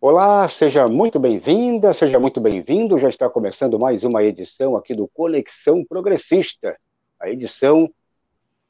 Olá, 0.00 0.48
seja 0.48 0.86
muito 0.86 1.18
bem-vinda, 1.18 1.92
seja 1.92 2.20
muito 2.20 2.40
bem-vindo. 2.40 3.00
Já 3.00 3.08
está 3.08 3.28
começando 3.28 3.80
mais 3.80 4.04
uma 4.04 4.22
edição 4.22 4.76
aqui 4.76 4.94
do 4.94 5.08
Conexão 5.08 5.84
Progressista, 5.84 6.78
a 7.18 7.28
edição 7.28 7.92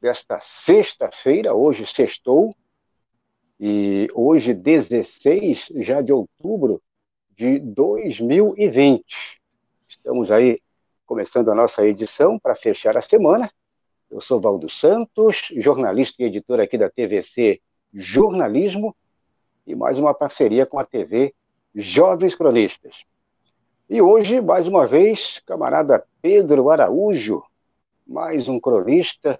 desta 0.00 0.40
sexta-feira, 0.40 1.52
hoje 1.52 1.86
sextou, 1.86 2.56
e 3.60 4.08
hoje 4.14 4.54
16 4.54 5.66
já 5.76 6.00
de 6.00 6.14
outubro 6.14 6.80
de 7.36 7.58
2020. 7.58 9.04
Estamos 9.86 10.30
aí 10.30 10.62
começando 11.04 11.50
a 11.50 11.54
nossa 11.54 11.86
edição 11.86 12.38
para 12.38 12.56
fechar 12.56 12.96
a 12.96 13.02
semana. 13.02 13.52
Eu 14.10 14.22
sou 14.22 14.40
Valdo 14.40 14.70
Santos, 14.70 15.48
jornalista 15.58 16.22
e 16.22 16.24
editor 16.24 16.58
aqui 16.58 16.78
da 16.78 16.88
TVC 16.88 17.60
Jornalismo, 17.92 18.96
e 19.68 19.74
mais 19.74 19.98
uma 19.98 20.14
parceria 20.14 20.64
com 20.64 20.78
a 20.78 20.84
TV 20.84 21.34
Jovens 21.74 22.34
Cronistas. 22.34 23.04
E 23.88 24.00
hoje, 24.00 24.40
mais 24.40 24.66
uma 24.66 24.86
vez, 24.86 25.42
camarada 25.44 26.02
Pedro 26.22 26.70
Araújo, 26.70 27.42
mais 28.06 28.48
um 28.48 28.58
cronista, 28.58 29.38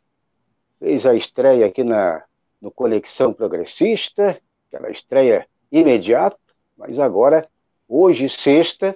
fez 0.79 1.07
a 1.07 1.15
estreia 1.15 1.65
aqui 1.65 1.83
na, 1.83 2.23
no 2.61 2.71
Conexão 2.71 3.33
Progressista, 3.33 4.39
aquela 4.71 4.91
estreia 4.91 5.47
imediata, 5.73 6.37
mas 6.77 6.99
agora, 6.99 7.49
hoje, 7.89 8.29
sexta, 8.29 8.93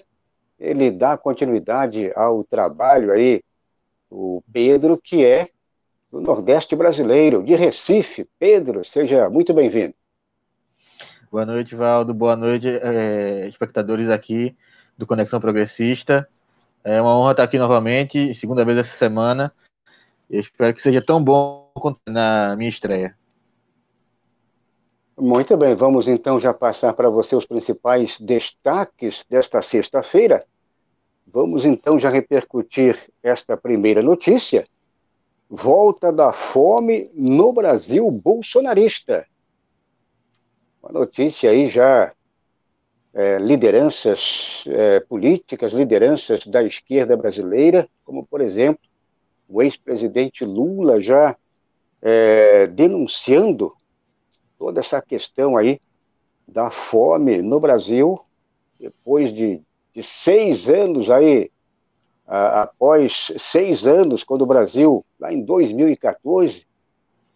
ele 0.61 0.91
dá 0.91 1.17
continuidade 1.17 2.13
ao 2.15 2.45
trabalho 2.45 3.11
aí, 3.11 3.43
o 4.11 4.43
Pedro, 4.53 5.01
que 5.03 5.25
é 5.25 5.49
do 6.11 6.21
Nordeste 6.21 6.77
brasileiro, 6.77 7.43
de 7.43 7.55
Recife. 7.55 8.29
Pedro, 8.39 8.85
seja 8.85 9.31
muito 9.31 9.55
bem-vindo. 9.55 9.95
Boa 11.33 11.47
noite, 11.47 11.75
Valdo. 11.75 12.13
Boa 12.13 12.37
noite, 12.37 12.69
é, 12.69 13.49
espectadores 13.49 14.11
aqui 14.11 14.55
do 14.99 15.07
Conexão 15.07 15.41
Progressista. 15.41 16.29
É 16.85 17.01
uma 17.01 17.17
honra 17.17 17.31
estar 17.31 17.45
aqui 17.45 17.59
novamente, 17.59 18.35
segunda 18.35 18.67
vez 18.67 18.77
essa 18.77 18.95
semana. 18.95 19.51
Eu 20.29 20.41
espero 20.41 20.75
que 20.75 20.83
seja 20.83 21.01
tão 21.01 21.25
bom 21.25 21.71
quanto 21.73 21.99
na 22.07 22.55
minha 22.55 22.69
estreia. 22.69 23.17
Muito 25.17 25.57
bem, 25.57 25.75
vamos 25.75 26.07
então 26.07 26.39
já 26.39 26.53
passar 26.53 26.93
para 26.93 27.09
você 27.09 27.35
os 27.35 27.47
principais 27.47 28.21
destaques 28.21 29.25
desta 29.27 29.63
sexta-feira. 29.63 30.45
Vamos 31.27 31.65
então 31.65 31.99
já 31.99 32.11
repercutir 32.11 33.11
esta 33.23 33.57
primeira 33.57 34.03
notícia. 34.03 34.67
Volta 35.49 36.13
da 36.13 36.31
fome 36.31 37.11
no 37.15 37.55
Brasil 37.55 38.11
bolsonarista. 38.11 39.27
Uma 40.83 40.99
notícia 40.99 41.49
aí 41.49 41.69
já 41.71 42.13
é, 43.15 43.39
lideranças 43.39 44.65
é, 44.67 44.99
políticas, 44.99 45.73
lideranças 45.73 46.45
da 46.45 46.61
esquerda 46.65 47.17
brasileira, 47.17 47.89
como 48.05 48.27
por 48.27 48.41
exemplo 48.41 48.83
o 49.49 49.63
ex-presidente 49.63 50.45
Lula 50.45 51.01
já 51.01 51.37
é, 52.01 52.67
denunciando 52.67 53.73
toda 54.59 54.81
essa 54.81 55.01
questão 55.01 55.57
aí 55.57 55.81
da 56.49 56.69
fome 56.69 57.41
no 57.43 57.61
Brasil, 57.61 58.21
depois 58.81 59.33
de, 59.33 59.61
de 59.95 60.03
seis 60.03 60.69
anos 60.69 61.09
aí, 61.11 61.49
a, 62.27 62.63
após 62.63 63.33
seis 63.39 63.87
anos, 63.87 64.25
quando 64.25 64.43
o 64.43 64.47
Brasil, 64.47 65.05
lá 65.21 65.33
em 65.33 65.43
2014, 65.43 66.67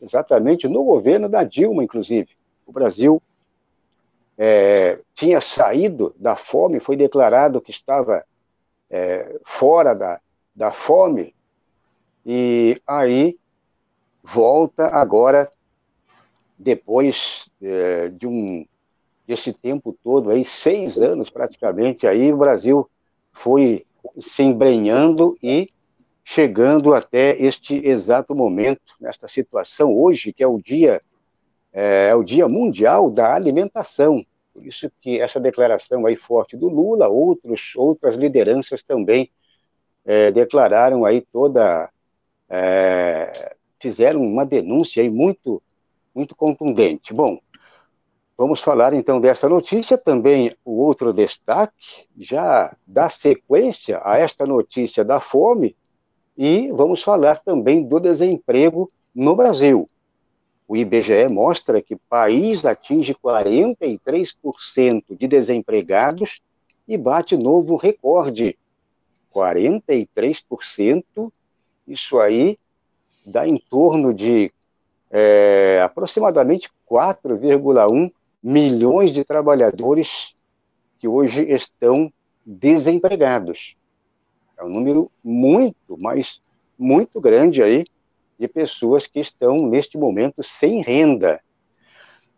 exatamente 0.03 0.67
no 0.67 0.83
governo 0.83 1.29
da 1.29 1.45
Dilma, 1.45 1.85
inclusive, 1.85 2.31
o 2.67 2.73
Brasil 2.73 3.23
é, 4.39 4.99
tinha 5.15 5.41
saído 5.41 6.15
da 6.19 6.37
fome, 6.37 6.81
foi 6.81 6.97
declarado 6.97 7.61
que 7.61 7.71
estava 7.71 8.25
é, 8.91 9.39
fora 9.45 9.95
da, 9.95 10.21
da 10.55 10.71
fome, 10.71 11.35
e 12.25 12.81
aí 12.87 13.39
volta 14.23 14.87
agora, 14.87 15.51
depois 16.59 17.47
é, 17.63 18.09
de 18.09 18.27
um 18.27 18.67
desse 19.27 19.53
tempo 19.53 19.97
todo, 20.05 20.31
aí, 20.31 20.45
seis 20.45 20.97
anos 20.97 21.31
praticamente, 21.31 22.07
aí 22.07 22.33
o 22.33 22.37
Brasil 22.37 22.89
foi 23.33 23.85
se 24.21 24.43
embrenhando 24.43 25.37
e 25.43 25.69
chegando 26.25 26.95
até 26.95 27.41
este 27.41 27.75
exato 27.87 28.35
momento, 28.35 28.81
nesta 29.01 29.27
situação 29.27 29.93
hoje, 29.93 30.33
que 30.33 30.43
é 30.43 30.47
o 30.47 30.61
dia 30.61 31.03
é, 31.77 32.15
o 32.15 32.25
Dia 32.25 32.49
Mundial 32.49 33.11
da 33.11 33.35
Alimentação. 33.35 34.25
Por 34.55 34.67
isso 34.67 34.91
que 35.03 35.21
essa 35.21 35.39
declaração 35.39 36.07
aí 36.07 36.17
forte 36.17 36.57
do 36.57 36.71
Lula, 36.71 37.07
outros, 37.07 37.75
outras 37.77 38.17
lideranças 38.17 38.83
também 38.83 39.31
é, 40.03 40.31
declararam 40.31 41.05
aí 41.05 41.21
toda, 41.21 41.91
é, 42.49 43.55
fizeram 43.79 44.23
uma 44.23 44.47
denúncia 44.47 45.03
aí 45.03 45.11
muito, 45.11 45.63
muito 46.15 46.35
contundente. 46.35 47.13
Bom, 47.13 47.39
vamos 48.39 48.63
falar 48.63 48.95
então 48.95 49.21
dessa 49.21 49.47
notícia, 49.47 49.99
também 49.99 50.57
o 50.65 50.81
outro 50.81 51.13
destaque, 51.13 52.07
já 52.19 52.75
dá 52.87 53.11
sequência 53.11 54.01
a 54.03 54.17
esta 54.17 54.47
notícia 54.47 55.05
da 55.05 55.21
fome, 55.21 55.77
e 56.39 56.73
vamos 56.73 57.03
falar 57.03 57.43
também 57.43 57.87
do 57.87 58.01
desemprego 58.01 58.91
no 59.15 59.37
Brasil. 59.37 59.91
O 60.69 60.77
IBGE 60.77 61.29
mostra 61.29 61.81
que 61.81 61.95
o 61.95 62.01
país 62.09 62.65
atinge 62.65 63.15
43% 63.15 65.17
de 65.17 65.29
desempregados 65.29 66.41
e 66.89 66.99
bate 66.99 67.37
novo 67.37 67.77
recorde. 67.77 68.59
43%, 69.33 71.33
isso 71.87 72.19
aí 72.19 72.59
dá 73.25 73.47
em 73.47 73.59
torno 73.59 74.13
de 74.13 74.53
é, 75.11 75.81
aproximadamente 75.85 76.69
4,1 76.91 78.11
milhões 78.43 79.13
de 79.13 79.25
trabalhadores 79.25 80.35
que 80.99 81.07
hoje 81.07 81.43
estão 81.43 82.13
desempregados. 82.45 83.77
É 84.57 84.65
um 84.65 84.69
número 84.69 85.11
muito, 85.23 85.97
mas 85.99 86.41
muito 86.79 87.21
grande 87.21 87.63
aí 87.63 87.85
de 88.39 88.47
pessoas 88.47 89.07
que 89.07 89.21
estão, 89.21 89.67
neste 89.67 89.97
momento, 89.97 90.43
sem 90.43 90.83
renda. 90.83 91.41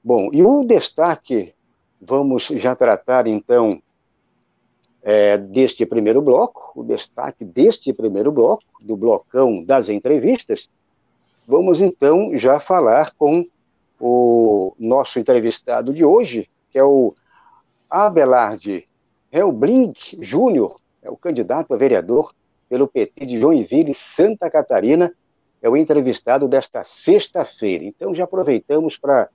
Bom, 0.02 0.30
e 0.32 0.42
o 0.42 0.64
destaque, 0.64 1.52
vamos 2.00 2.44
já 2.44 2.74
tratar, 2.76 3.26
então, 3.26 3.82
é, 5.02 5.36
deste 5.36 5.84
primeiro 5.84 6.22
bloco, 6.22 6.72
o 6.74 6.84
destaque 6.84 7.44
deste 7.44 7.92
primeiro 7.92 8.30
bloco, 8.30 8.64
do 8.80 8.96
blocão 8.96 9.62
das 9.62 9.88
entrevistas, 9.88 10.68
vamos, 11.46 11.80
então, 11.80 12.36
já 12.36 12.60
falar 12.60 13.12
com 13.18 13.46
o 14.00 14.74
nosso 14.78 15.18
entrevistado 15.18 15.92
de 15.92 16.04
hoje, 16.04 16.48
que 16.70 16.78
é 16.78 16.84
o 16.84 17.14
Abelard 17.90 18.86
Helblink 19.32 20.16
Júnior, 20.20 20.80
é 21.02 21.10
o 21.10 21.16
candidato 21.16 21.74
a 21.74 21.76
vereador 21.76 22.32
pelo 22.68 22.86
PT 22.86 23.26
de 23.26 23.40
Joinville, 23.40 23.94
Santa 23.94 24.50
Catarina, 24.50 25.12
é 25.60 25.68
o 25.68 25.76
entrevistado 25.76 26.46
desta 26.46 26.84
sexta-feira. 26.84 27.84
Então, 27.84 28.14
já 28.14 28.24
aproveitamos 28.24 28.96
para 28.96 29.28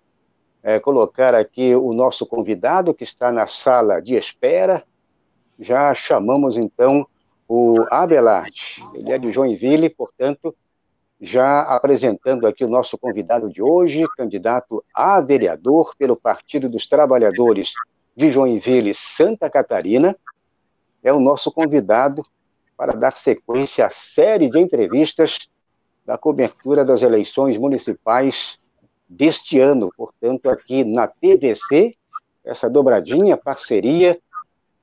é, 0.62 0.80
colocar 0.80 1.36
aqui 1.36 1.76
o 1.76 1.94
nosso 1.94 2.26
convidado, 2.26 2.94
que 2.94 3.04
está 3.04 3.32
na 3.32 3.48
sala 3.48 4.02
de 4.02 4.16
espera. 4.16 4.84
Já 5.60 5.94
chamamos, 5.94 6.58
então, 6.58 7.06
o 7.48 7.86
Abelard. 7.92 8.54
Ele 8.94 9.12
é 9.12 9.18
de 9.18 9.32
Joinville, 9.32 9.90
portanto, 9.90 10.56
já 11.20 11.62
apresentando 11.62 12.48
aqui 12.48 12.64
o 12.64 12.70
nosso 12.70 12.98
convidado 12.98 13.50
de 13.50 13.62
hoje, 13.62 14.06
candidato 14.18 14.84
a 14.94 15.20
vereador 15.22 15.96
pelo 15.98 16.16
Partido 16.16 16.70
dos 16.70 16.88
Trabalhadores 16.88 17.74
de 18.16 18.32
Joinville, 18.32 18.94
Santa 18.94 19.50
Catarina. 19.50 20.16
É 21.04 21.12
o 21.12 21.20
nosso 21.20 21.52
convidado 21.52 22.24
para 22.78 22.94
dar 22.94 23.18
sequência 23.18 23.86
à 23.86 23.90
série 23.90 24.50
de 24.50 24.60
entrevistas 24.60 25.38
da 26.06 26.18
cobertura 26.18 26.84
das 26.84 27.02
eleições 27.02 27.58
municipais 27.58 28.58
deste 29.08 29.60
ano. 29.60 29.90
Portanto, 29.96 30.50
aqui 30.50 30.84
na 30.84 31.08
TVC, 31.08 31.96
essa 32.44 32.70
dobradinha, 32.70 33.38
parceria, 33.38 34.20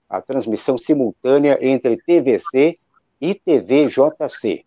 a 0.08 0.20
transmissão 0.20 0.78
simultânea 0.78 1.58
entre 1.60 1.96
TVC 1.96 2.78
e 3.20 3.34
TVJC. 3.34 4.64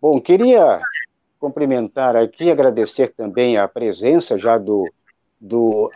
Bom, 0.00 0.20
queria 0.20 0.80
cumprimentar 1.38 2.16
aqui, 2.16 2.50
agradecer 2.50 3.12
também 3.14 3.56
a 3.56 3.66
presença 3.66 4.38
já 4.38 4.56
do, 4.56 4.88
do. 5.40 5.90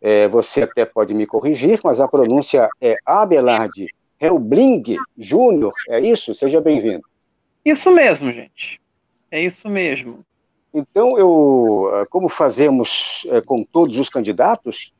É, 0.00 0.26
você 0.26 0.62
até 0.62 0.84
pode 0.84 1.14
me 1.14 1.26
corrigir, 1.26 1.78
mas 1.84 2.00
a 2.00 2.08
pronúncia 2.08 2.68
é 2.80 2.96
Abelard 3.06 3.86
Helbling 4.18 4.96
Júnior, 5.16 5.72
é 5.88 6.00
isso? 6.00 6.34
Seja 6.34 6.60
bem-vindo. 6.60 7.11
Isso 7.64 7.90
mesmo, 7.90 8.32
gente. 8.32 8.80
É 9.30 9.40
isso 9.40 9.68
mesmo. 9.68 10.24
Então, 10.74 11.18
eu, 11.18 12.06
como 12.10 12.28
fazemos 12.28 13.26
é, 13.26 13.40
com 13.40 13.62
todos 13.62 13.98
os 13.98 14.08
candidatos, 14.08 14.92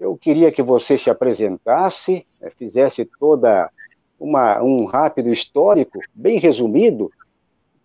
eu 0.00 0.16
queria 0.16 0.50
que 0.50 0.62
você 0.62 0.96
se 0.96 1.10
apresentasse, 1.10 2.26
né, 2.40 2.50
fizesse 2.56 3.04
toda 3.18 3.70
uma, 4.18 4.62
um 4.62 4.84
rápido 4.86 5.30
histórico, 5.30 6.00
bem 6.14 6.38
resumido, 6.38 7.10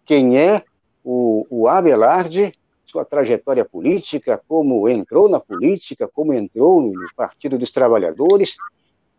quem 0.05 0.37
é 0.37 0.63
o, 1.03 1.45
o 1.49 1.67
Abelarde, 1.67 2.53
sua 2.85 3.03
trajetória 3.03 3.65
política, 3.65 4.41
como 4.47 4.87
entrou 4.87 5.27
na 5.27 5.39
política, 5.39 6.07
como 6.07 6.33
entrou 6.33 6.81
no 6.81 6.93
Partido 7.15 7.57
dos 7.57 7.71
Trabalhadores 7.71 8.55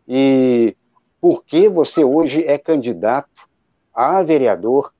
e 0.07 0.75
por 1.19 1.43
que 1.43 1.67
você 1.67 2.03
hoje 2.03 2.43
é 2.45 2.57
candidato 2.57 3.47
a 3.93 4.21
vereador 4.23 4.93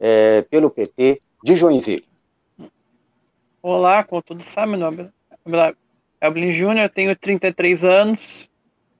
é, 0.00 0.42
pelo 0.42 0.70
PT 0.70 1.20
de 1.44 1.54
Joinville. 1.54 2.08
Olá, 3.62 4.02
como 4.02 4.22
todos 4.22 4.46
sabem, 4.46 4.78
meu 4.78 4.90
nome 4.90 5.10
é 5.46 6.26
Evelyn 6.26 6.52
Júnior, 6.52 6.88
tenho 6.88 7.14
33 7.14 7.84
anos, 7.84 8.50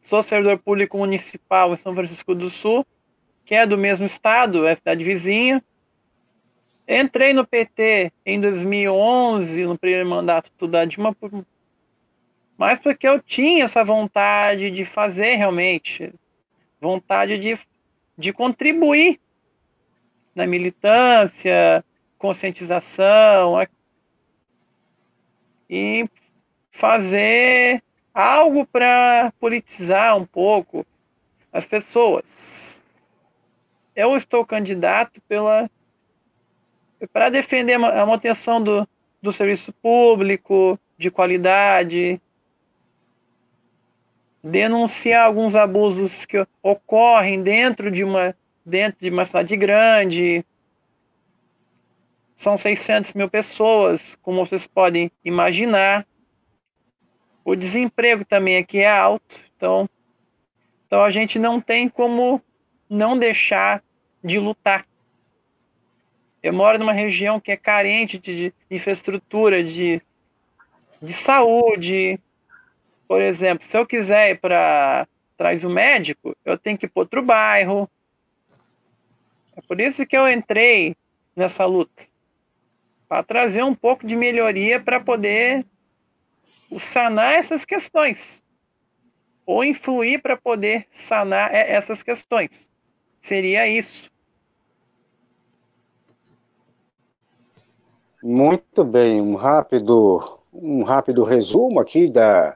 sou 0.03 0.23
servidor 0.23 0.59
público 0.59 0.99
municipal 0.99 1.73
em 1.73 1.77
São 1.77 1.95
Francisco 1.95 2.35
do 2.35 2.51
Sul, 2.51 2.87
que 3.45 3.55
é 3.55 3.67
do 3.67 3.79
mesmo 3.79 4.05
estado, 4.05 4.67
é 4.67 4.73
a 4.73 4.77
cidade 4.77 5.03
vizinha. 5.03 5.63
Entrei 6.87 7.33
no 7.33 7.47
PT 7.47 8.13
em 8.27 8.41
2011, 8.41 9.65
no 9.65 9.79
primeiro 9.79 10.09
mandato 10.09 10.67
da 10.67 10.85
Dilma, 10.85 11.17
mas 12.59 12.79
porque 12.79 13.09
eu 13.09 13.23
tinha 13.23 13.65
essa 13.65 13.83
vontade 13.83 14.71
de 14.71 14.85
fazer 14.85 15.37
realmente, 15.37 16.13
vontade 16.81 17.39
de, 17.39 17.59
de 18.19 18.33
contribuir 18.33 19.21
na 20.35 20.47
militância, 20.47 21.85
conscientização 22.19 23.67
e 25.69 26.09
fazer 26.71 27.83
algo 28.13 28.67
para 28.67 29.33
politizar 29.39 30.17
um 30.17 30.25
pouco 30.25 30.87
as 31.53 31.67
pessoas. 31.67 32.81
Eu 33.95 34.17
estou 34.17 34.45
candidato 34.45 35.21
pela 35.29 35.71
para 37.13 37.31
defender 37.31 37.75
a 37.75 37.79
manutenção 37.79 38.63
do, 38.63 38.87
do 39.23 39.33
serviço 39.33 39.73
público 39.73 40.79
de 40.99 41.11
qualidade, 41.11 42.21
denunciar 44.43 45.27
alguns 45.27 45.57
abusos 45.57 46.27
que 46.27 46.47
ocorrem 46.63 47.43
dentro 47.43 47.91
de 47.91 48.05
uma 48.05 48.35
dentro 48.65 49.01
de 49.01 49.11
uma 49.11 49.25
cidade 49.25 49.57
grande. 49.57 50.45
São 52.37 52.57
600 52.57 53.13
mil 53.13 53.29
pessoas, 53.29 54.17
como 54.23 54.45
vocês 54.45 54.67
podem 54.67 55.11
imaginar. 55.25 56.07
O 57.45 57.55
desemprego 57.55 58.25
também 58.25 58.57
aqui 58.57 58.79
é 58.79 58.91
alto, 58.91 59.37
então, 59.57 59.89
então 60.87 61.03
a 61.03 61.11
gente 61.11 61.39
não 61.39 61.61
tem 61.61 61.89
como 61.89 62.43
não 62.89 63.19
deixar 63.19 63.83
de 64.23 64.39
lutar. 64.39 64.87
Eu 66.43 66.55
moro 66.55 66.79
numa 66.79 66.93
região 66.93 67.39
que 67.39 67.53
é 67.53 67.57
carente 67.57 68.19
de, 68.19 68.53
infraestrutura, 68.71 69.63
de, 69.63 70.01
de 71.01 71.13
saúde. 71.13 72.19
Por 73.07 73.21
exemplo, 73.21 73.67
se 73.67 73.77
eu 73.77 73.87
quiser 73.87 74.31
ir 74.31 74.41
para 74.41 75.07
trás 75.37 75.61
do 75.61 75.69
médico, 75.69 76.35
eu 76.45 76.57
tenho 76.57 76.79
que 76.79 76.87
ir 76.87 76.89
para 76.89 77.03
outro 77.03 77.23
bairro. 77.23 77.91
É 79.57 79.61
por 79.61 79.81
isso 79.81 80.07
que 80.07 80.17
eu 80.17 80.29
entrei 80.29 80.97
nessa 81.35 81.65
luta 81.65 82.05
para 83.09 83.23
trazer 83.25 83.65
um 83.65 83.75
pouco 83.75 84.07
de 84.07 84.15
melhoria 84.15 84.79
para 84.79 85.01
poder 85.01 85.67
sanar 86.79 87.35
essas 87.35 87.65
questões 87.65 88.41
ou 89.45 89.65
influir 89.65 90.23
para 90.23 90.37
poder 90.37 90.87
sanar 90.93 91.53
essas 91.53 92.05
questões. 92.05 92.71
Seria 93.21 93.67
isso. 93.67 94.09
Muito 98.23 98.85
bem, 98.85 99.21
um 99.21 99.35
rápido, 99.35 100.39
um 100.53 100.85
rápido 100.85 101.25
resumo 101.25 101.81
aqui 101.81 102.09
da, 102.09 102.55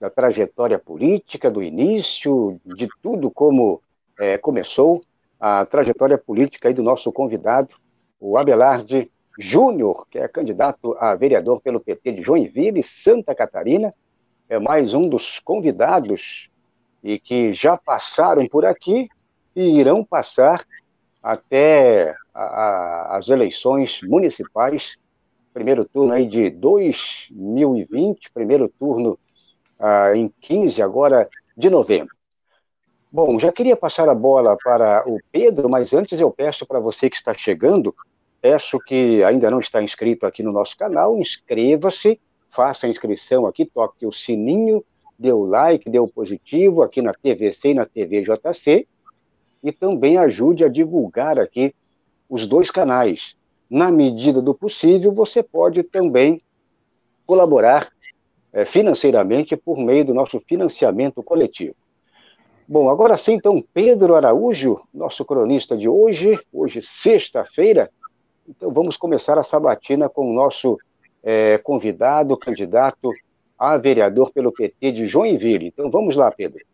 da 0.00 0.08
trajetória 0.08 0.78
política, 0.78 1.50
do 1.50 1.62
início, 1.62 2.58
de 2.64 2.88
tudo 3.02 3.30
como 3.30 3.82
é, 4.18 4.38
começou 4.38 5.02
a 5.42 5.66
trajetória 5.66 6.16
política 6.16 6.68
aí 6.68 6.74
do 6.74 6.84
nosso 6.84 7.10
convidado, 7.10 7.74
o 8.20 8.38
Abelarde 8.38 9.10
Júnior, 9.36 10.06
que 10.08 10.16
é 10.16 10.28
candidato 10.28 10.96
a 11.00 11.16
vereador 11.16 11.60
pelo 11.60 11.80
PT 11.80 12.12
de 12.12 12.22
Joinville, 12.22 12.80
Santa 12.84 13.34
Catarina, 13.34 13.92
é 14.48 14.60
mais 14.60 14.94
um 14.94 15.08
dos 15.08 15.40
convidados 15.40 16.48
e 17.02 17.18
que 17.18 17.52
já 17.52 17.76
passaram 17.76 18.46
por 18.46 18.64
aqui 18.64 19.08
e 19.56 19.80
irão 19.80 20.04
passar 20.04 20.64
até 21.20 22.14
a, 22.32 22.42
a, 22.44 23.16
as 23.16 23.28
eleições 23.28 23.98
municipais, 24.04 24.94
primeiro 25.52 25.84
turno 25.84 26.12
aí 26.12 26.28
de 26.28 26.50
2020, 26.50 28.30
primeiro 28.32 28.68
turno 28.78 29.18
ah, 29.76 30.14
em 30.14 30.32
15 30.40 30.80
agora 30.80 31.28
de 31.56 31.68
novembro. 31.68 32.14
Bom, 33.14 33.38
já 33.38 33.52
queria 33.52 33.76
passar 33.76 34.08
a 34.08 34.14
bola 34.14 34.56
para 34.64 35.06
o 35.06 35.18
Pedro, 35.30 35.68
mas 35.68 35.92
antes 35.92 36.18
eu 36.18 36.30
peço 36.30 36.64
para 36.64 36.80
você 36.80 37.10
que 37.10 37.16
está 37.16 37.34
chegando, 37.34 37.94
peço 38.40 38.78
que 38.78 39.22
ainda 39.22 39.50
não 39.50 39.60
está 39.60 39.82
inscrito 39.82 40.24
aqui 40.24 40.42
no 40.42 40.50
nosso 40.50 40.74
canal, 40.78 41.18
inscreva-se, 41.18 42.18
faça 42.48 42.86
a 42.86 42.88
inscrição 42.88 43.44
aqui, 43.44 43.66
toque 43.66 44.06
o 44.06 44.12
sininho, 44.12 44.82
dê 45.18 45.30
o 45.30 45.44
like, 45.44 45.90
dê 45.90 45.98
o 45.98 46.08
positivo 46.08 46.80
aqui 46.82 47.02
na 47.02 47.12
TVC 47.12 47.68
e 47.68 47.74
na 47.74 47.84
TVJC, 47.84 48.88
e 49.62 49.70
também 49.72 50.16
ajude 50.16 50.64
a 50.64 50.68
divulgar 50.68 51.38
aqui 51.38 51.74
os 52.30 52.46
dois 52.46 52.70
canais. 52.70 53.34
Na 53.68 53.92
medida 53.92 54.40
do 54.40 54.54
possível, 54.54 55.12
você 55.12 55.42
pode 55.42 55.82
também 55.82 56.40
colaborar 57.26 57.92
é, 58.54 58.64
financeiramente 58.64 59.54
por 59.54 59.76
meio 59.76 60.06
do 60.06 60.14
nosso 60.14 60.40
financiamento 60.40 61.22
coletivo. 61.22 61.76
Bom, 62.66 62.88
agora 62.88 63.16
sim, 63.16 63.32
então, 63.32 63.62
Pedro 63.74 64.14
Araújo, 64.14 64.80
nosso 64.94 65.24
cronista 65.24 65.76
de 65.76 65.88
hoje, 65.88 66.38
hoje, 66.52 66.80
sexta-feira. 66.84 67.90
Então, 68.48 68.72
vamos 68.72 68.96
começar 68.96 69.36
a 69.36 69.42
sabatina 69.42 70.08
com 70.08 70.30
o 70.30 70.32
nosso 70.32 70.78
é, 71.22 71.58
convidado, 71.58 72.36
candidato 72.36 73.12
a 73.58 73.76
vereador 73.76 74.32
pelo 74.32 74.52
PT 74.52 74.92
de 74.92 75.06
Joinville. 75.06 75.66
Então, 75.66 75.90
vamos 75.90 76.16
lá, 76.16 76.30
Pedro. 76.30 76.64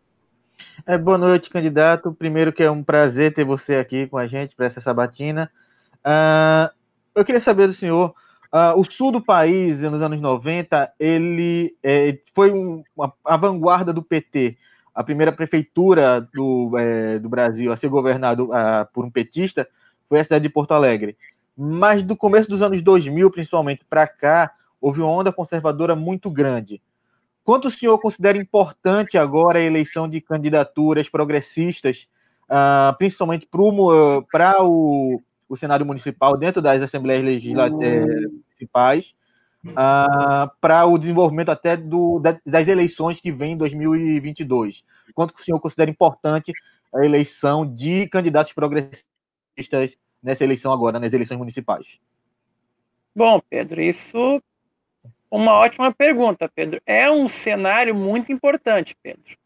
É, 0.85 0.97
boa 0.97 1.17
noite, 1.17 1.49
candidato. 1.49 2.13
Primeiro 2.13 2.53
que 2.53 2.63
é 2.63 2.69
um 2.69 2.83
prazer 2.83 3.33
ter 3.33 3.43
você 3.43 3.75
aqui 3.75 4.07
com 4.07 4.17
a 4.17 4.27
gente 4.27 4.55
para 4.55 4.67
essa 4.67 4.79
sabatina. 4.79 5.51
Uh, 5.99 6.69
eu 7.15 7.25
queria 7.25 7.41
saber 7.41 7.67
do 7.67 7.73
senhor, 7.73 8.13
uh, 8.53 8.79
o 8.79 8.83
sul 8.83 9.11
do 9.11 9.21
país, 9.21 9.81
nos 9.81 10.01
anos 10.01 10.21
90, 10.21 10.93
ele 10.99 11.75
é, 11.83 12.17
foi 12.33 12.51
um, 12.51 12.83
a 13.25 13.37
vanguarda 13.37 13.91
do 13.91 14.03
PT 14.03 14.55
a 14.99 15.03
primeira 15.03 15.31
prefeitura 15.31 16.19
do, 16.19 16.77
é, 16.77 17.19
do 17.19 17.29
Brasil 17.29 17.71
a 17.71 17.77
ser 17.77 17.87
governada 17.87 18.43
uh, 18.43 18.49
por 18.91 19.05
um 19.05 19.09
petista 19.09 19.65
foi 20.09 20.19
a 20.19 20.23
cidade 20.25 20.43
de 20.43 20.49
Porto 20.49 20.73
Alegre. 20.73 21.15
Mas 21.55 22.03
do 22.03 22.17
começo 22.17 22.49
dos 22.49 22.61
anos 22.61 22.81
2000, 22.81 23.31
principalmente 23.31 23.85
para 23.89 24.05
cá, 24.05 24.51
houve 24.81 24.99
uma 24.99 25.09
onda 25.09 25.31
conservadora 25.31 25.95
muito 25.95 26.29
grande. 26.29 26.81
Quanto 27.45 27.69
o 27.69 27.71
senhor 27.71 27.97
considera 27.99 28.37
importante 28.37 29.17
agora 29.17 29.59
a 29.59 29.63
eleição 29.63 30.05
de 30.05 30.19
candidaturas 30.19 31.07
progressistas, 31.07 32.05
uh, 32.49 32.93
principalmente 32.97 33.47
para 34.29 34.61
o, 34.61 35.21
o 35.47 35.55
Senado 35.55 35.85
Municipal, 35.85 36.35
dentro 36.35 36.61
das 36.61 36.81
Assembleias 36.81 37.23
Legislativas 37.23 38.25
hum. 38.25 38.41
Municipais, 38.49 39.15
uh, 39.65 40.49
para 40.61 40.85
o 40.85 40.97
desenvolvimento 40.97 41.49
até 41.49 41.75
do, 41.75 42.21
das 42.45 42.67
eleições 42.67 43.19
que 43.19 43.31
vem 43.31 43.53
em 43.53 43.57
2022. 43.57 44.83
Quanto 45.13 45.35
o 45.35 45.41
senhor 45.41 45.59
considera 45.59 45.91
importante 45.91 46.51
a 46.93 47.03
eleição 47.03 47.65
de 47.65 48.07
candidatos 48.07 48.53
progressistas 48.53 49.05
nessa 50.21 50.43
eleição 50.43 50.71
agora, 50.71 50.99
nas 50.99 51.13
eleições 51.13 51.37
municipais? 51.37 51.99
Bom, 53.15 53.41
Pedro, 53.49 53.81
isso 53.81 54.41
uma 55.31 55.53
ótima 55.53 55.93
pergunta, 55.93 56.49
Pedro. 56.49 56.81
É 56.85 57.09
um 57.11 57.27
cenário 57.27 57.93
muito 57.93 58.31
importante, 58.31 58.95
Pedro. 59.01 59.37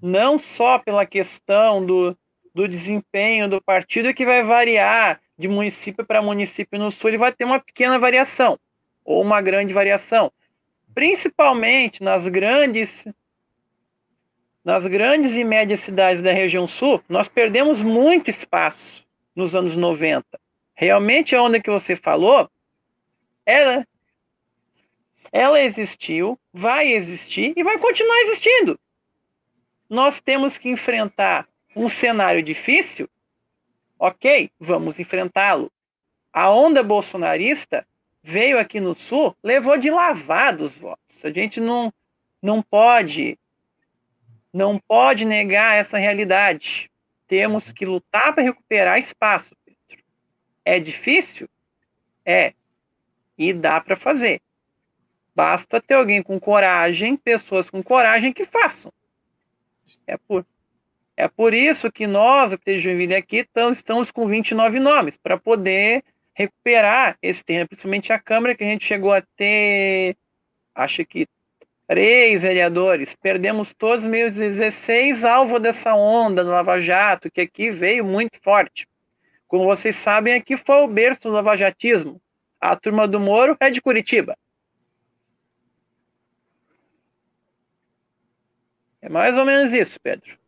Não 0.00 0.38
só 0.38 0.78
pela 0.78 1.04
questão 1.04 1.84
do, 1.84 2.16
do 2.54 2.68
desempenho 2.68 3.48
do 3.48 3.60
partido, 3.60 4.14
que 4.14 4.24
vai 4.24 4.44
variar 4.44 5.20
de 5.36 5.48
município 5.48 6.04
para 6.04 6.22
município 6.22 6.78
no 6.78 6.90
sul, 6.90 7.10
ele 7.10 7.18
vai 7.18 7.32
ter 7.32 7.44
uma 7.44 7.58
pequena 7.58 7.98
variação 7.98 8.58
ou 9.04 9.22
uma 9.22 9.40
grande 9.40 9.72
variação. 9.72 10.32
Principalmente 10.94 12.02
nas 12.02 12.26
grandes 12.26 13.04
nas 14.64 14.86
grandes 14.86 15.34
e 15.34 15.42
médias 15.42 15.80
cidades 15.80 16.22
da 16.22 16.32
região 16.32 16.68
sul, 16.68 17.02
nós 17.08 17.28
perdemos 17.28 17.82
muito 17.82 18.30
espaço 18.30 19.04
nos 19.34 19.56
anos 19.56 19.76
90. 19.76 20.24
Realmente 20.72 21.34
a 21.34 21.42
onda 21.42 21.60
que 21.60 21.70
você 21.70 21.96
falou, 21.96 22.48
ela 23.44 23.86
ela 25.32 25.60
existiu, 25.60 26.38
vai 26.52 26.92
existir 26.92 27.54
e 27.56 27.62
vai 27.64 27.78
continuar 27.78 28.20
existindo. 28.20 28.78
Nós 29.88 30.20
temos 30.20 30.58
que 30.58 30.68
enfrentar 30.68 31.48
um 31.74 31.88
cenário 31.88 32.42
difícil, 32.42 33.08
ok, 33.98 34.50
vamos 34.60 35.00
enfrentá-lo. 35.00 35.72
A 36.32 36.50
onda 36.50 36.82
bolsonarista 36.82 37.86
veio 38.22 38.58
aqui 38.58 38.78
no 38.78 38.94
Sul, 38.94 39.36
levou 39.42 39.76
de 39.76 39.90
lavada 39.90 40.64
os 40.64 40.76
votos. 40.76 41.24
A 41.24 41.30
gente 41.30 41.60
não, 41.60 41.92
não 42.40 42.62
pode 42.62 43.38
não 44.52 44.78
pode 44.78 45.24
negar 45.24 45.78
essa 45.78 45.96
realidade. 45.96 46.90
Temos 47.26 47.72
que 47.72 47.86
lutar 47.86 48.34
para 48.34 48.42
recuperar 48.42 48.98
espaço, 48.98 49.56
Pedro. 49.64 50.04
É 50.64 50.78
difícil? 50.78 51.48
É. 52.24 52.52
E 53.38 53.52
dá 53.52 53.80
para 53.80 53.96
fazer. 53.96 54.42
Basta 55.34 55.80
ter 55.80 55.94
alguém 55.94 56.22
com 56.22 56.38
coragem, 56.38 57.16
pessoas 57.16 57.70
com 57.70 57.82
coragem 57.82 58.32
que 58.32 58.44
façam. 58.44 58.92
É 60.06 60.18
por, 60.18 60.44
é 61.16 61.26
por 61.26 61.54
isso 61.54 61.90
que 61.90 62.06
nós, 62.06 62.54
de 62.64 62.78
Joinville, 62.78 63.14
aqui, 63.14 63.46
estamos 63.56 64.10
com 64.10 64.26
29 64.26 64.78
nomes, 64.78 65.16
para 65.16 65.38
poder 65.38 66.04
recuperar 66.34 67.16
esse 67.20 67.44
terreno, 67.44 67.68
principalmente 67.68 68.12
a 68.12 68.18
Câmara, 68.18 68.54
que 68.54 68.64
a 68.64 68.66
gente 68.66 68.84
chegou 68.84 69.12
a 69.12 69.22
ter, 69.36 70.16
acho 70.74 71.04
que 71.04 71.26
três 71.86 72.42
vereadores, 72.42 73.14
perdemos 73.14 73.74
todos 73.74 74.06
meio 74.06 74.30
16 74.30 75.24
alvo 75.24 75.58
dessa 75.58 75.94
onda 75.94 76.42
do 76.42 76.50
Lava 76.50 76.80
Jato, 76.80 77.30
que 77.30 77.42
aqui 77.42 77.70
veio 77.70 78.04
muito 78.04 78.40
forte. 78.40 78.88
Como 79.46 79.66
vocês 79.66 79.96
sabem, 79.96 80.34
aqui 80.34 80.56
foi 80.56 80.82
o 80.82 80.88
berço 80.88 81.22
do 81.22 81.30
lavajatismo. 81.30 82.18
A 82.58 82.74
turma 82.74 83.06
do 83.06 83.20
Moro 83.20 83.56
é 83.60 83.68
de 83.68 83.82
Curitiba. 83.82 84.34
É 89.02 89.08
mais 89.10 89.36
ou 89.36 89.44
menos 89.44 89.72
isso, 89.74 90.00
Pedro. 90.00 90.38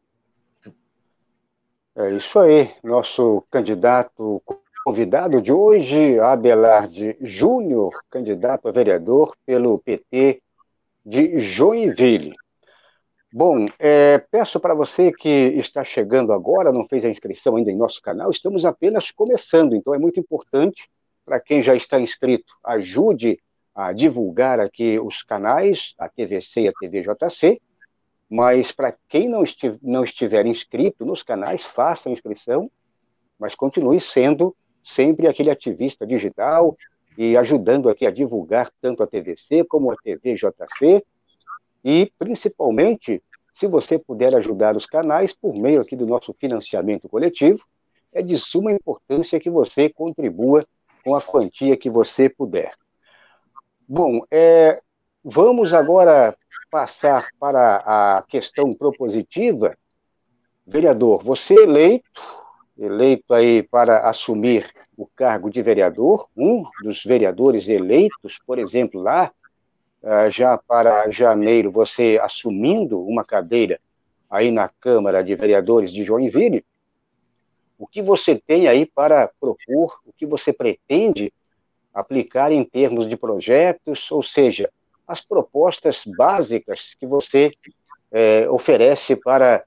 É 1.96 2.10
isso 2.12 2.38
aí. 2.38 2.74
Nosso 2.82 3.44
candidato 3.50 4.42
convidado 4.84 5.40
de 5.40 5.50
hoje, 5.50 6.20
Abelarde 6.20 7.16
Júnior, 7.22 8.04
candidato 8.10 8.68
a 8.68 8.70
vereador 8.70 9.34
pelo 9.46 9.78
PT 9.78 10.42
de 11.02 11.40
Joinville. 11.40 12.34
Bom, 13.32 13.64
é, 13.78 14.18
peço 14.18 14.60
para 14.60 14.74
você 14.74 15.10
que 15.10 15.28
está 15.28 15.82
chegando 15.84 16.34
agora, 16.34 16.70
não 16.70 16.86
fez 16.86 17.02
a 17.02 17.08
inscrição 17.08 17.56
ainda 17.56 17.70
em 17.70 17.78
nosso 17.78 18.02
canal, 18.02 18.30
estamos 18.30 18.66
apenas 18.66 19.10
começando, 19.10 19.74
então 19.74 19.94
é 19.94 19.98
muito 19.98 20.20
importante 20.20 20.86
para 21.24 21.40
quem 21.40 21.62
já 21.62 21.74
está 21.74 21.98
inscrito, 21.98 22.52
ajude 22.62 23.40
a 23.74 23.90
divulgar 23.90 24.60
aqui 24.60 25.00
os 25.00 25.22
canais, 25.22 25.94
a 25.98 26.10
TVC 26.10 26.60
e 26.60 26.68
a 26.68 26.72
TVJC, 26.78 27.58
mas 28.28 28.70
para 28.70 28.94
quem 29.08 29.30
não, 29.30 29.44
não 29.82 30.04
estiver 30.04 30.44
inscrito 30.44 31.06
nos 31.06 31.22
canais, 31.22 31.64
faça 31.64 32.10
a 32.10 32.12
inscrição, 32.12 32.70
mas 33.38 33.54
continue 33.54 33.98
sendo 33.98 34.54
sempre 34.84 35.26
aquele 35.26 35.50
ativista 35.50 36.06
digital 36.06 36.76
e 37.16 37.36
ajudando 37.36 37.88
aqui 37.88 38.06
a 38.06 38.10
divulgar 38.10 38.70
tanto 38.80 39.02
a 39.02 39.06
TVC 39.06 39.64
como 39.64 39.90
a 39.90 39.96
TVJC 39.96 41.02
e 41.82 42.12
principalmente 42.18 43.22
se 43.54 43.66
você 43.66 43.98
puder 43.98 44.34
ajudar 44.34 44.76
os 44.76 44.84
canais 44.84 45.32
por 45.32 45.54
meio 45.54 45.80
aqui 45.80 45.94
do 45.96 46.06
nosso 46.06 46.34
financiamento 46.34 47.08
coletivo, 47.08 47.60
é 48.12 48.20
de 48.20 48.38
suma 48.38 48.72
importância 48.72 49.40
que 49.40 49.48
você 49.48 49.88
contribua 49.88 50.66
com 51.04 51.14
a 51.14 51.22
quantia 51.22 51.76
que 51.76 51.88
você 51.88 52.28
puder. 52.28 52.72
Bom, 53.86 54.24
é, 54.30 54.80
vamos 55.22 55.72
agora 55.72 56.36
passar 56.70 57.28
para 57.38 57.76
a 57.86 58.22
questão 58.22 58.74
propositiva, 58.74 59.76
vereador, 60.66 61.22
você 61.22 61.54
eleito, 61.54 62.22
eleito 62.78 63.32
aí 63.32 63.62
para 63.62 64.08
assumir 64.08 64.70
o 64.96 65.06
cargo 65.06 65.50
de 65.50 65.62
vereador, 65.62 66.28
um 66.36 66.64
dos 66.82 67.02
vereadores 67.04 67.68
eleitos, 67.68 68.38
por 68.46 68.58
exemplo, 68.58 69.00
lá, 69.00 69.32
ah, 70.02 70.28
já 70.28 70.58
para 70.58 71.10
janeiro, 71.10 71.70
você 71.70 72.18
assumindo 72.22 73.00
uma 73.00 73.24
cadeira 73.24 73.80
aí 74.30 74.50
na 74.50 74.68
Câmara 74.68 75.22
de 75.22 75.34
Vereadores 75.34 75.92
de 75.92 76.04
Joinville, 76.04 76.64
o 77.78 77.86
que 77.86 78.02
você 78.02 78.36
tem 78.36 78.68
aí 78.68 78.86
para 78.86 79.30
propor, 79.40 79.98
o 80.06 80.12
que 80.12 80.26
você 80.26 80.52
pretende 80.52 81.32
aplicar 81.92 82.52
em 82.52 82.64
termos 82.64 83.08
de 83.08 83.16
projetos, 83.16 84.10
ou 84.10 84.22
seja, 84.22 84.70
as 85.06 85.20
propostas 85.20 86.02
básicas 86.16 86.94
que 86.98 87.06
você 87.06 87.52
é, 88.10 88.48
oferece 88.48 89.14
para 89.16 89.64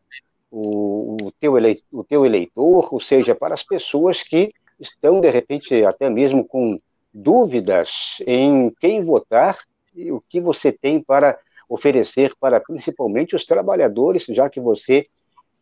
o, 0.60 1.18
o, 1.22 1.32
teu 1.32 1.58
eleitor, 1.58 1.84
o 1.92 2.04
teu 2.04 2.26
eleitor, 2.26 2.94
ou 2.94 3.00
seja, 3.00 3.36
para 3.36 3.54
as 3.54 3.64
pessoas 3.64 4.24
que 4.24 4.54
estão, 4.80 5.22
de 5.22 5.30
repente, 5.30 5.84
até 5.84 6.10
mesmo 6.10 6.46
com 6.46 6.80
dúvidas 7.14 8.18
em 8.26 8.72
quem 8.80 9.02
votar 9.02 9.58
e 9.96 10.12
o 10.12 10.22
que 10.22 10.40
você 10.40 10.72
tem 10.72 11.02
para 11.02 11.38
oferecer 11.70 12.34
para 12.40 12.60
principalmente 12.60 13.36
os 13.36 13.46
trabalhadores, 13.46 14.26
já 14.26 14.50
que 14.50 14.60
você 14.60 15.08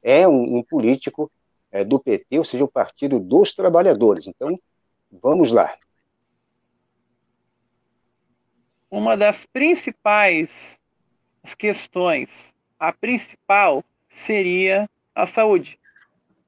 é 0.03 0.27
um, 0.27 0.57
um 0.57 0.63
político 0.63 1.31
é, 1.71 1.83
do 1.83 1.99
PT, 1.99 2.37
ou 2.37 2.45
seja, 2.45 2.63
o 2.63 2.71
Partido 2.71 3.19
dos 3.19 3.53
Trabalhadores. 3.53 4.27
Então, 4.27 4.59
vamos 5.11 5.51
lá. 5.51 5.75
uma 8.95 9.17
das 9.17 9.45
principais 9.45 10.79
questões, 11.57 12.53
a 12.79 12.93
principal 12.93 13.83
seria 14.15 14.89
a 15.13 15.25
saúde. 15.25 15.77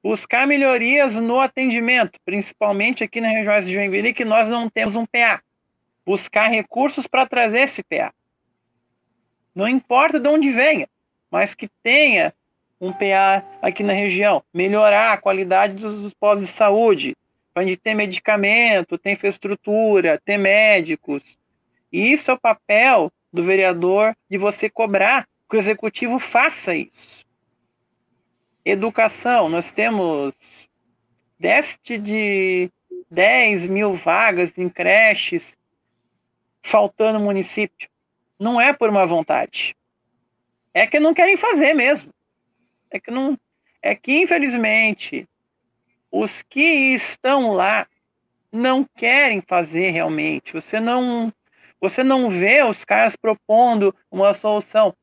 Buscar 0.02 0.46
melhorias 0.46 1.14
no 1.16 1.38
atendimento, 1.38 2.18
principalmente 2.24 3.04
aqui 3.04 3.20
na 3.20 3.28
região 3.28 3.60
de 3.60 3.72
Joinville, 3.72 4.14
que 4.14 4.24
nós 4.24 4.48
não 4.48 4.68
temos 4.70 4.94
um 4.94 5.04
PA. 5.04 5.42
Buscar 6.04 6.48
recursos 6.48 7.06
para 7.06 7.26
trazer 7.26 7.60
esse 7.60 7.82
PA. 7.82 8.12
Não 9.54 9.68
importa 9.68 10.18
de 10.18 10.28
onde 10.28 10.50
venha, 10.50 10.88
mas 11.30 11.54
que 11.54 11.68
tenha 11.82 12.32
um 12.80 12.92
PA 12.92 13.44
aqui 13.60 13.82
na 13.82 13.92
região. 13.92 14.42
Melhorar 14.54 15.12
a 15.12 15.18
qualidade 15.18 15.74
dos, 15.74 16.14
postos 16.14 16.46
de 16.46 16.52
saúde, 16.52 17.16
para 17.52 17.64
a 17.64 17.66
gente 17.66 17.78
ter 17.78 17.94
medicamento, 17.94 18.96
ter 18.96 19.12
infraestrutura, 19.12 20.20
ter 20.24 20.38
médicos, 20.38 21.22
e 21.92 22.12
isso 22.12 22.30
é 22.30 22.34
o 22.34 22.40
papel 22.40 23.10
do 23.32 23.42
vereador 23.42 24.14
de 24.30 24.38
você 24.38 24.70
cobrar 24.70 25.26
que 25.50 25.56
o 25.56 25.58
executivo 25.58 26.18
faça 26.18 26.74
isso. 26.74 27.17
Educação, 28.64 29.48
nós 29.48 29.72
temos 29.72 30.34
déficit 31.38 31.98
de 31.98 32.70
10 33.10 33.66
mil 33.66 33.94
vagas 33.94 34.56
em 34.58 34.68
creches 34.68 35.56
faltando 36.62 37.18
no 37.18 37.24
município. 37.24 37.88
Não 38.38 38.60
é 38.60 38.72
por 38.72 38.90
uma 38.90 39.06
vontade. 39.06 39.76
É 40.74 40.86
que 40.86 41.00
não 41.00 41.14
querem 41.14 41.36
fazer 41.36 41.74
mesmo. 41.74 42.12
É 42.90 43.00
que 43.00 43.10
não. 43.10 43.38
É 43.80 43.94
que, 43.94 44.20
infelizmente, 44.20 45.26
os 46.10 46.42
que 46.42 46.94
estão 46.94 47.52
lá 47.52 47.86
não 48.52 48.84
querem 48.96 49.40
fazer 49.40 49.90
realmente. 49.90 50.52
Você 50.52 50.80
não 50.80 51.32
você 51.80 52.02
não 52.02 52.28
vê 52.28 52.62
os 52.64 52.84
caras 52.84 53.14
propondo 53.14 53.94
uma 54.10 54.34
solução. 54.34 54.94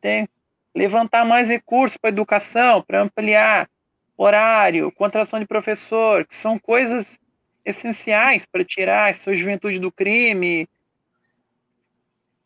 Tem 0.00 0.28
levantar 0.76 1.24
mais 1.24 1.48
recursos 1.48 1.96
para 1.96 2.10
educação, 2.10 2.82
para 2.82 3.00
ampliar 3.00 3.66
horário, 4.14 4.92
contratação 4.92 5.40
de 5.40 5.46
professor, 5.46 6.26
que 6.26 6.36
são 6.36 6.58
coisas 6.58 7.18
essenciais 7.64 8.44
para 8.44 8.62
tirar 8.62 9.08
essa 9.08 9.34
juventude 9.34 9.78
do 9.78 9.90
crime, 9.90 10.68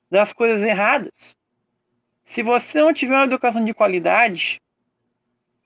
das 0.08 0.32
coisas 0.32 0.62
erradas. 0.62 1.36
Se 2.24 2.40
você 2.40 2.80
não 2.80 2.94
tiver 2.94 3.16
uma 3.16 3.24
educação 3.24 3.64
de 3.64 3.74
qualidade, 3.74 4.62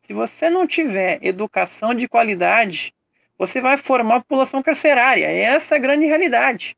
se 0.06 0.14
você 0.14 0.48
não 0.48 0.66
tiver 0.66 1.18
educação 1.22 1.94
de 1.94 2.08
qualidade, 2.08 2.94
você 3.36 3.60
vai 3.60 3.76
formar 3.76 4.16
a 4.16 4.20
população 4.20 4.62
carcerária. 4.62 5.26
Essa 5.26 5.74
é 5.74 5.78
a 5.78 5.80
grande 5.80 6.06
realidade. 6.06 6.74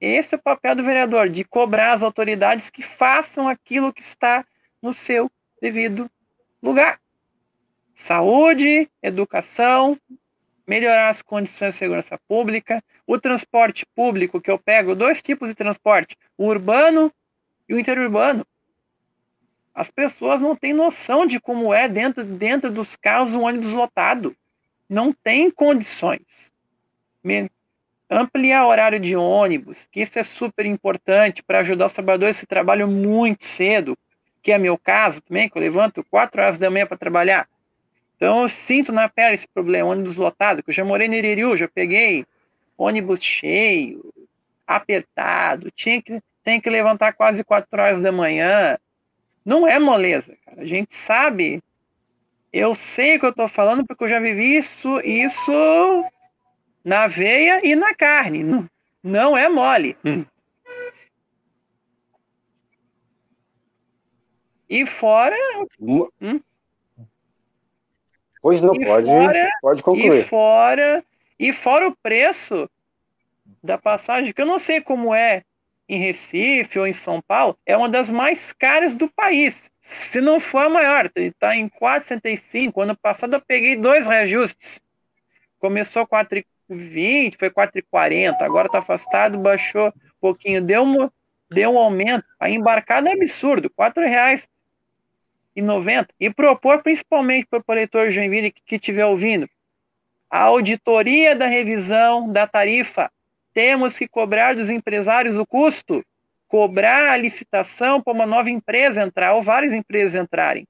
Esse 0.00 0.34
é 0.34 0.38
o 0.38 0.42
papel 0.42 0.74
do 0.74 0.82
vereador, 0.82 1.28
de 1.28 1.44
cobrar 1.44 1.92
as 1.92 2.02
autoridades 2.02 2.70
que 2.70 2.82
façam 2.82 3.46
aquilo 3.46 3.92
que 3.92 4.02
está 4.02 4.42
no 4.82 4.92
seu 4.92 5.30
devido 5.60 6.10
lugar. 6.62 7.00
Saúde, 7.94 8.88
educação, 9.02 9.98
melhorar 10.66 11.10
as 11.10 11.20
condições 11.20 11.74
de 11.74 11.78
segurança 11.78 12.18
pública, 12.26 12.82
o 13.06 13.18
transporte 13.18 13.84
público, 13.94 14.40
que 14.40 14.50
eu 14.50 14.58
pego 14.58 14.94
dois 14.94 15.20
tipos 15.20 15.48
de 15.48 15.54
transporte, 15.54 16.16
o 16.36 16.46
urbano 16.46 17.12
e 17.68 17.74
o 17.74 17.78
interurbano. 17.78 18.46
As 19.74 19.90
pessoas 19.90 20.40
não 20.40 20.56
têm 20.56 20.72
noção 20.72 21.26
de 21.26 21.38
como 21.38 21.72
é 21.72 21.88
dentro, 21.88 22.24
dentro 22.24 22.70
dos 22.70 22.96
carros 22.96 23.34
um 23.34 23.42
ônibus 23.42 23.72
lotado. 23.72 24.34
Não 24.88 25.12
tem 25.12 25.50
condições 25.50 26.52
ampliar 28.10 28.64
o 28.64 28.68
horário 28.68 28.98
de 28.98 29.14
ônibus, 29.14 29.86
que 29.90 30.00
isso 30.00 30.18
é 30.18 30.24
super 30.24 30.66
importante 30.66 31.42
para 31.42 31.60
ajudar 31.60 31.86
os 31.86 31.92
trabalhadores 31.92 32.40
que 32.40 32.46
trabalham 32.46 32.88
muito 32.88 33.44
cedo, 33.44 33.96
que 34.42 34.52
é 34.52 34.58
meu 34.58 34.78
caso 34.78 35.20
também, 35.20 35.48
que 35.48 35.56
eu 35.56 35.62
levanto 35.62 36.04
4 36.10 36.40
horas 36.40 36.58
da 36.58 36.70
manhã 36.70 36.86
para 36.86 36.96
trabalhar. 36.96 37.48
Então 38.16 38.42
eu 38.42 38.48
sinto 38.48 38.92
na 38.92 39.08
pele 39.08 39.34
esse 39.34 39.48
problema, 39.48 39.88
ônibus 39.88 40.16
lotado, 40.16 40.62
que 40.62 40.70
eu 40.70 40.74
já 40.74 40.84
morei 40.84 41.08
no 41.08 41.14
Iririu, 41.14 41.56
já 41.56 41.68
peguei 41.68 42.26
ônibus 42.76 43.22
cheio, 43.22 44.12
apertado, 44.66 45.70
tinha 45.70 46.00
que, 46.00 46.20
tem 46.44 46.60
que 46.60 46.70
levantar 46.70 47.12
quase 47.12 47.42
4 47.42 47.68
horas 47.80 48.00
da 48.00 48.12
manhã. 48.12 48.78
Não 49.44 49.66
é 49.66 49.78
moleza, 49.78 50.36
cara. 50.44 50.62
A 50.62 50.66
gente 50.66 50.94
sabe, 50.94 51.62
eu 52.52 52.74
sei 52.74 53.16
o 53.16 53.20
que 53.20 53.26
eu 53.26 53.30
estou 53.30 53.48
falando 53.48 53.86
porque 53.86 54.04
eu 54.04 54.08
já 54.08 54.20
vivi 54.20 54.56
isso, 54.56 55.00
isso 55.00 56.04
na 56.84 57.06
veia 57.06 57.60
e 57.66 57.74
na 57.74 57.94
carne. 57.94 58.44
Não, 58.44 58.68
não 59.02 59.36
é 59.36 59.48
mole. 59.48 59.96
Hum. 60.04 60.24
E 64.70 64.86
fora. 64.86 65.36
Hum? 65.80 66.40
Pois 68.40 68.62
não, 68.62 68.72
pode, 68.72 69.06
fora, 69.06 69.50
pode 69.60 69.82
concluir. 69.82 70.20
E 70.20 70.24
fora, 70.24 71.04
e 71.38 71.52
fora 71.52 71.88
o 71.88 71.96
preço 71.96 72.70
da 73.62 73.76
passagem, 73.76 74.32
que 74.32 74.40
eu 74.40 74.46
não 74.46 74.60
sei 74.60 74.80
como 74.80 75.12
é 75.12 75.42
em 75.88 75.98
Recife 75.98 76.78
ou 76.78 76.86
em 76.86 76.92
São 76.92 77.20
Paulo, 77.20 77.58
é 77.66 77.76
uma 77.76 77.88
das 77.88 78.10
mais 78.10 78.52
caras 78.52 78.94
do 78.94 79.10
país. 79.10 79.68
Se 79.80 80.20
não 80.20 80.38
for 80.38 80.66
a 80.66 80.68
maior, 80.68 81.10
está 81.16 81.56
em 81.56 81.68
4,65. 81.68 82.80
Ano 82.80 82.96
passado 82.96 83.34
eu 83.34 83.40
peguei 83.40 83.74
dois 83.74 84.06
reajustes. 84.06 84.80
Começou 85.58 86.06
4, 86.06 86.42
20, 86.68 87.36
foi 87.36 87.50
4,40, 87.50 88.40
agora 88.40 88.66
está 88.66 88.78
afastado, 88.78 89.36
baixou 89.36 89.88
um 89.88 89.92
pouquinho, 90.20 90.62
deu, 90.62 90.84
uma, 90.84 91.12
deu 91.50 91.72
um 91.72 91.78
aumento. 91.78 92.24
A 92.38 92.48
embarcada 92.48 93.10
é 93.10 93.14
absurdo, 93.14 93.70
R$ 93.76 94.08
reais 94.08 94.48
e 95.60 95.64
90 95.64 96.08
e 96.18 96.30
propor 96.30 96.82
principalmente 96.82 97.46
para 97.46 97.62
o 97.66 97.72
eleitor 97.72 98.10
Joinville 98.10 98.52
que 98.52 98.76
estiver 98.76 99.06
ouvindo 99.06 99.48
a 100.30 100.42
auditoria 100.42 101.34
da 101.34 101.46
revisão 101.46 102.30
da 102.30 102.46
tarifa. 102.46 103.10
Temos 103.52 103.98
que 103.98 104.06
cobrar 104.06 104.54
dos 104.54 104.70
empresários 104.70 105.36
o 105.36 105.44
custo, 105.44 106.04
cobrar 106.46 107.10
a 107.10 107.16
licitação 107.16 108.00
para 108.00 108.12
uma 108.12 108.26
nova 108.26 108.48
empresa 108.48 109.02
entrar 109.02 109.34
ou 109.34 109.42
várias 109.42 109.72
empresas 109.72 110.20
entrarem. 110.20 110.66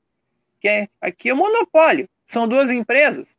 Que 0.61 0.68
é, 0.68 0.88
aqui 1.00 1.28
é 1.28 1.35
o 1.35 1.37
monopólio, 1.37 2.09
são 2.26 2.49
duas 2.49 2.70
empresas 2.70 3.38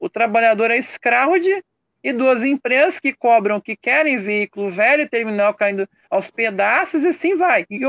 o 0.00 0.08
trabalhador 0.08 0.70
é 0.70 0.78
escravo 0.78 1.38
de 1.38 1.62
e 2.02 2.14
duas 2.14 2.42
empresas 2.42 2.98
que 2.98 3.12
cobram 3.12 3.60
que 3.60 3.76
querem 3.76 4.16
veículo 4.16 4.70
velho, 4.70 5.06
terminal 5.06 5.52
caindo 5.52 5.86
aos 6.08 6.30
pedaços 6.30 7.04
e 7.04 7.08
assim 7.08 7.36
vai. 7.36 7.66
E, 7.68 7.80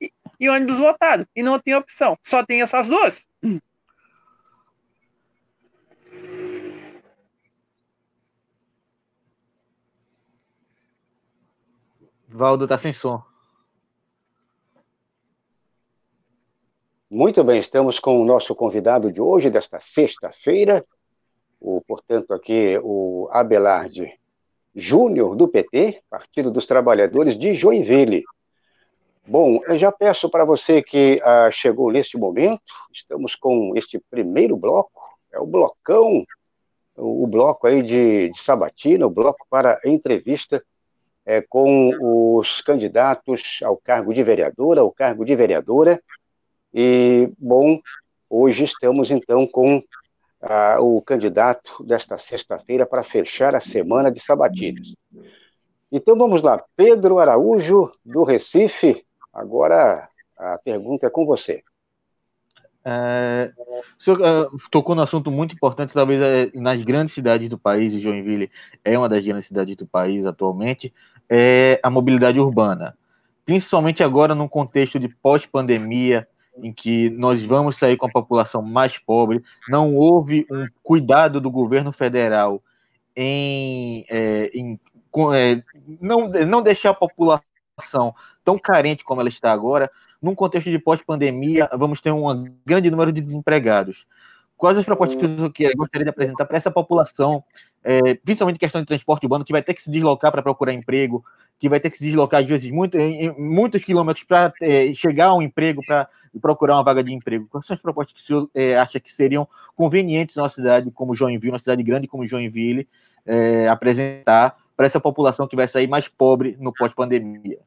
e, 0.00 0.12
e 0.38 0.48
ônibus 0.48 0.78
lotado. 0.78 1.26
E 1.34 1.42
não 1.42 1.58
tem 1.58 1.74
opção. 1.74 2.16
Só 2.22 2.44
tem 2.44 2.62
essas 2.62 2.88
duas. 2.88 3.26
Valdo 12.28 12.68
tá 12.68 12.78
sem 12.78 12.92
som. 12.92 13.22
Muito 17.10 17.42
bem, 17.42 17.58
estamos 17.58 17.98
com 17.98 18.20
o 18.20 18.24
nosso 18.24 18.54
convidado 18.54 19.10
de 19.10 19.18
hoje, 19.18 19.48
desta 19.48 19.80
sexta-feira, 19.80 20.84
o, 21.58 21.80
portanto, 21.80 22.34
aqui 22.34 22.78
o 22.82 23.28
Abelarde 23.32 24.12
Júnior, 24.74 25.34
do 25.34 25.48
PT, 25.48 26.02
Partido 26.10 26.50
dos 26.50 26.66
Trabalhadores 26.66 27.36
de 27.38 27.54
Joinville. 27.54 28.24
Bom, 29.30 29.60
eu 29.66 29.76
já 29.76 29.92
peço 29.92 30.30
para 30.30 30.42
você 30.42 30.82
que 30.82 31.20
ah, 31.22 31.50
chegou 31.50 31.92
neste 31.92 32.16
momento, 32.16 32.62
estamos 32.90 33.36
com 33.36 33.74
este 33.76 34.02
primeiro 34.10 34.56
bloco, 34.56 35.02
é 35.30 35.38
o 35.38 35.44
blocão, 35.46 36.24
o, 36.96 37.24
o 37.24 37.26
bloco 37.26 37.66
aí 37.66 37.82
de, 37.82 38.30
de, 38.30 38.42
sabatina, 38.42 39.06
o 39.06 39.10
bloco 39.10 39.46
para 39.50 39.78
entrevista 39.84 40.64
é, 41.26 41.42
com 41.42 41.90
os 42.38 42.62
candidatos 42.62 43.60
ao 43.62 43.76
cargo 43.76 44.14
de 44.14 44.22
vereadora, 44.22 44.80
ao 44.80 44.90
cargo 44.90 45.26
de 45.26 45.36
vereadora. 45.36 46.02
E, 46.72 47.30
bom, 47.38 47.78
hoje 48.30 48.64
estamos 48.64 49.10
então 49.10 49.46
com 49.46 49.82
ah, 50.40 50.78
o 50.80 51.02
candidato 51.02 51.84
desta 51.84 52.16
sexta-feira 52.16 52.86
para 52.86 53.04
fechar 53.04 53.54
a 53.54 53.60
semana 53.60 54.10
de 54.10 54.20
sabatinas. 54.20 54.94
Então 55.92 56.16
vamos 56.16 56.40
lá, 56.40 56.64
Pedro 56.74 57.18
Araújo, 57.18 57.92
do 58.02 58.24
Recife. 58.24 59.06
Agora 59.32 60.08
a 60.36 60.58
pergunta 60.58 61.06
é 61.06 61.10
com 61.10 61.26
você. 61.26 61.62
É, 62.84 63.52
o 63.98 64.02
senhor 64.02 64.20
uh, 64.20 64.58
tocou 64.70 64.94
no 64.94 65.02
assunto 65.02 65.30
muito 65.30 65.54
importante, 65.54 65.92
talvez 65.92 66.22
é, 66.22 66.50
nas 66.54 66.80
grandes 66.82 67.12
cidades 67.12 67.48
do 67.48 67.58
país, 67.58 67.92
e 67.92 68.00
Joinville 68.00 68.50
é 68.84 68.96
uma 68.96 69.08
das 69.08 69.22
grandes 69.22 69.46
cidades 69.46 69.76
do 69.76 69.86
país 69.86 70.24
atualmente, 70.24 70.94
é 71.28 71.78
a 71.82 71.90
mobilidade 71.90 72.40
urbana. 72.40 72.96
Principalmente 73.44 74.02
agora, 74.02 74.34
num 74.34 74.48
contexto 74.48 74.98
de 74.98 75.08
pós-pandemia, 75.08 76.26
em 76.62 76.72
que 76.72 77.10
nós 77.10 77.42
vamos 77.42 77.76
sair 77.76 77.96
com 77.96 78.06
a 78.06 78.10
população 78.10 78.62
mais 78.62 78.98
pobre, 78.98 79.42
não 79.68 79.94
houve 79.94 80.46
um 80.50 80.66
cuidado 80.82 81.40
do 81.40 81.50
governo 81.50 81.92
federal 81.92 82.62
em, 83.14 84.04
é, 84.08 84.50
em 84.54 84.78
é, 85.34 85.62
não, 86.00 86.28
não 86.28 86.62
deixar 86.62 86.90
a 86.90 86.94
população 86.94 87.47
tão 88.44 88.58
carente 88.58 89.04
como 89.04 89.20
ela 89.20 89.28
está 89.28 89.52
agora, 89.52 89.90
num 90.20 90.34
contexto 90.34 90.70
de 90.70 90.78
pós-pandemia, 90.78 91.68
vamos 91.74 92.00
ter 92.00 92.12
um 92.12 92.44
grande 92.66 92.90
número 92.90 93.12
de 93.12 93.20
desempregados. 93.20 94.04
Quais 94.56 94.76
as 94.76 94.84
propostas 94.84 95.16
que 95.52 95.62
eu 95.62 95.76
gostaria 95.76 96.04
de 96.04 96.10
apresentar 96.10 96.44
para 96.44 96.56
essa 96.56 96.70
população, 96.70 97.44
é, 97.84 98.14
principalmente 98.14 98.58
questão 98.58 98.80
de 98.80 98.88
transporte 98.88 99.24
urbano, 99.24 99.44
que 99.44 99.52
vai 99.52 99.62
ter 99.62 99.72
que 99.72 99.80
se 99.80 99.88
deslocar 99.88 100.32
para 100.32 100.42
procurar 100.42 100.72
emprego, 100.72 101.24
que 101.60 101.68
vai 101.68 101.78
ter 101.78 101.90
que 101.90 101.98
se 101.98 102.04
deslocar, 102.04 102.40
às 102.40 102.46
vezes, 102.48 102.68
muito, 102.68 102.98
em, 102.98 103.32
muitos 103.38 103.84
quilômetros 103.84 104.24
para 104.24 104.52
é, 104.60 104.92
chegar 104.94 105.26
a 105.26 105.34
um 105.34 105.42
emprego, 105.42 105.80
para 105.86 106.08
procurar 106.42 106.74
uma 106.74 106.82
vaga 106.82 107.04
de 107.04 107.14
emprego. 107.14 107.46
Quais 107.48 107.66
são 107.66 107.74
as 107.76 107.80
propostas 107.80 108.16
que 108.16 108.22
o 108.22 108.26
senhor 108.26 108.50
é, 108.52 108.76
acha 108.76 108.98
que 108.98 109.12
seriam 109.12 109.46
convenientes 109.76 110.34
numa 110.34 110.48
cidade 110.48 110.90
como 110.90 111.14
Joinville, 111.14 111.52
uma 111.52 111.58
cidade 111.60 111.82
grande 111.84 112.08
como 112.08 112.26
Joinville, 112.26 112.88
é, 113.24 113.68
apresentar 113.68 114.56
para 114.76 114.86
essa 114.86 114.98
população 114.98 115.46
que 115.46 115.54
vai 115.54 115.68
sair 115.68 115.86
mais 115.86 116.08
pobre 116.08 116.56
no 116.58 116.72
pós-pandemia? 116.72 117.58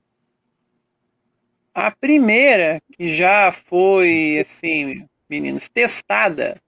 A 1.73 1.89
primeira, 1.89 2.81
que 2.91 3.13
já 3.13 3.51
foi, 3.51 4.39
assim, 4.41 5.07
meninos, 5.29 5.69
testada 5.69 6.61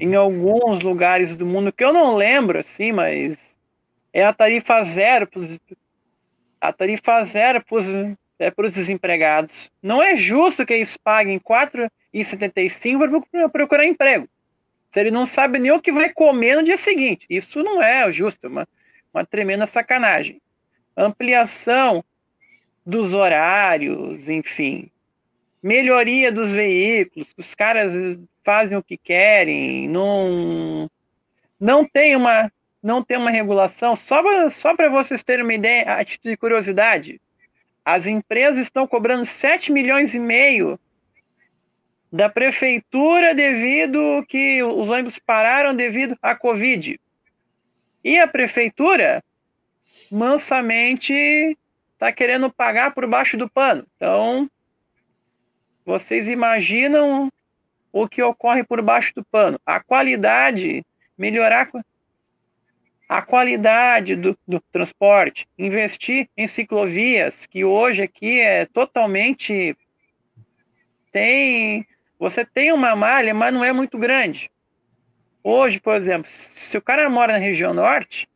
em 0.00 0.16
uhum. 0.16 0.22
alguns 0.22 0.82
lugares 0.82 1.34
do 1.36 1.46
mundo, 1.46 1.72
que 1.72 1.84
eu 1.84 1.92
não 1.92 2.16
lembro, 2.16 2.58
assim, 2.58 2.92
mas 2.92 3.36
é 4.12 4.24
a 4.24 4.32
tarifa 4.32 4.82
zero 4.84 5.28
a 6.60 6.72
tarifa 6.72 7.22
zero 7.24 7.64
para 7.64 7.78
os 7.78 7.94
é, 8.38 8.70
desempregados. 8.70 9.70
Não 9.82 10.02
é 10.02 10.14
justo 10.16 10.66
que 10.66 10.74
eles 10.74 10.96
paguem 10.96 11.36
R$ 11.36 11.88
4,75 12.12 13.24
para 13.30 13.48
procurar 13.48 13.84
emprego. 13.84 14.28
Se 14.90 15.00
ele 15.00 15.10
não 15.10 15.26
sabe 15.26 15.58
nem 15.58 15.70
o 15.70 15.80
que 15.80 15.92
vai 15.92 16.12
comer 16.12 16.56
no 16.56 16.64
dia 16.64 16.76
seguinte. 16.76 17.26
Isso 17.28 17.62
não 17.62 17.82
é 17.82 18.10
justo, 18.10 18.46
é 18.46 18.48
uma, 18.48 18.68
uma 19.12 19.24
tremenda 19.24 19.66
sacanagem. 19.66 20.40
Ampliação 20.96 22.02
dos 22.88 23.12
horários, 23.12 24.30
enfim. 24.30 24.90
Melhoria 25.62 26.32
dos 26.32 26.52
veículos, 26.52 27.34
os 27.36 27.54
caras 27.54 27.92
fazem 28.42 28.78
o 28.78 28.82
que 28.82 28.96
querem, 28.96 29.86
não, 29.86 30.90
não 31.60 31.84
tem 31.86 32.16
uma 32.16 32.50
não 32.82 33.02
tem 33.02 33.18
uma 33.18 33.30
regulação. 33.30 33.94
Só, 33.94 34.22
só 34.48 34.74
para 34.74 34.88
vocês 34.88 35.22
terem 35.22 35.44
uma 35.44 35.52
ideia, 35.52 35.96
a 35.96 36.04
título 36.04 36.32
de 36.32 36.38
curiosidade, 36.38 37.20
as 37.84 38.06
empresas 38.06 38.60
estão 38.60 38.86
cobrando 38.86 39.26
7 39.26 39.70
milhões 39.70 40.14
e 40.14 40.18
meio 40.18 40.80
da 42.10 42.30
prefeitura 42.30 43.34
devido 43.34 44.24
que 44.26 44.62
os 44.62 44.88
ônibus 44.88 45.18
pararam 45.18 45.76
devido 45.76 46.16
à 46.22 46.34
Covid. 46.34 46.98
E 48.02 48.18
a 48.18 48.26
prefeitura 48.26 49.22
mansamente 50.10 51.58
está 51.98 52.12
querendo 52.12 52.48
pagar 52.48 52.94
por 52.94 53.08
baixo 53.08 53.36
do 53.36 53.50
pano. 53.50 53.84
Então, 53.96 54.48
vocês 55.84 56.28
imaginam 56.28 57.28
o 57.92 58.08
que 58.08 58.22
ocorre 58.22 58.62
por 58.62 58.80
baixo 58.80 59.12
do 59.16 59.24
pano? 59.24 59.60
A 59.66 59.80
qualidade 59.80 60.86
melhorar 61.18 61.68
a 63.08 63.20
qualidade 63.20 64.14
do, 64.14 64.38
do, 64.46 64.60
transporte, 64.70 65.48
investir 65.58 66.28
em 66.36 66.46
ciclovias, 66.46 67.46
que 67.46 67.64
hoje 67.64 68.02
aqui 68.02 68.38
é 68.38 68.66
totalmente. 68.66 69.76
Tem. 71.10 71.84
Você 72.18 72.44
tem 72.44 72.70
uma 72.70 72.94
malha, 72.94 73.34
mas 73.34 73.52
não 73.52 73.64
é 73.64 73.72
muito 73.72 73.98
grande. 73.98 74.50
Hoje, 75.42 75.80
por 75.80 75.96
exemplo, 75.96 76.30
se 76.30 76.76
o 76.76 76.82
cara 76.82 77.08
mora 77.08 77.32
na 77.32 77.38
região 77.38 77.72
norte, 77.72 78.28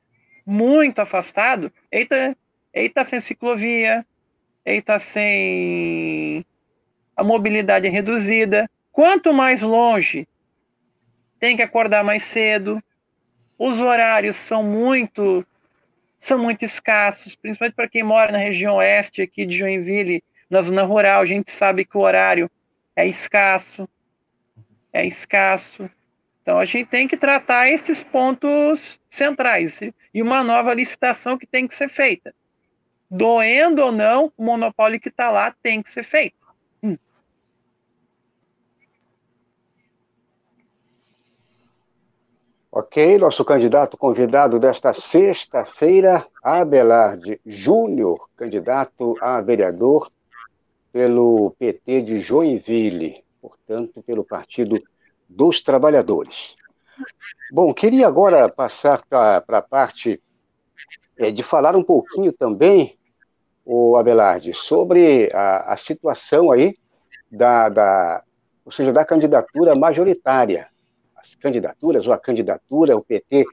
muito 0.46 1.00
afastado, 1.00 1.70
ele 1.90 2.34
está 2.72 3.02
tá 3.02 3.10
sem 3.10 3.20
ciclovia, 3.20 4.04
ele 4.64 4.78
está 4.78 4.98
sem 4.98 6.44
a 7.16 7.22
mobilidade 7.22 7.88
reduzida. 7.88 8.70
Quanto 8.90 9.32
mais 9.32 9.62
longe, 9.62 10.26
tem 11.38 11.56
que 11.56 11.62
acordar 11.62 12.04
mais 12.04 12.22
cedo. 12.22 12.82
Os 13.58 13.80
horários 13.80 14.36
são 14.36 14.62
muito 14.62 15.46
são 16.18 16.38
muito 16.38 16.64
escassos, 16.64 17.34
principalmente 17.34 17.74
para 17.74 17.88
quem 17.88 18.04
mora 18.04 18.30
na 18.30 18.38
região 18.38 18.76
oeste 18.76 19.22
aqui 19.22 19.44
de 19.44 19.58
Joinville, 19.58 20.22
na 20.48 20.62
zona 20.62 20.84
rural, 20.84 21.22
a 21.22 21.26
gente 21.26 21.50
sabe 21.50 21.84
que 21.84 21.96
o 21.96 22.00
horário 22.00 22.48
é 22.94 23.04
escasso, 23.04 23.88
é 24.92 25.04
escasso. 25.04 25.90
Então 26.42 26.60
a 26.60 26.64
gente 26.64 26.88
tem 26.88 27.08
que 27.08 27.16
tratar 27.16 27.68
esses 27.70 28.04
pontos 28.04 29.00
centrais 29.10 29.80
e 30.14 30.22
uma 30.22 30.44
nova 30.44 30.72
licitação 30.74 31.36
que 31.36 31.46
tem 31.46 31.66
que 31.66 31.74
ser 31.74 31.88
feita. 31.88 32.32
Doendo 33.14 33.82
ou 33.82 33.92
não, 33.92 34.32
o 34.38 34.42
monopólio 34.42 34.98
que 34.98 35.10
está 35.10 35.30
lá 35.30 35.54
tem 35.62 35.82
que 35.82 35.90
ser 35.90 36.02
feito. 36.02 36.34
Ok, 42.74 43.18
nosso 43.18 43.44
candidato 43.44 43.98
convidado 43.98 44.58
desta 44.58 44.94
sexta-feira, 44.94 46.26
Abelarde 46.42 47.38
Júnior, 47.44 48.30
candidato 48.34 49.14
a 49.20 49.42
vereador 49.42 50.10
pelo 50.90 51.50
PT 51.58 52.00
de 52.00 52.20
Joinville, 52.20 53.22
portanto, 53.42 54.02
pelo 54.02 54.24
Partido 54.24 54.82
dos 55.28 55.60
Trabalhadores. 55.60 56.56
Bom, 57.52 57.74
queria 57.74 58.08
agora 58.08 58.48
passar 58.48 59.04
para 59.06 59.44
a 59.46 59.60
parte 59.60 60.18
é, 61.18 61.30
de 61.30 61.42
falar 61.42 61.76
um 61.76 61.84
pouquinho 61.84 62.32
também, 62.32 62.98
o 63.64 63.96
Abelarde, 63.96 64.52
sobre 64.54 65.30
a, 65.32 65.72
a 65.72 65.76
situação 65.76 66.50
aí 66.50 66.76
da, 67.30 67.68
da, 67.68 68.22
ou 68.64 68.72
seja, 68.72 68.92
da 68.92 69.04
candidatura 69.04 69.74
majoritária. 69.74 70.68
As 71.16 71.34
candidaturas, 71.36 72.06
ou 72.06 72.12
a 72.12 72.18
candidatura, 72.18 72.96
o 72.96 73.02
PT 73.02 73.44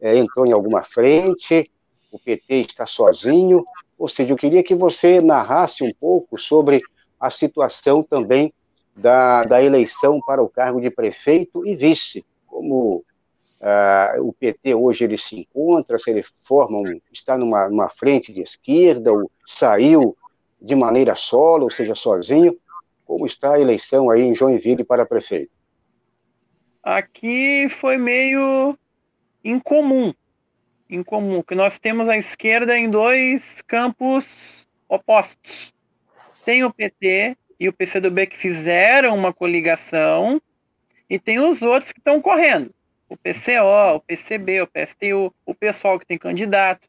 é, 0.00 0.16
entrou 0.16 0.46
em 0.46 0.52
alguma 0.52 0.84
frente, 0.84 1.70
o 2.12 2.18
PT 2.18 2.56
está 2.56 2.86
sozinho, 2.86 3.64
ou 3.98 4.08
seja, 4.08 4.32
eu 4.32 4.36
queria 4.36 4.62
que 4.62 4.74
você 4.74 5.20
narrasse 5.20 5.82
um 5.82 5.92
pouco 5.98 6.38
sobre 6.38 6.82
a 7.18 7.30
situação 7.30 8.02
também 8.02 8.52
da, 8.94 9.44
da 9.44 9.62
eleição 9.62 10.20
para 10.26 10.42
o 10.42 10.48
cargo 10.48 10.80
de 10.80 10.90
prefeito 10.90 11.66
e 11.66 11.74
vice, 11.74 12.24
como 12.46 13.04
uh, 13.64 14.22
o 14.22 14.32
PT 14.32 14.74
hoje 14.74 15.04
ele 15.04 15.18
se 15.18 15.40
encontra, 15.40 15.98
se 15.98 16.10
ele 16.10 16.24
forma, 16.44 16.78
um, 16.78 17.00
está 17.12 17.36
numa, 17.36 17.68
numa 17.68 17.88
frente 17.88 18.32
de 18.32 18.42
esquerda, 18.42 19.12
ou 19.12 19.30
saiu 19.46 20.16
de 20.60 20.74
maneira 20.74 21.16
solo, 21.16 21.64
ou 21.64 21.70
seja, 21.70 21.94
sozinho, 21.94 22.56
como 23.04 23.26
está 23.26 23.54
a 23.54 23.60
eleição 23.60 24.10
aí 24.10 24.22
em 24.22 24.34
Joinville 24.34 24.84
para 24.84 25.04
prefeito? 25.04 25.54
aqui 26.84 27.66
foi 27.70 27.96
meio 27.96 28.78
incomum. 29.42 30.12
Incomum, 30.88 31.42
que 31.42 31.54
nós 31.54 31.78
temos 31.78 32.08
a 32.08 32.16
esquerda 32.16 32.76
em 32.76 32.90
dois 32.90 33.62
campos 33.62 34.68
opostos. 34.86 35.72
Tem 36.44 36.62
o 36.62 36.72
PT 36.72 37.36
e 37.58 37.68
o 37.68 37.72
PCdoB 37.72 38.26
que 38.26 38.36
fizeram 38.36 39.16
uma 39.16 39.32
coligação, 39.32 40.40
e 41.08 41.18
tem 41.18 41.38
os 41.38 41.62
outros 41.62 41.90
que 41.90 42.00
estão 42.00 42.20
correndo. 42.20 42.74
O 43.08 43.16
PCO, 43.16 43.96
o 43.96 44.00
PCB, 44.00 44.62
o 44.62 44.66
PSTU, 44.66 45.34
o 45.44 45.54
pessoal 45.54 45.98
que 45.98 46.06
tem 46.06 46.18
candidato. 46.18 46.88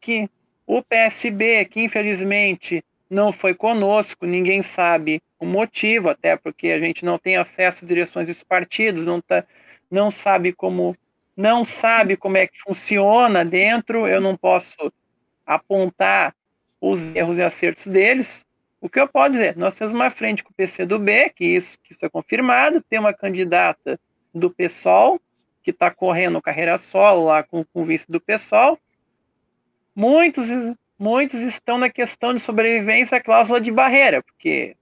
Que 0.00 0.28
o 0.66 0.82
PSB, 0.82 1.64
que 1.64 1.80
infelizmente 1.80 2.84
não 3.08 3.32
foi 3.32 3.54
conosco, 3.54 4.26
ninguém 4.26 4.62
sabe 4.62 5.20
o 5.38 5.44
motivo, 5.44 6.08
até 6.08 6.36
porque 6.36 6.68
a 6.68 6.78
gente 6.78 7.04
não 7.04 7.18
tem 7.18 7.36
acesso 7.36 7.84
às 7.84 7.88
direções 7.88 8.26
dos 8.26 8.42
partidos, 8.42 9.02
não, 9.02 9.20
tá, 9.20 9.44
não 9.90 10.10
sabe 10.10 10.52
como 10.52 10.96
não 11.36 11.64
sabe 11.64 12.16
como 12.16 12.36
é 12.36 12.46
que 12.46 12.58
funciona 12.58 13.44
dentro, 13.44 14.06
eu 14.06 14.20
não 14.20 14.36
posso 14.36 14.92
apontar 15.46 16.34
os 16.80 17.14
erros 17.14 17.38
e 17.38 17.42
acertos 17.42 17.86
deles. 17.86 18.44
O 18.80 18.88
que 18.88 19.00
eu 19.00 19.08
posso 19.08 19.32
dizer? 19.32 19.56
Nós 19.56 19.74
temos 19.74 19.92
uma 19.94 20.10
frente 20.10 20.42
com 20.42 20.50
o 20.50 20.54
PC 20.54 20.84
do 20.84 20.98
B, 20.98 21.30
que 21.30 21.44
isso, 21.44 21.78
que 21.82 21.92
isso 21.92 22.04
é 22.04 22.08
confirmado, 22.08 22.82
tem 22.82 22.98
uma 22.98 23.14
candidata 23.14 23.98
do 24.34 24.50
PSOL, 24.50 25.20
que 25.62 25.70
está 25.70 25.90
correndo 25.90 26.42
carreira 26.42 26.76
solo 26.78 27.24
lá 27.24 27.42
com, 27.42 27.64
com 27.64 27.82
o 27.82 27.84
vice 27.84 28.10
do 28.10 28.20
PSOL. 28.20 28.78
Muitos 29.94 30.48
muitos 30.98 31.40
estão 31.40 31.78
na 31.78 31.90
questão 31.90 32.32
de 32.32 32.38
sobrevivência 32.38 33.18
à 33.18 33.20
cláusula 33.20 33.60
de 33.60 33.72
barreira, 33.72 34.22
porque 34.22 34.76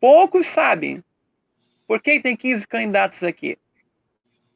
poucos 0.00 0.46
sabem. 0.46 1.04
Por 1.86 2.00
que 2.00 2.18
tem 2.20 2.34
15 2.34 2.66
candidatos 2.66 3.22
aqui? 3.22 3.58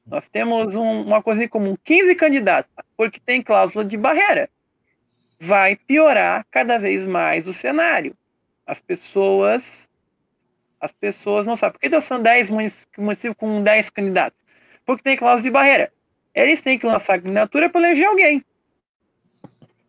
Nós 0.06 0.26
temos 0.28 0.74
um, 0.74 1.02
uma 1.02 1.22
coisa 1.22 1.44
em 1.44 1.48
comum: 1.48 1.76
15 1.84 2.14
candidatos, 2.14 2.70
porque 2.96 3.20
tem 3.20 3.42
cláusula 3.42 3.84
de 3.84 3.96
barreira. 3.98 4.48
Vai 5.38 5.76
piorar 5.76 6.46
cada 6.50 6.78
vez 6.78 7.04
mais 7.04 7.46
o 7.46 7.52
cenário. 7.52 8.16
As 8.66 8.80
pessoas 8.80 9.88
as 10.80 10.92
pessoas 10.92 11.46
não 11.46 11.56
sabem. 11.56 11.78
Por 11.78 11.90
que 11.90 12.00
são 12.00 12.20
10 12.22 12.50
municípios 12.50 13.36
com 13.36 13.62
10 13.62 13.90
candidatos? 13.90 14.38
Porque 14.84 15.02
tem 15.02 15.16
cláusula 15.16 15.42
de 15.42 15.50
barreira. 15.50 15.92
Eles 16.34 16.62
têm 16.62 16.78
que 16.78 16.86
lançar 16.86 17.14
a 17.14 17.20
candidatura 17.20 17.68
para 17.68 17.80
eleger 17.80 18.06
alguém 18.06 18.44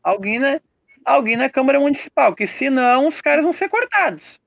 alguém 0.04 0.39
na, 0.39 0.60
alguém 1.06 1.38
na 1.38 1.49
Câmara 1.49 1.80
Municipal, 1.80 2.36
que 2.36 2.47
senão 2.47 3.08
os 3.08 3.21
caras 3.21 3.43
vão 3.43 3.54
ser 3.54 3.69
cortados. 3.69 4.39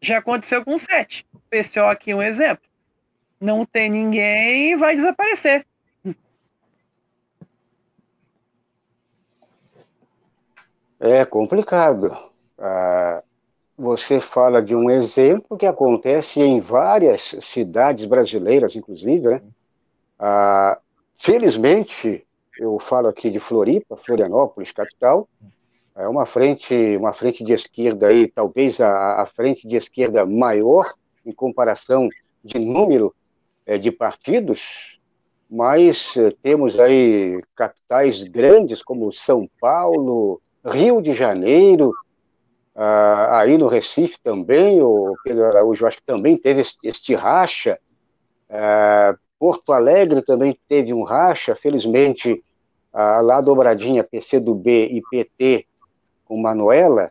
Já 0.00 0.18
aconteceu 0.18 0.64
com 0.64 0.74
o 0.74 0.78
SET. 0.78 1.26
O 1.34 1.40
PCO 1.50 1.84
aqui 1.84 2.12
é 2.12 2.16
um 2.16 2.22
exemplo. 2.22 2.64
Não 3.40 3.64
tem 3.66 3.90
ninguém 3.90 4.76
vai 4.76 4.96
desaparecer. 4.96 5.66
É 10.98 11.24
complicado. 11.24 12.16
Ah, 12.58 13.22
você 13.80 14.20
fala 14.20 14.60
de 14.60 14.74
um 14.74 14.90
exemplo 14.90 15.56
que 15.56 15.64
acontece 15.64 16.38
em 16.38 16.60
várias 16.60 17.34
cidades 17.40 18.04
brasileiras, 18.04 18.76
inclusive. 18.76 19.26
Né? 19.26 19.42
Ah, 20.18 20.78
felizmente, 21.16 22.26
eu 22.58 22.78
falo 22.78 23.08
aqui 23.08 23.30
de 23.30 23.40
Floripa, 23.40 23.96
Florianópolis, 23.96 24.70
capital, 24.70 25.26
é 25.96 26.06
uma 26.06 26.26
frente, 26.26 26.74
uma 26.98 27.14
frente 27.14 27.42
de 27.42 27.54
esquerda 27.54 28.08
aí, 28.08 28.28
talvez 28.28 28.82
a, 28.82 29.22
a 29.22 29.26
frente 29.26 29.66
de 29.66 29.76
esquerda 29.76 30.26
maior 30.26 30.92
em 31.24 31.32
comparação 31.32 32.06
de 32.44 32.58
número 32.58 33.14
é, 33.64 33.78
de 33.78 33.90
partidos, 33.90 34.98
mas 35.50 36.14
é, 36.18 36.30
temos 36.42 36.78
aí 36.78 37.42
capitais 37.56 38.22
grandes 38.24 38.82
como 38.82 39.10
São 39.10 39.48
Paulo, 39.58 40.40
Rio 40.64 41.00
de 41.00 41.14
Janeiro, 41.14 41.92
ah, 42.82 43.40
aí 43.40 43.58
no 43.58 43.68
Recife 43.68 44.18
também, 44.24 44.80
o 44.80 45.14
Pedro 45.22 45.44
Araújo 45.44 45.86
acho 45.86 45.98
que 45.98 46.02
também 46.02 46.34
teve 46.34 46.62
este, 46.82 47.14
racha, 47.14 47.78
ah, 48.48 49.14
Porto 49.38 49.74
Alegre 49.74 50.22
também 50.22 50.58
teve 50.66 50.94
um 50.94 51.02
racha, 51.02 51.54
felizmente 51.54 52.42
ah, 52.90 53.20
lá 53.20 53.42
dobradinha 53.42 54.02
PCdoB 54.02 54.86
e 54.86 55.02
PT 55.10 55.66
com 56.24 56.40
Manuela, 56.40 57.10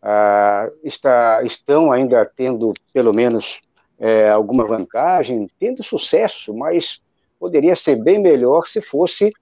ah, 0.00 0.70
está, 0.82 1.42
estão 1.44 1.92
ainda 1.92 2.24
tendo 2.24 2.72
pelo 2.90 3.12
menos 3.12 3.60
é, 3.98 4.30
alguma 4.30 4.64
vantagem, 4.64 5.50
tendo 5.60 5.82
sucesso, 5.82 6.54
mas 6.54 6.98
poderia 7.38 7.76
ser 7.76 7.96
bem 7.96 8.18
melhor 8.18 8.66
se 8.66 8.80
fosse 8.80 9.34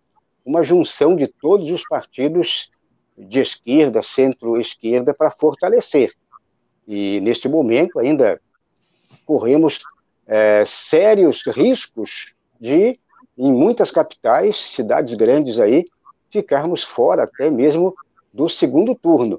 uma 0.44 0.64
junção 0.64 1.14
de 1.14 1.28
todos 1.28 1.70
os 1.70 1.84
partidos 1.88 2.68
de 3.18 3.40
esquerda, 3.40 4.02
centro-esquerda, 4.02 5.12
para 5.12 5.30
fortalecer. 5.30 6.12
E 6.86 7.20
neste 7.20 7.48
momento 7.48 7.98
ainda 7.98 8.40
corremos 9.26 9.80
é, 10.26 10.64
sérios 10.66 11.42
riscos 11.46 12.32
de 12.60 12.98
em 13.36 13.52
muitas 13.52 13.90
capitais, 13.90 14.56
cidades 14.74 15.14
grandes 15.14 15.58
aí, 15.60 15.84
ficarmos 16.30 16.82
fora 16.82 17.22
até 17.22 17.48
mesmo 17.48 17.94
do 18.32 18.48
segundo 18.48 18.94
turno. 18.94 19.38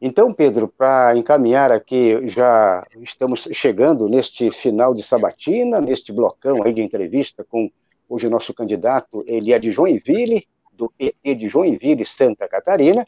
Então, 0.00 0.34
Pedro, 0.34 0.68
para 0.68 1.16
encaminhar 1.16 1.70
aqui, 1.70 2.28
já 2.28 2.84
estamos 3.00 3.48
chegando 3.52 4.08
neste 4.08 4.50
final 4.50 4.92
de 4.92 5.02
sabatina, 5.02 5.80
neste 5.80 6.12
blocão 6.12 6.62
aí 6.64 6.74
de 6.74 6.82
entrevista 6.82 7.44
com 7.48 7.70
hoje 8.08 8.26
o 8.26 8.30
nosso 8.30 8.52
candidato, 8.52 9.24
ele 9.26 9.52
é 9.52 9.58
de 9.58 9.70
Joinville, 9.70 10.46
do 10.76 10.90
PT 10.90 11.34
de 11.34 11.48
Joinville, 11.48 12.06
Santa 12.06 12.48
Catarina, 12.48 13.06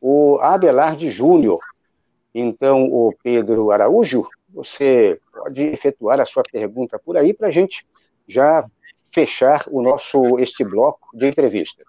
o 0.00 0.38
Abelarde 0.40 1.10
Júnior. 1.10 1.60
Então, 2.34 2.84
o 2.84 3.14
Pedro 3.22 3.70
Araújo, 3.70 4.26
você 4.48 5.18
pode 5.32 5.62
efetuar 5.62 6.20
a 6.20 6.26
sua 6.26 6.42
pergunta 6.42 6.98
por 6.98 7.16
aí 7.16 7.32
para 7.32 7.48
a 7.48 7.50
gente 7.50 7.86
já 8.28 8.64
fechar 9.12 9.64
o 9.70 9.82
nosso 9.82 10.38
este 10.38 10.64
bloco 10.64 11.16
de 11.16 11.26
entrevista. 11.26 11.84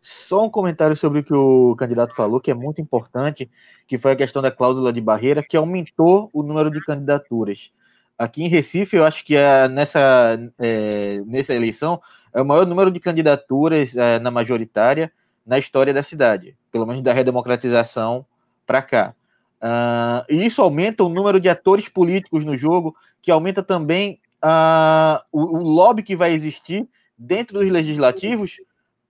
Só 0.00 0.44
um 0.44 0.50
comentário 0.50 0.96
sobre 0.96 1.20
o 1.20 1.24
que 1.24 1.34
o 1.34 1.76
candidato 1.76 2.14
falou, 2.14 2.40
que 2.40 2.50
é 2.50 2.54
muito 2.54 2.80
importante, 2.80 3.50
que 3.86 3.98
foi 3.98 4.12
a 4.12 4.16
questão 4.16 4.40
da 4.40 4.50
cláusula 4.50 4.92
de 4.92 5.00
barreira, 5.00 5.42
que 5.42 5.56
aumentou 5.56 6.30
o 6.32 6.42
número 6.42 6.70
de 6.70 6.80
candidaturas. 6.80 7.70
Aqui 8.16 8.42
em 8.42 8.48
Recife, 8.48 8.96
eu 8.96 9.04
acho 9.04 9.24
que 9.24 9.36
é 9.36 9.68
nessa, 9.68 10.38
é, 10.58 11.20
nessa 11.26 11.54
eleição 11.54 12.00
é 12.32 12.40
o 12.40 12.44
maior 12.44 12.66
número 12.66 12.90
de 12.90 13.00
candidaturas 13.00 13.96
é, 13.96 14.18
na 14.18 14.30
majoritária 14.30 15.12
na 15.48 15.58
história 15.58 15.94
da 15.94 16.02
cidade, 16.02 16.54
pelo 16.70 16.84
menos 16.84 17.02
da 17.02 17.10
redemocratização 17.10 18.26
para 18.66 18.82
cá. 18.82 19.14
Uh, 19.62 20.22
e 20.28 20.44
isso 20.44 20.60
aumenta 20.60 21.02
o 21.02 21.08
número 21.08 21.40
de 21.40 21.48
atores 21.48 21.88
políticos 21.88 22.44
no 22.44 22.54
jogo, 22.54 22.94
que 23.22 23.30
aumenta 23.30 23.62
também 23.62 24.20
uh, 24.44 25.24
o, 25.32 25.40
o, 25.56 25.62
lobby 25.62 26.02
que 26.02 26.14
vai 26.14 26.32
existir 26.34 26.86
dentro 27.16 27.58
dos 27.58 27.68
legislativos 27.70 28.60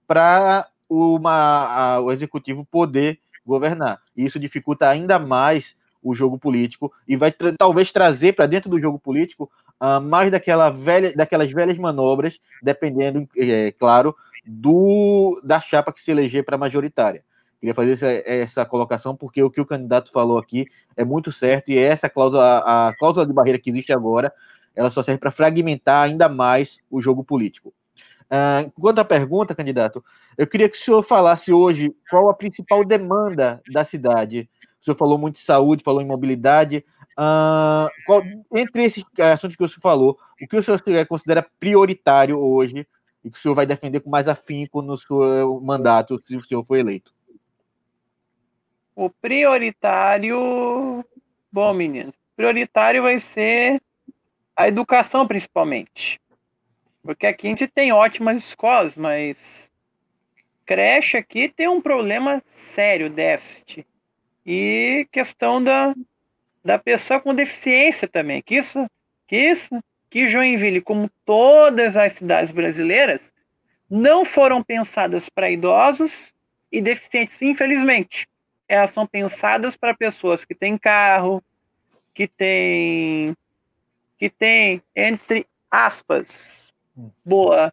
para 0.07 0.68
o 0.88 2.12
executivo 2.12 2.64
poder 2.64 3.18
governar. 3.44 4.00
E 4.16 4.24
isso 4.24 4.38
dificulta 4.38 4.88
ainda 4.88 5.18
mais 5.18 5.76
o 6.00 6.14
jogo 6.14 6.38
político 6.38 6.92
e 7.07 7.16
vai 7.16 7.33
tra 7.33 7.52
talvez 7.59 7.90
trazer 7.90 8.33
para 8.33 8.46
dentro 8.46 8.70
do 8.70 8.81
jogo 8.81 8.98
político 8.98 9.50
uh, 9.80 10.00
mais 10.00 10.30
daquela 10.30 10.70
velha, 10.70 11.12
daquelas 11.14 11.50
velhas 11.52 11.76
manobras, 11.78 12.38
dependendo, 12.62 13.28
é, 13.36 13.72
claro, 13.72 14.14
do 14.44 15.40
da 15.44 15.60
chapa 15.60 15.92
que 15.92 16.00
se 16.00 16.10
eleger 16.10 16.44
para 16.44 16.58
majoritária. 16.58 17.22
Queria 17.60 17.74
fazer 17.74 17.92
essa, 17.92 18.06
essa, 18.06 18.64
colocação 18.64 19.16
porque 19.16 19.42
o 19.42 19.50
que 19.50 19.60
o 19.60 19.66
candidato 19.66 20.12
falou 20.12 20.38
aqui 20.38 20.66
é 20.96 21.04
muito 21.04 21.32
certo 21.32 21.70
e 21.70 21.78
essa 21.78 22.08
cláusula, 22.08 22.44
a, 22.58 22.88
a 22.88 22.96
cláusula 22.96 23.26
de 23.26 23.32
barreira 23.32 23.58
que 23.58 23.70
existe 23.70 23.92
agora, 23.92 24.32
ela 24.76 24.90
só 24.90 25.02
serve 25.02 25.18
para 25.18 25.32
fragmentar 25.32 26.04
ainda 26.04 26.28
mais 26.28 26.78
o 26.88 27.02
jogo 27.02 27.24
político. 27.24 27.74
Uh, 28.28 28.70
quanto 28.80 29.00
à 29.00 29.04
pergunta, 29.04 29.54
candidato, 29.54 30.04
eu 30.36 30.46
queria 30.46 30.68
que 30.68 30.78
o 30.78 30.80
senhor 30.80 31.02
falasse 31.02 31.52
hoje 31.52 31.92
qual 32.08 32.28
a 32.28 32.34
principal 32.34 32.84
demanda 32.84 33.60
da 33.72 33.84
cidade. 33.84 34.48
O 34.80 34.84
senhor 34.84 34.96
falou 34.96 35.18
muito 35.18 35.36
de 35.36 35.40
saúde, 35.40 35.82
falou 35.82 36.00
em 36.00 36.06
mobilidade. 36.06 36.84
Uh, 37.18 37.90
qual, 38.07 38.22
entre 38.54 38.85
esses 38.85 39.02
assuntos 39.18 39.57
que 39.57 39.64
o 39.64 39.68
senhor 39.68 39.81
falou, 39.81 40.16
o 40.40 40.46
que 40.46 40.57
o 40.57 40.62
senhor 40.62 40.81
considera 41.09 41.44
prioritário 41.59 42.38
hoje 42.38 42.87
e 43.24 43.31
que 43.31 43.37
o 43.37 43.40
senhor 43.40 43.57
vai 43.57 43.66
defender 43.66 43.98
com 43.98 44.09
mais 44.09 44.28
afinco 44.28 44.81
no 44.81 44.96
seu 44.96 45.61
mandato, 45.61 46.20
se 46.24 46.37
o 46.37 46.42
senhor 46.42 46.64
for 46.64 46.76
eleito? 46.76 47.12
O 48.94 49.11
prioritário. 49.11 51.04
Bom, 51.50 51.74
meninos, 51.74 52.14
prioritário 52.37 53.02
vai 53.02 53.18
ser 53.18 53.83
a 54.54 54.68
educação, 54.68 55.26
principalmente. 55.26 56.20
Porque 57.02 57.26
aqui 57.26 57.48
a 57.48 57.50
gente 57.50 57.66
tem 57.66 57.90
ótimas 57.90 58.38
escolas, 58.38 58.96
mas 58.96 59.68
creche 60.64 61.16
aqui 61.16 61.48
tem 61.48 61.66
um 61.66 61.81
problema 61.81 62.40
sério, 62.50 63.11
déficit. 63.11 63.85
E 64.46 65.09
questão 65.11 65.62
da, 65.62 65.94
da 66.64 66.78
pessoa 66.78 67.20
com 67.20 67.34
deficiência 67.34 68.08
também. 68.08 68.42
Que 68.42 68.56
isso, 68.56 68.86
que 69.26 69.36
isso, 69.36 69.82
que 70.10 70.28
Joinville, 70.28 70.80
como 70.80 71.10
todas 71.24 71.96
as 71.96 72.14
cidades 72.14 72.52
brasileiras, 72.52 73.32
não 73.90 74.24
foram 74.24 74.62
pensadas 74.62 75.28
para 75.28 75.50
idosos 75.50 76.32
e 76.70 76.80
deficientes, 76.80 77.40
infelizmente. 77.40 78.26
Elas 78.68 78.90
são 78.90 79.06
pensadas 79.06 79.76
para 79.76 79.94
pessoas 79.94 80.44
que 80.44 80.54
têm 80.54 80.76
carro, 80.76 81.42
que 82.14 82.26
têm 82.26 83.34
que 84.18 84.28
tem 84.28 84.82
entre 84.96 85.46
aspas 85.70 86.72
boa, 87.24 87.72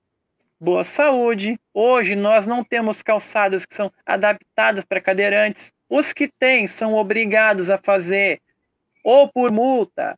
boa 0.59 0.83
saúde. 0.83 1.59
Hoje 1.73 2.15
nós 2.15 2.45
não 2.45 2.63
temos 2.63 3.01
calçadas 3.01 3.65
que 3.65 3.73
são 3.73 3.91
adaptadas 4.05 4.85
para 4.85 5.01
cadeirantes. 5.01 5.73
Os 5.89 6.13
que 6.13 6.27
têm 6.27 6.67
são 6.67 6.93
obrigados 6.93 7.69
a 7.69 7.77
fazer 7.77 8.41
ou 9.05 9.31
por 9.31 9.51
multa 9.51 10.17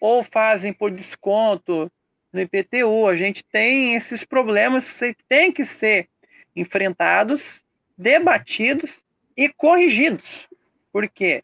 ou 0.00 0.22
fazem 0.22 0.72
por 0.72 0.92
desconto 0.92 1.90
no 2.32 2.40
IPTU. 2.40 3.08
A 3.08 3.16
gente 3.16 3.44
tem 3.44 3.96
esses 3.96 4.24
problemas 4.24 5.00
que 5.00 5.16
têm 5.28 5.50
que 5.50 5.64
ser 5.64 6.08
enfrentados, 6.54 7.64
debatidos 7.96 9.02
e 9.36 9.48
corrigidos. 9.48 10.48
Por 10.92 11.08
quê? 11.08 11.42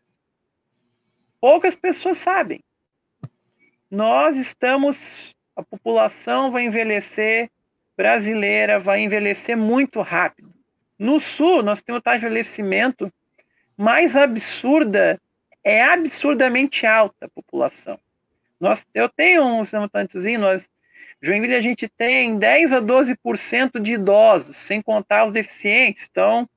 Poucas 1.41 1.75
pessoas 1.75 2.19
sabem. 2.19 2.63
Nós 3.91 4.37
estamos 4.37 5.35
a 5.57 5.63
população 5.65 6.53
vai 6.53 6.65
envelhecer 6.65 7.51
brasileira 7.97 8.79
vai 8.79 9.01
envelhecer 9.01 9.57
muito 9.57 10.01
rápido. 10.01 10.53
No 10.99 11.19
sul, 11.19 11.63
nós 11.63 11.83
temos 11.83 12.03
de 12.03 12.17
envelhecimento 12.17 13.13
mais 13.77 14.15
absurda, 14.17 15.21
é 15.65 15.83
absurdamente 15.83 16.87
alta 16.87 17.27
a 17.27 17.29
população. 17.29 17.99
Nós, 18.61 18.87
eu 18.95 19.09
tenho 19.09 19.43
um 19.43 19.63
levantantezinho, 19.63 20.39
nós, 20.39 20.71
Joinville, 21.21 21.57
a 21.57 21.61
gente 21.61 21.89
tem 21.89 22.39
10 22.39 22.75
a 22.75 22.81
12% 22.81 23.81
de 23.81 23.95
idosos, 23.95 24.57
sem 24.57 24.83
contar 24.83 25.25
os 25.25 25.33
deficientes. 25.33 26.07
Então, 26.11 26.49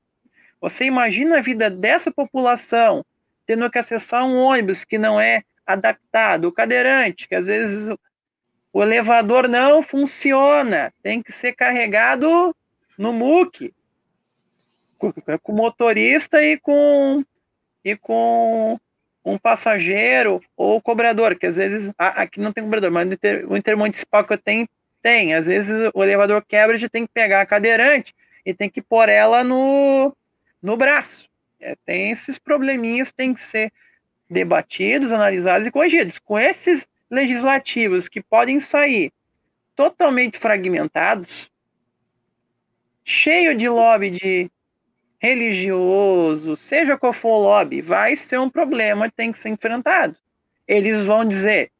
você 0.60 0.84
imagina 0.84 1.38
a 1.38 1.42
vida 1.42 1.70
dessa 1.70 2.10
população 2.12 3.04
tendo 3.46 3.70
que 3.70 3.78
acessar 3.78 4.26
um 4.26 4.36
ônibus 4.36 4.84
que 4.84 4.98
não 4.98 5.18
é 5.18 5.42
adaptado, 5.66 6.44
o 6.44 6.52
cadeirante, 6.52 7.26
que 7.26 7.34
às 7.34 7.46
vezes 7.46 7.88
o 8.70 8.82
elevador 8.82 9.48
não 9.48 9.82
funciona, 9.82 10.92
tem 11.02 11.22
que 11.22 11.32
ser 11.32 11.54
carregado 11.54 12.54
no 12.98 13.10
MUC, 13.10 13.74
com, 14.98 15.12
com 15.42 15.52
motorista 15.52 16.42
e 16.42 16.58
com, 16.58 17.24
e 17.82 17.96
com 17.96 18.78
um 19.32 19.38
passageiro 19.38 20.40
ou 20.56 20.80
cobrador, 20.80 21.36
que 21.36 21.46
às 21.46 21.56
vezes 21.56 21.92
aqui 21.98 22.40
não 22.40 22.52
tem 22.52 22.64
cobrador, 22.64 22.90
mas 22.90 23.08
o 23.48 23.56
intermunicipal 23.56 24.24
que 24.24 24.32
eu 24.32 24.38
tenho 24.38 24.68
tem. 25.02 25.34
Às 25.34 25.46
vezes 25.46 25.90
o 25.94 26.02
elevador 26.02 26.44
quebra, 26.46 26.78
gente 26.78 26.90
tem 26.90 27.06
que 27.06 27.12
pegar 27.12 27.40
a 27.40 27.46
cadeirante 27.46 28.14
e 28.44 28.54
tem 28.54 28.68
que 28.68 28.82
pôr 28.82 29.08
ela 29.08 29.44
no, 29.44 30.14
no 30.62 30.76
braço. 30.76 31.28
É, 31.60 31.74
tem 31.84 32.10
esses 32.10 32.38
probleminhas, 32.38 33.12
tem 33.12 33.34
que 33.34 33.40
ser 33.40 33.72
debatidos, 34.30 35.12
analisados 35.12 35.66
e 35.66 35.70
corrigidos. 35.70 36.18
Com 36.18 36.38
esses 36.38 36.86
legislativos 37.10 38.08
que 38.08 38.22
podem 38.22 38.60
sair 38.60 39.12
totalmente 39.74 40.38
fragmentados, 40.38 41.50
cheio 43.04 43.54
de 43.54 43.68
lobby 43.68 44.10
de 44.10 44.50
religioso, 45.18 46.56
seja 46.56 46.96
qual 46.96 47.12
for 47.12 47.30
o 47.30 47.42
lobby, 47.42 47.82
vai 47.82 48.14
ser 48.16 48.38
um 48.38 48.48
problema, 48.48 49.10
tem 49.10 49.32
que 49.32 49.38
ser 49.38 49.48
enfrentado. 49.48 50.16
Eles 50.66 51.04
vão 51.04 51.24
dizer: 51.24 51.70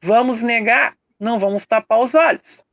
vamos 0.00 0.42
negar, 0.42 0.96
não 1.18 1.38
vamos 1.38 1.66
tapar 1.66 2.00
os 2.00 2.14
olhos. 2.14 2.64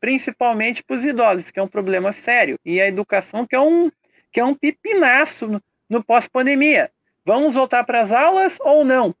Principalmente 0.00 0.82
para 0.82 0.96
os 0.96 1.04
idosos, 1.04 1.50
que 1.50 1.58
é 1.58 1.62
um 1.62 1.68
problema 1.68 2.12
sério, 2.12 2.58
e 2.64 2.80
a 2.80 2.86
educação, 2.86 3.46
que 3.46 3.56
é 3.56 3.60
um, 3.60 3.90
que 4.30 4.38
é 4.38 4.44
um 4.44 4.54
pipinaço 4.54 5.46
no, 5.46 5.62
no 5.88 6.04
pós-pandemia. 6.04 6.90
Vamos 7.24 7.54
voltar 7.54 7.84
para 7.84 8.02
as 8.02 8.12
aulas 8.12 8.58
ou 8.60 8.84
não? 8.84 9.14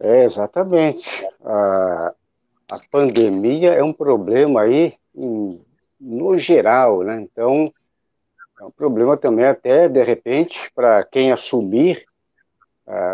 É, 0.00 0.24
exatamente. 0.24 1.06
A, 1.44 2.14
a 2.70 2.78
pandemia 2.90 3.72
é 3.72 3.82
um 3.82 3.92
problema 3.92 4.62
aí 4.62 4.94
em, 5.14 5.60
no 6.00 6.38
geral, 6.38 7.02
né? 7.02 7.20
Então, 7.20 7.72
é 8.60 8.64
um 8.64 8.70
problema 8.70 9.16
também 9.16 9.44
até, 9.44 9.88
de 9.88 10.02
repente, 10.02 10.70
para 10.74 11.02
quem 11.04 11.32
assumir 11.32 12.04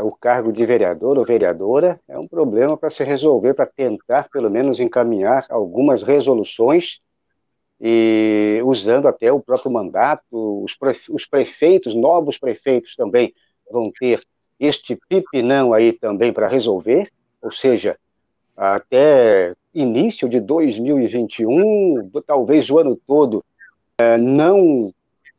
o 0.02 0.10
cargo 0.10 0.52
de 0.52 0.64
vereador 0.64 1.18
ou 1.18 1.24
vereadora, 1.24 2.00
é 2.08 2.18
um 2.18 2.26
problema 2.26 2.78
para 2.78 2.90
se 2.90 3.04
resolver, 3.04 3.52
para 3.52 3.66
tentar, 3.66 4.28
pelo 4.30 4.50
menos, 4.50 4.80
encaminhar 4.80 5.44
algumas 5.50 6.02
resoluções 6.02 7.00
e 7.78 8.58
usando 8.64 9.06
até 9.06 9.30
o 9.30 9.40
próprio 9.40 9.70
mandato, 9.70 10.24
os, 10.32 10.74
os 11.10 11.26
prefeitos, 11.26 11.94
novos 11.94 12.38
prefeitos 12.38 12.96
também 12.96 13.34
vão 13.70 13.92
ter 13.92 14.22
este 14.58 14.98
pipinão 15.10 15.74
aí 15.74 15.92
também 15.92 16.32
para 16.32 16.48
resolver, 16.48 17.12
ou 17.42 17.52
seja, 17.52 17.98
até 18.56 19.54
início 19.74 20.28
de 20.28 20.40
2021, 20.40 22.10
talvez 22.26 22.70
o 22.70 22.78
ano 22.78 22.98
todo, 23.06 23.44
é, 23.98 24.16
não, 24.16 24.92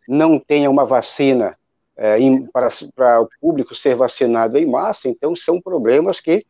não 0.08 0.40
tenha 0.40 0.70
uma 0.70 0.86
vacina 0.86 1.58
é, 1.96 2.18
para, 2.54 2.70
para 2.96 3.22
o 3.22 3.30
público 3.42 3.74
ser 3.74 3.96
vacinado 3.96 4.58
em 4.58 4.66
massa, 4.66 5.10
então 5.10 5.36
são 5.36 5.60
problemas 5.60 6.20
que 6.20 6.46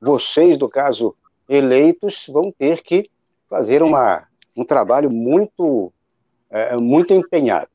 vocês, 0.00 0.58
no 0.58 0.68
caso 0.68 1.14
eleitos, 1.48 2.26
vão 2.28 2.50
ter 2.50 2.82
que 2.82 3.08
fazer 3.48 3.82
uma, 3.82 4.26
um 4.56 4.64
trabalho 4.64 5.10
muito, 5.10 5.92
é, 6.50 6.76
muito 6.76 7.14
empenhado. 7.14 7.68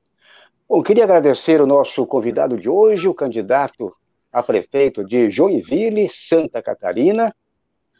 Bom, 0.67 0.83
queria 0.83 1.05
agradecer 1.05 1.61
o 1.61 1.67
nosso 1.67 2.05
convidado 2.05 2.57
de 2.57 2.67
hoje, 2.67 3.07
o 3.07 3.13
candidato 3.13 3.95
a 4.31 4.43
prefeito 4.43 5.05
de 5.05 5.31
Joinville, 5.31 6.09
Santa 6.13 6.61
Catarina, 6.61 7.33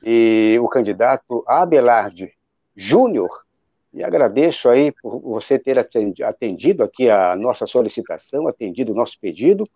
e 0.04 0.58
o 0.62 0.68
candidato 0.68 1.44
Abelarde 1.48 2.34
Júnior. 2.76 3.46
E 3.94 4.04
agradeço 4.04 4.70
aí 4.70 4.92
por 4.92 5.20
você 5.20 5.58
ter 5.58 5.80
atendido 5.80 6.84
aqui 6.84 7.10
a 7.10 7.36
nossa 7.36 7.66
solicitação, 7.66 8.48
atendido 8.48 8.92
o 8.92 8.96
nosso 8.96 9.20
pedido, 9.20 9.68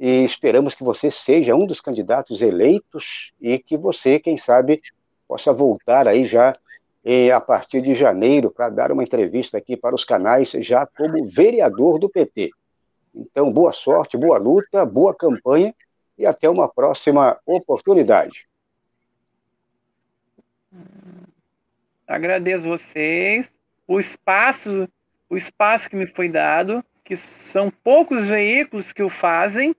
e 0.00 0.24
esperamos 0.24 0.74
que 0.74 0.82
você 0.82 1.10
seja 1.10 1.54
um 1.54 1.64
dos 1.64 1.80
candidatos 1.80 2.42
eleitos 2.42 3.32
e 3.40 3.58
que 3.58 3.76
você, 3.76 4.18
quem 4.18 4.36
sabe, 4.36 4.82
possa 5.28 5.52
voltar 5.52 6.08
aí 6.08 6.26
já 6.26 6.56
eh, 7.04 7.30
a 7.30 7.40
partir 7.40 7.82
de 7.82 7.94
janeiro 7.94 8.50
para 8.50 8.68
dar 8.68 8.90
uma 8.90 9.02
entrevista 9.02 9.58
aqui 9.58 9.76
para 9.76 9.94
os 9.94 10.04
canais 10.04 10.50
já 10.50 10.86
como 10.86 11.28
vereador 11.28 12.00
do 12.00 12.08
PT. 12.08 12.50
Então, 13.14 13.52
boa 13.52 13.72
sorte, 13.72 14.16
boa 14.16 14.38
luta, 14.38 14.84
boa 14.84 15.14
campanha 15.14 15.74
e 16.18 16.26
até 16.26 16.48
uma 16.48 16.68
próxima 16.68 17.38
oportunidade. 17.46 18.46
Agradeço 22.06 22.68
vocês, 22.68 23.52
o 23.86 23.98
espaço, 23.98 24.88
o 25.28 25.36
espaço 25.36 25.88
que 25.88 25.96
me 25.96 26.06
foi 26.06 26.28
dado, 26.28 26.84
que 27.04 27.16
são 27.16 27.70
poucos 27.70 28.28
veículos 28.28 28.92
que 28.92 29.02
o 29.02 29.08
fazem 29.08 29.74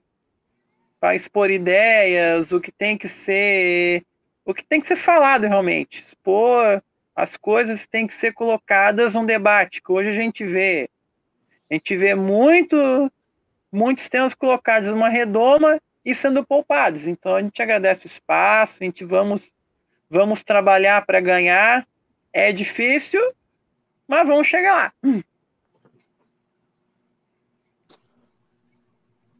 para 0.98 1.14
expor 1.14 1.50
ideias, 1.50 2.50
o 2.50 2.60
que 2.60 2.72
tem 2.72 2.96
que 2.96 3.08
ser, 3.08 4.04
o 4.44 4.54
que 4.54 4.64
tem 4.64 4.80
que 4.80 4.88
ser 4.88 4.96
falado 4.96 5.46
realmente, 5.46 6.00
expor 6.00 6.82
as 7.14 7.36
coisas 7.36 7.86
têm 7.86 8.06
que 8.06 8.14
ser 8.14 8.32
colocadas 8.32 9.14
num 9.14 9.24
debate, 9.24 9.80
que 9.80 9.92
hoje 9.92 10.10
a 10.10 10.14
gente 10.14 10.44
vê, 10.44 10.90
a 11.70 11.74
gente 11.74 11.96
vê 11.96 12.14
muito 12.14 12.76
muitos 13.70 14.08
temas 14.08 14.34
colocados 14.34 14.88
numa 14.88 15.08
redoma 15.08 15.80
e 16.04 16.14
sendo 16.14 16.44
poupados. 16.44 17.06
Então 17.06 17.34
a 17.34 17.42
gente 17.42 17.60
agradece 17.60 18.06
o 18.06 18.08
espaço, 18.08 18.78
a 18.80 18.84
gente 18.84 19.04
vamos, 19.04 19.52
vamos 20.14 20.44
trabalhar 20.44 21.04
para 21.04 21.20
ganhar. 21.20 21.86
É 22.32 22.52
difícil, 22.52 23.20
mas 24.06 24.26
vamos 24.26 24.46
chegar 24.46 24.92
lá. 25.02 25.22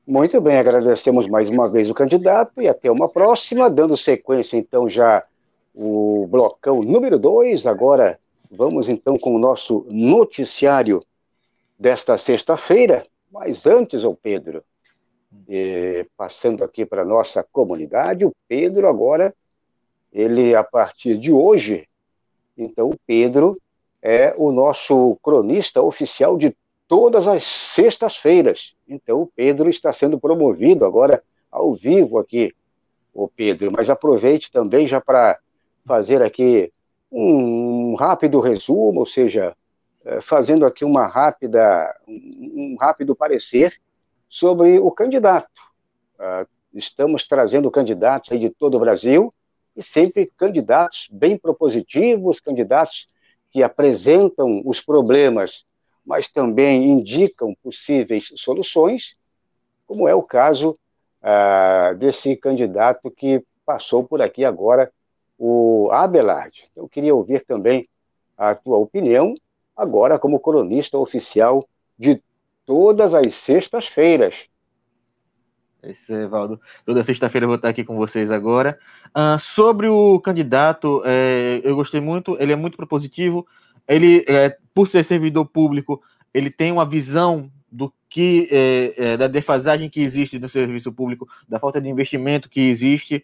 Muito 0.07 0.39
bem, 0.41 0.59
agradecemos 0.59 1.29
mais 1.29 1.49
uma 1.49 1.71
vez 1.71 1.89
o 1.89 1.95
candidato 1.95 2.61
e 2.61 2.69
até 2.69 2.91
uma 2.91 3.09
próxima, 3.09 3.71
dando 3.71 3.97
sequência 3.97 4.57
então 4.57 4.89
já 4.89 5.25
o 5.75 6.27
blocão 6.29 6.83
número 6.83 7.19
2. 7.19 7.67
Agora 7.67 8.19
vamos 8.51 8.89
então 8.89 9.17
com 9.17 9.35
o 9.35 9.39
nosso 9.39 9.87
noticiário 9.89 11.01
desta 11.79 12.19
sexta-feira. 12.19 13.05
Mas 13.33 13.65
antes, 13.65 14.05
o 14.05 14.15
Pedro, 14.15 14.63
eh, 15.49 16.07
passando 16.17 16.63
aqui 16.63 16.85
para 16.85 17.05
nossa 17.05 17.43
comunidade, 17.43 18.25
o 18.25 18.33
Pedro 18.47 18.89
agora, 18.89 19.35
ele 20.15 20.55
a 20.55 20.63
partir 20.63 21.19
de 21.19 21.33
hoje, 21.33 21.89
então 22.57 22.91
o 22.91 22.99
Pedro 23.05 23.61
é 24.01 24.33
o 24.37 24.53
nosso 24.53 25.19
cronista 25.21 25.83
oficial 25.83 26.39
de 26.39 26.57
todas 26.87 27.27
as 27.27 27.43
sextas-feiras. 27.45 28.75
Então 28.89 29.23
o 29.23 29.27
Pedro 29.27 29.69
está 29.69 29.93
sendo 29.93 30.21
promovido 30.21 30.85
agora 30.85 31.23
ao 31.51 31.75
vivo 31.75 32.19
aqui, 32.19 32.55
o 33.13 33.27
Pedro. 33.27 33.73
Mas 33.73 33.91
aproveite 33.91 34.53
também 34.53 34.87
já 34.87 35.01
para 35.01 35.39
fazer 35.85 36.23
aqui 36.23 36.73
um 37.11 37.95
rápido 37.95 38.39
resumo, 38.41 39.01
ou 39.01 39.07
seja, 39.07 39.57
eh, 40.05 40.21
fazendo 40.21 40.67
aqui 40.67 40.85
uma 40.85 41.07
rápida, 41.07 41.95
um 42.07 42.77
rápido 42.79 43.15
parecer 43.15 43.75
sobre 44.29 44.79
o 44.79 44.91
candidato. 44.91 45.49
Ah, 46.19 46.47
estamos 46.75 47.27
trazendo 47.27 47.71
candidatos 47.71 48.39
de 48.39 48.51
todo 48.51 48.77
o 48.77 48.81
Brasil 48.81 49.33
e 49.77 49.83
sempre 49.83 50.31
candidatos 50.37 51.09
bem 51.11 51.37
propositivos, 51.37 52.41
candidatos 52.41 53.07
que 53.51 53.63
apresentam 53.63 54.63
os 54.65 54.81
problemas, 54.81 55.65
mas 56.05 56.29
também 56.29 56.89
indicam 56.89 57.55
possíveis 57.63 58.29
soluções, 58.37 59.17
como 59.87 60.09
é 60.09 60.15
o 60.15 60.23
caso 60.23 60.77
ah, 61.23 61.95
desse 61.99 62.37
candidato 62.37 63.11
que 63.11 63.43
passou 63.65 64.05
por 64.05 64.21
aqui 64.21 64.45
agora, 64.45 64.93
o 65.39 65.89
Abelard. 65.91 66.71
Eu 66.77 66.89
queria 66.89 67.15
ouvir 67.15 67.45
também 67.45 67.89
a 68.37 68.55
tua 68.55 68.79
opinião 68.79 69.35
agora 69.77 70.19
como 70.19 70.41
cronista 70.41 70.99
oficial 70.99 71.67
de 71.99 72.23
todas 72.67 73.15
as 73.15 73.35
sextas-feiras. 73.45 74.35
É 75.85 75.91
isso, 75.91 76.13
Evaldo. 76.13 76.59
Toda 76.87 77.05
sexta-feira 77.05 77.45
eu 77.45 77.49
vou 77.49 77.57
estar 77.57 77.69
aqui 77.69 77.85
com 77.85 77.97
vocês 77.97 78.31
agora. 78.31 78.79
Uh, 79.09 79.39
sobre 79.39 79.87
o 79.87 80.19
candidato, 80.19 81.03
é, 81.05 81.61
eu 81.63 81.77
gostei 81.77 82.01
muito, 82.01 82.37
ele 82.41 82.53
é 82.53 82.57
muito 82.57 82.77
propositivo. 82.77 83.47
Ele, 83.87 84.25
é, 84.27 84.57
por 84.75 84.89
ser 84.89 85.05
servidor 85.05 85.45
público, 85.45 86.01
ele 86.33 86.51
tem 86.51 86.73
uma 86.73 86.87
visão 86.87 87.51
do 87.71 87.93
que 88.09 88.49
é, 88.51 88.95
é, 88.97 89.17
da 89.19 89.27
defasagem 89.29 89.91
que 89.91 90.01
existe 90.01 90.39
no 90.39 90.49
serviço 90.49 90.91
público, 90.91 91.29
da 91.47 91.59
falta 91.59 91.81
de 91.81 91.89
investimento 91.89 92.49
que 92.49 92.61
existe. 92.61 93.23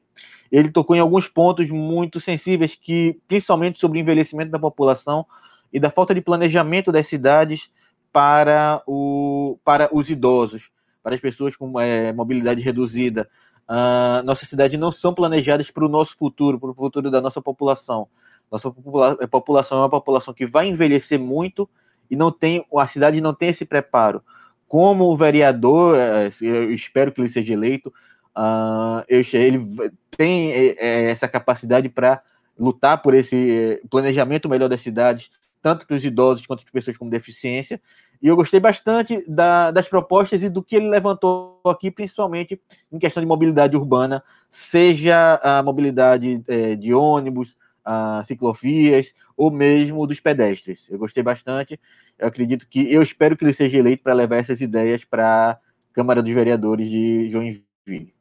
Ele 0.52 0.70
tocou 0.70 0.94
em 0.94 1.00
alguns 1.00 1.26
pontos 1.28 1.70
muito 1.70 2.20
sensíveis, 2.20 2.76
que 2.78 3.18
principalmente 3.26 3.80
sobre 3.80 3.98
o 3.98 4.02
envelhecimento 4.02 4.50
da 4.50 4.58
população, 4.58 5.24
e 5.72 5.80
da 5.80 5.90
falta 5.90 6.14
de 6.14 6.20
planejamento 6.20 6.92
das 6.92 7.06
cidades 7.06 7.70
para, 8.12 8.82
o, 8.86 9.58
para 9.64 9.88
os 9.92 10.10
idosos, 10.10 10.68
para 11.02 11.14
as 11.14 11.20
pessoas 11.20 11.56
com 11.56 11.78
é, 11.80 12.12
mobilidade 12.12 12.60
reduzida. 12.60 13.28
Uh, 13.68 14.22
nossas 14.24 14.48
cidades 14.48 14.78
não 14.78 14.90
são 14.90 15.14
planejadas 15.14 15.70
para 15.70 15.84
o 15.84 15.88
nosso 15.88 16.16
futuro, 16.16 16.58
para 16.58 16.70
o 16.70 16.74
futuro 16.74 17.10
da 17.10 17.20
nossa 17.20 17.40
população. 17.40 18.08
Nossa 18.50 18.70
popula 18.70 19.16
população 19.28 19.78
é 19.78 19.82
uma 19.82 19.90
população 19.90 20.34
que 20.34 20.44
vai 20.44 20.66
envelhecer 20.66 21.20
muito 21.20 21.68
e 22.10 22.16
não 22.16 22.32
tem, 22.32 22.66
a 22.76 22.86
cidade 22.88 23.20
não 23.20 23.32
tem 23.32 23.50
esse 23.50 23.64
preparo. 23.64 24.22
Como 24.66 25.04
o 25.04 25.16
vereador, 25.16 25.96
é, 25.96 26.30
eu 26.40 26.74
espero 26.74 27.12
que 27.12 27.20
ele 27.20 27.28
seja 27.28 27.52
eleito, 27.52 27.92
uh, 28.36 29.04
ele 29.08 29.68
tem 30.16 30.50
é, 30.50 31.10
essa 31.10 31.28
capacidade 31.28 31.88
para 31.88 32.20
lutar 32.58 33.00
por 33.00 33.14
esse 33.14 33.80
planejamento 33.88 34.48
melhor 34.48 34.68
das 34.68 34.80
cidades, 34.80 35.30
tanto 35.62 35.86
para 35.86 35.96
os 35.96 36.04
idosos 36.04 36.46
quanto 36.46 36.64
para 36.64 36.72
pessoas 36.72 36.96
com 36.96 37.08
deficiência. 37.08 37.80
E 38.22 38.28
eu 38.28 38.36
gostei 38.36 38.60
bastante 38.60 39.24
da, 39.30 39.70
das 39.70 39.88
propostas 39.88 40.42
e 40.42 40.48
do 40.48 40.62
que 40.62 40.76
ele 40.76 40.88
levantou 40.88 41.60
aqui, 41.64 41.90
principalmente 41.90 42.60
em 42.92 42.98
questão 42.98 43.22
de 43.22 43.26
mobilidade 43.26 43.76
urbana, 43.76 44.22
seja 44.48 45.40
a 45.42 45.62
mobilidade 45.62 46.42
é, 46.46 46.76
de 46.76 46.92
ônibus, 46.92 47.56
a 47.82 48.22
ciclovias 48.24 49.14
ou 49.36 49.50
mesmo 49.50 50.06
dos 50.06 50.20
pedestres. 50.20 50.86
Eu 50.90 50.98
gostei 50.98 51.22
bastante. 51.22 51.80
Eu 52.18 52.28
acredito 52.28 52.68
que 52.68 52.92
eu 52.92 53.02
espero 53.02 53.36
que 53.36 53.44
ele 53.44 53.54
seja 53.54 53.78
eleito 53.78 54.02
para 54.02 54.12
levar 54.12 54.36
essas 54.36 54.60
ideias 54.60 55.02
para 55.02 55.52
a 55.52 55.58
Câmara 55.94 56.22
dos 56.22 56.32
Vereadores 56.32 56.90
de 56.90 57.30
Joinville. 57.30 58.14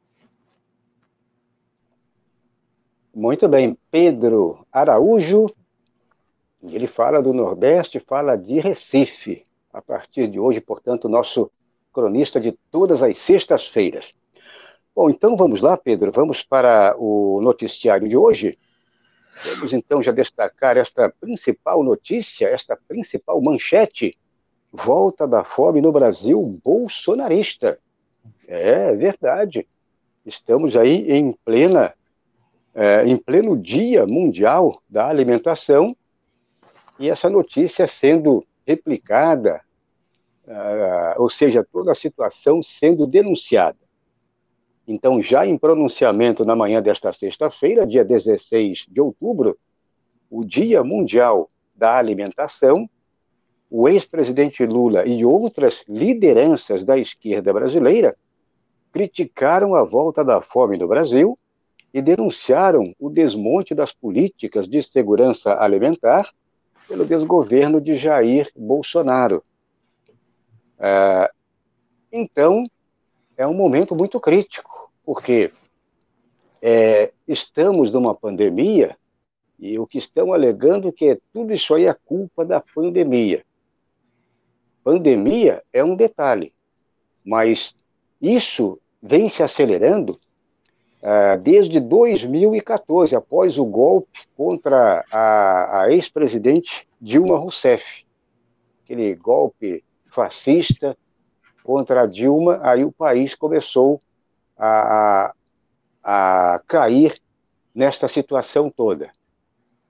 Muito 3.14 3.46
bem, 3.48 3.76
Pedro 3.90 4.66
Araújo, 4.72 5.46
ele 6.62 6.86
fala 6.86 7.20
do 7.20 7.34
Nordeste, 7.34 8.00
fala 8.00 8.36
de 8.36 8.60
Recife. 8.60 9.44
A 9.72 9.80
partir 9.80 10.28
de 10.28 10.38
hoje, 10.38 10.60
portanto, 10.60 11.08
nosso 11.08 11.50
cronista 11.92 12.40
de 12.40 12.52
todas 12.70 13.02
as 13.02 13.18
sextas-feiras. 13.18 14.12
Bom, 14.94 15.08
então 15.08 15.36
vamos 15.36 15.60
lá, 15.60 15.76
Pedro, 15.76 16.10
vamos 16.10 16.42
para 16.42 16.94
o 16.98 17.40
noticiário 17.42 18.08
de 18.08 18.16
hoje. 18.16 18.58
Vamos 19.44 19.72
então 19.72 20.02
já 20.02 20.12
destacar 20.12 20.76
esta 20.76 21.08
principal 21.20 21.82
notícia, 21.82 22.46
esta 22.46 22.76
principal 22.76 23.40
manchete. 23.40 24.18
Volta 24.72 25.26
da 25.26 25.42
fome 25.42 25.80
no 25.80 25.90
Brasil 25.90 26.40
bolsonarista. 26.62 27.78
É 28.46 28.94
verdade. 28.94 29.66
Estamos 30.26 30.76
aí 30.76 31.10
em 31.10 31.32
plena, 31.44 31.94
é, 32.74 33.04
em 33.06 33.16
pleno 33.16 33.56
dia 33.56 34.06
mundial 34.06 34.80
da 34.88 35.08
alimentação 35.08 35.96
e 36.98 37.08
essa 37.08 37.30
notícia 37.30 37.88
sendo 37.88 38.44
replicada, 38.70 39.60
uh, 40.46 41.20
ou 41.20 41.28
seja, 41.28 41.66
toda 41.72 41.90
a 41.90 41.94
situação 41.94 42.62
sendo 42.62 43.06
denunciada. 43.06 43.78
Então, 44.86 45.20
já 45.22 45.46
em 45.46 45.58
pronunciamento 45.58 46.44
na 46.44 46.54
manhã 46.54 46.80
desta 46.80 47.12
sexta-feira, 47.12 47.86
dia 47.86 48.04
16 48.04 48.86
de 48.88 49.00
outubro, 49.00 49.58
o 50.30 50.44
Dia 50.44 50.84
Mundial 50.84 51.50
da 51.74 51.96
Alimentação, 51.96 52.88
o 53.68 53.88
ex-presidente 53.88 54.64
Lula 54.64 55.04
e 55.06 55.24
outras 55.24 55.84
lideranças 55.88 56.84
da 56.84 56.96
esquerda 56.98 57.52
brasileira 57.52 58.16
criticaram 58.92 59.74
a 59.74 59.84
volta 59.84 60.24
da 60.24 60.40
fome 60.40 60.76
no 60.76 60.88
Brasil 60.88 61.38
e 61.94 62.00
denunciaram 62.00 62.94
o 62.98 63.08
desmonte 63.08 63.74
das 63.74 63.92
políticas 63.92 64.68
de 64.68 64.82
segurança 64.82 65.56
alimentar 65.60 66.32
pelo 66.86 67.04
desgoverno 67.04 67.80
de 67.80 67.96
Jair 67.96 68.50
Bolsonaro. 68.56 69.42
É, 70.78 71.30
então, 72.12 72.64
é 73.36 73.46
um 73.46 73.54
momento 73.54 73.94
muito 73.94 74.18
crítico, 74.18 74.90
porque 75.04 75.52
é, 76.60 77.12
estamos 77.26 77.92
numa 77.92 78.14
pandemia 78.14 78.96
e 79.58 79.78
o 79.78 79.86
que 79.86 79.98
estão 79.98 80.32
alegando 80.32 80.88
é 80.88 80.92
que 80.92 81.20
tudo 81.32 81.52
isso 81.52 81.74
aí 81.74 81.86
é 81.86 81.94
culpa 81.94 82.44
da 82.44 82.60
pandemia. 82.60 83.44
Pandemia 84.82 85.62
é 85.72 85.84
um 85.84 85.94
detalhe, 85.94 86.52
mas 87.24 87.74
isso 88.20 88.80
vem 89.02 89.28
se 89.28 89.42
acelerando 89.42 90.18
desde 91.42 91.80
2014, 91.80 93.16
após 93.16 93.58
o 93.58 93.64
golpe 93.64 94.20
contra 94.36 95.04
a, 95.10 95.82
a 95.82 95.92
ex-presidente 95.92 96.86
Dilma 97.00 97.38
Rousseff. 97.38 98.04
Aquele 98.84 99.14
golpe 99.14 99.82
fascista 100.06 100.96
contra 101.62 102.02
a 102.02 102.06
Dilma, 102.06 102.60
aí 102.62 102.84
o 102.84 102.92
país 102.92 103.34
começou 103.34 104.00
a, 104.58 105.32
a, 106.02 106.54
a 106.54 106.58
cair 106.66 107.20
nesta 107.74 108.08
situação 108.08 108.70
toda. 108.70 109.10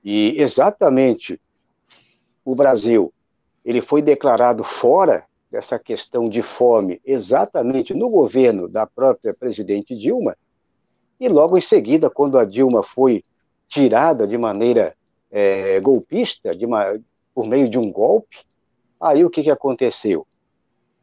E 0.05 0.41
exatamente 0.41 1.41
o 2.45 2.55
Brasil, 2.55 3.13
ele 3.65 3.83
foi 3.83 4.01
declarado 4.01 4.63
fora 4.63 5.25
dessa 5.51 5.79
questão 5.79 6.29
de 6.29 6.43
fome 6.43 7.01
exatamente 7.05 7.93
no 7.93 8.09
governo 8.09 8.69
da 8.69 8.87
própria 8.87 9.35
presidente 9.35 9.97
Dilma, 9.97 10.37
e 11.21 11.29
logo 11.29 11.59
em 11.59 11.61
seguida, 11.61 12.09
quando 12.09 12.39
a 12.39 12.45
Dilma 12.47 12.83
foi 12.83 13.23
tirada 13.69 14.27
de 14.27 14.39
maneira 14.39 14.97
é, 15.31 15.79
golpista, 15.79 16.57
de 16.57 16.65
uma, 16.65 16.99
por 17.35 17.47
meio 17.47 17.69
de 17.69 17.79
um 17.79 17.93
golpe, 17.93 18.39
aí 18.99 19.25
o 19.25 19.29
que, 19.31 19.43
que 19.43 19.51
aconteceu? 19.51 20.27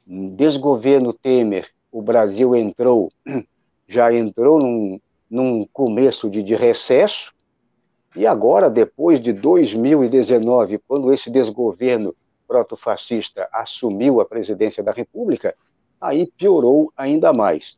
Desgoverno 0.05 1.13
Temer, 1.13 1.69
o 1.91 2.01
Brasil 2.01 2.55
entrou, 2.55 3.11
já 3.87 4.11
entrou 4.11 4.59
num, 4.59 4.99
num 5.29 5.65
começo 5.71 6.29
de, 6.29 6.41
de 6.41 6.55
recesso, 6.55 7.31
e 8.15 8.25
agora, 8.25 8.69
depois 8.69 9.21
de 9.21 9.31
2019, 9.31 10.79
quando 10.87 11.13
esse 11.13 11.29
desgoverno 11.29 12.15
proto-fascista 12.47 13.47
assumiu 13.51 14.19
a 14.19 14.25
presidência 14.25 14.81
da 14.81 14.91
República, 14.91 15.55
aí 16.01 16.25
piorou 16.37 16.91
ainda 16.97 17.31
mais. 17.31 17.77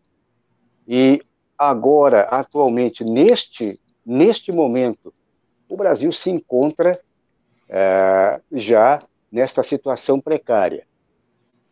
E 0.87 1.21
agora, 1.59 2.21
atualmente, 2.21 3.03
neste, 3.03 3.77
neste 4.05 4.49
momento, 4.49 5.13
o 5.67 5.75
Brasil 5.75 6.09
se 6.13 6.29
encontra 6.29 6.97
é, 7.67 8.39
já 8.53 9.03
nesta 9.29 9.61
situação 9.61 10.21
precária. 10.21 10.87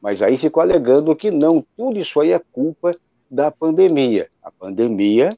Mas 0.01 0.21
aí 0.21 0.37
ficou 0.37 0.61
alegando 0.61 1.15
que 1.15 1.31
não, 1.31 1.65
tudo 1.75 1.97
isso 1.97 2.19
aí 2.19 2.33
é 2.33 2.41
culpa 2.51 2.93
da 3.31 3.49
pandemia. 3.49 4.29
A 4.43 4.51
pandemia, 4.51 5.37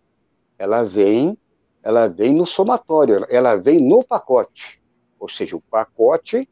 ela 0.58 0.84
vem, 0.84 1.38
ela 1.84 2.08
vem 2.08 2.34
no 2.34 2.46
somatório, 2.46 3.26
ela 3.30 3.56
vem 3.56 3.80
no 3.80 4.04
pacote. 4.04 4.82
Ou 5.20 5.30
seja, 5.30 5.56
o 5.56 5.62
pacote 5.62 6.50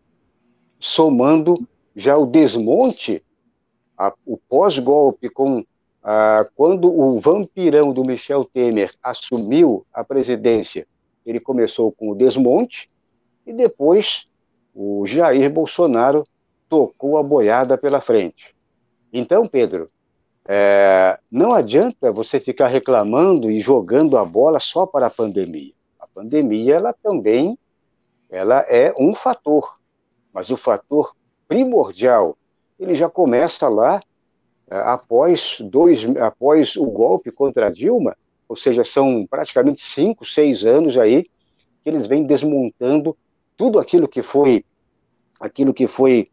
somando 0.79 1.67
já 1.95 2.15
o 2.15 2.27
desmonte, 2.27 3.23
a, 3.97 4.13
o 4.25 4.37
pós-golpe, 4.37 5.29
com 5.29 5.65
a, 6.09 6.47
quando 6.55 6.89
o 6.89 7.19
vampirão 7.19 7.91
do 7.91 8.01
Michel 8.01 8.45
Temer 8.45 8.95
assumiu 9.03 9.85
a 9.93 10.05
presidência, 10.05 10.87
ele 11.25 11.37
começou 11.37 11.91
com 11.91 12.09
o 12.09 12.15
desmonte, 12.15 12.89
e 13.45 13.51
depois 13.51 14.25
o 14.73 15.05
Jair 15.05 15.51
Bolsonaro 15.51 16.23
tocou 16.69 17.17
a 17.17 17.23
boiada 17.23 17.77
pela 17.77 17.99
frente. 17.99 18.55
Então, 19.11 19.45
Pedro, 19.45 19.89
é, 20.47 21.19
não 21.29 21.51
adianta 21.51 22.09
você 22.09 22.39
ficar 22.39 22.67
reclamando 22.67 23.51
e 23.51 23.59
jogando 23.59 24.17
a 24.17 24.23
bola 24.23 24.61
só 24.61 24.85
para 24.85 25.07
a 25.07 25.11
pandemia. 25.11 25.73
A 25.99 26.07
pandemia, 26.07 26.75
ela 26.75 26.93
também 26.93 27.59
ela 28.29 28.59
é 28.69 28.93
um 28.97 29.13
fator. 29.13 29.77
Mas 30.31 30.49
o 30.49 30.55
fator 30.55 31.13
primordial, 31.49 32.37
ele 32.79 32.95
já 32.95 33.09
começa 33.09 33.67
lá 33.67 34.01
após, 34.69 35.57
dois, 35.59 35.99
após 36.17 36.75
o 36.75 36.85
golpe 36.85 37.31
contra 37.31 37.71
Dilma, 37.71 38.15
ou 38.47 38.55
seja, 38.55 38.83
são 38.83 39.25
praticamente 39.29 39.83
cinco, 39.83 40.25
seis 40.25 40.63
anos 40.65 40.97
aí 40.97 41.23
que 41.23 41.89
eles 41.89 42.07
vêm 42.07 42.25
desmontando 42.25 43.15
tudo 43.55 43.79
aquilo 43.79 44.07
que 44.07 44.21
foi 44.21 44.63
aquilo 45.39 45.73
que 45.73 45.87
foi 45.87 46.29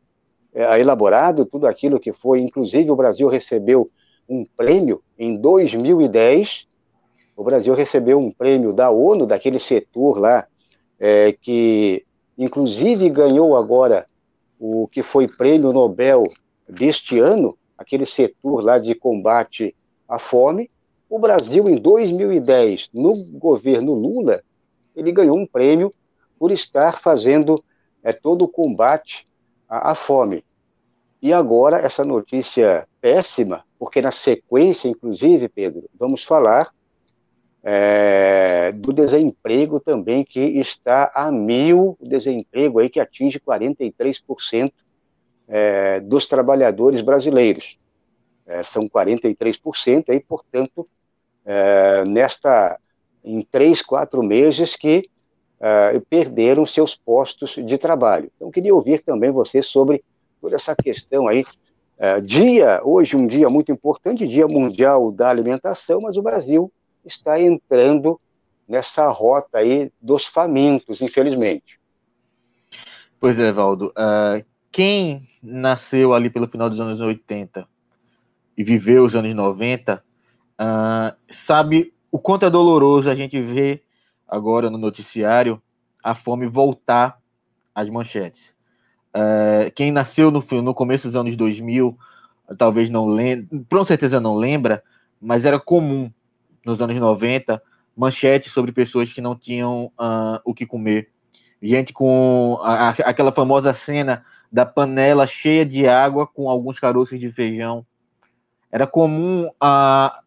é, 0.55 0.81
elaborado, 0.81 1.45
tudo 1.45 1.67
aquilo 1.67 2.01
que 2.01 2.13
foi, 2.13 2.41
inclusive 2.41 2.91
o 2.91 2.97
Brasil 2.97 3.29
recebeu 3.29 3.91
um 4.29 4.47
prêmio 4.57 5.03
em 5.19 5.37
2010, 5.37 6.67
o 7.37 7.45
Brasil 7.45 7.75
recebeu 7.75 8.19
um 8.19 8.31
prêmio 8.31 8.73
da 8.73 8.91
ONU, 8.91 9.27
daquele 9.27 9.59
setor 9.59 10.19
lá, 10.19 10.47
é, 10.99 11.33
que 11.33 12.05
inclusive 12.39 13.09
ganhou 13.11 13.57
agora 13.57 14.07
o 14.59 14.89
que 14.89 15.03
foi 15.03 15.29
prêmio 15.29 15.73
Nobel 15.73 16.25
deste 16.69 17.19
ano, 17.19 17.57
aquele 17.77 18.07
setor 18.07 18.63
lá 18.63 18.79
de 18.79 18.95
combate 18.95 19.75
à 20.09 20.19
fome. 20.19 20.71
O 21.09 21.19
Brasil, 21.19 21.69
em 21.69 21.77
2010, 21.77 22.91
no 22.93 23.15
governo 23.39 23.95
Lula, 23.95 24.43
ele 24.95 25.13
ganhou 25.13 25.37
um 25.37 25.47
prêmio 25.47 25.93
por 26.39 26.51
estar 26.51 27.01
fazendo 27.01 27.63
é, 28.03 28.13
todo 28.13 28.43
o 28.43 28.49
combate 28.49 29.27
à, 29.69 29.93
à 29.93 29.95
fome. 29.95 30.45
E 31.21 31.33
agora, 31.33 31.79
essa 31.79 32.05
notícia 32.05 32.87
péssima, 33.01 33.65
porque 33.79 34.03
na 34.03 34.13
sequência, 34.13 34.89
inclusive, 34.89 35.49
Pedro, 35.49 35.89
vamos 35.99 36.23
falar 36.23 36.71
é, 37.63 38.73
do 38.73 38.93
desemprego 38.93 39.81
também, 39.81 40.23
que 40.23 40.39
está 40.39 41.11
a 41.15 41.33
mil, 41.33 41.97
o 41.99 42.07
desemprego 42.07 42.79
aí 42.79 42.91
que 42.91 43.01
atinge 43.01 43.41
43% 43.41 44.71
é, 45.49 46.01
dos 46.01 46.27
trabalhadores 46.27 47.01
brasileiros. 47.01 47.77
É, 48.47 48.63
são 48.63 48.89
43% 48.89 50.05
aí, 50.09 50.21
portanto, 50.21 50.87
é, 51.45 52.05
nesta, 52.05 52.79
em 53.25 53.43
três, 53.43 53.81
quatro 53.83 54.23
meses 54.23 54.77
que 54.77 55.09
é, 55.61 56.01
perderam 56.11 56.67
seus 56.67 56.95
postos 56.95 57.55
de 57.55 57.79
trabalho. 57.79 58.31
Então, 58.37 58.51
queria 58.51 58.75
ouvir 58.75 59.03
também 59.03 59.31
você 59.31 59.63
sobre 59.63 60.05
toda 60.41 60.57
essa 60.57 60.75
questão 60.77 61.27
aí, 61.27 61.45
é, 61.97 62.21
dia, 62.21 62.81
hoje 62.83 63.17
um 63.17 63.27
dia 63.27 63.49
muito 63.49 63.71
importante, 63.71 64.27
Dia 64.27 64.49
Mundial 64.49 65.13
da 65.13 65.29
Alimentação, 65.29 66.01
mas 66.01 66.17
o 66.17 66.23
Brasil 66.23 66.71
está 67.05 67.41
entrando 67.41 68.21
nessa 68.69 69.09
rota 69.09 69.59
aí 69.59 69.91
dos 70.01 70.27
famintos, 70.27 71.01
infelizmente. 71.01 71.79
Pois 73.21 73.39
é, 73.39 73.53
Valdo. 73.53 73.93
Uh, 73.97 74.45
quem 74.75 75.29
nasceu 75.41 76.13
ali 76.13 76.29
pelo 76.29 76.49
final 76.49 76.69
dos 76.69 76.81
anos 76.81 77.01
80 77.01 77.65
e 78.59 78.65
viveu 78.65 79.05
os 79.05 79.15
anos 79.15 79.33
90 79.33 79.95
uh, 79.95 80.03
ah, 80.59 81.15
sabe 81.31 81.95
o 82.11 82.19
quanto 82.19 82.45
é 82.45 82.51
doloroso 82.51 83.09
a 83.09 83.15
gente 83.15 83.41
ver 83.41 83.85
agora 84.27 84.69
no 84.69 84.77
noticiário 84.77 85.63
a 86.03 86.13
fome 86.13 86.49
voltar 86.49 87.21
às 87.73 87.89
manchetes. 87.89 88.53
Uh, 89.15 89.71
quem 89.77 89.93
nasceu 89.93 90.33
no, 90.33 90.45
no 90.61 90.75
começo 90.75 91.07
dos 91.07 91.15
anos 91.15 91.37
2000 91.37 91.97
talvez 92.59 92.91
não 92.91 93.07
lembra, 93.07 93.47
com 93.71 93.87
certeza 93.87 94.21
não 94.21 94.35
lembra, 94.35 94.83
mas 95.21 95.45
era 95.45 95.61
comum 95.61 96.11
nos 96.67 96.81
anos 96.81 96.99
90, 96.99 97.63
manchetes 97.97 98.53
sobre 98.53 98.73
pessoas 98.73 99.13
que 99.13 99.21
não 99.21 99.37
tinham 99.37 99.93
uh, 100.01 100.41
o 100.45 100.53
que 100.53 100.67
comer. 100.67 101.11
Gente 101.63 101.93
com 101.93 102.59
a, 102.61 102.89
a, 102.89 102.91
aquela 102.91 103.31
famosa 103.31 103.73
cena 103.73 104.25
da 104.55 104.65
panela 104.65 105.27
cheia 105.27 105.67
de 105.67 105.85
água 105.89 106.29
com 106.29 106.49
alguns 106.49 106.79
caroços 106.79 107.19
de 107.19 107.29
feijão. 107.29 107.85
Era 108.71 108.87
comum 108.87 109.49
uh, 109.49 110.23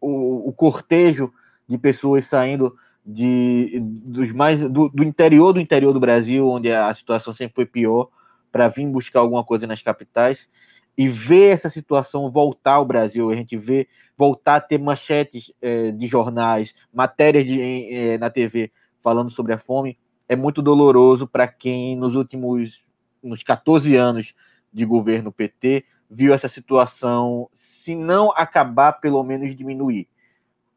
o, 0.00 0.48
o 0.48 0.52
cortejo 0.52 1.32
de 1.64 1.78
pessoas 1.78 2.26
saindo 2.26 2.74
de, 3.06 3.78
dos 3.80 4.32
mais 4.32 4.60
do, 4.60 4.88
do, 4.88 5.04
interior 5.04 5.52
do 5.52 5.60
interior 5.60 5.92
do 5.92 6.00
Brasil, 6.00 6.48
onde 6.48 6.72
a 6.72 6.92
situação 6.92 7.32
sempre 7.32 7.54
foi 7.54 7.66
pior, 7.66 8.08
para 8.50 8.66
vir 8.66 8.84
buscar 8.88 9.20
alguma 9.20 9.44
coisa 9.44 9.64
nas 9.64 9.80
capitais 9.80 10.50
e 10.96 11.06
ver 11.06 11.50
essa 11.52 11.70
situação 11.70 12.28
voltar 12.28 12.74
ao 12.74 12.84
Brasil, 12.84 13.30
a 13.30 13.36
gente 13.36 13.56
vê 13.56 13.86
voltar 14.16 14.56
a 14.56 14.60
ter 14.60 14.78
manchetes 14.78 15.52
é, 15.62 15.92
de 15.92 16.08
jornais, 16.08 16.74
matérias 16.92 17.44
de, 17.44 17.94
é, 17.94 18.18
na 18.18 18.28
TV 18.28 18.72
falando 19.00 19.30
sobre 19.30 19.52
a 19.52 19.58
fome, 19.58 19.96
é 20.28 20.34
muito 20.34 20.60
doloroso 20.60 21.28
para 21.28 21.46
quem 21.46 21.96
nos 21.96 22.16
últimos 22.16 22.87
nos 23.22 23.42
14 23.42 23.96
anos 23.96 24.34
de 24.72 24.84
governo 24.84 25.32
PT 25.32 25.84
viu 26.10 26.32
essa 26.32 26.48
situação, 26.48 27.48
se 27.54 27.94
não 27.94 28.32
acabar, 28.34 28.92
pelo 28.94 29.22
menos 29.22 29.54
diminuir. 29.54 30.08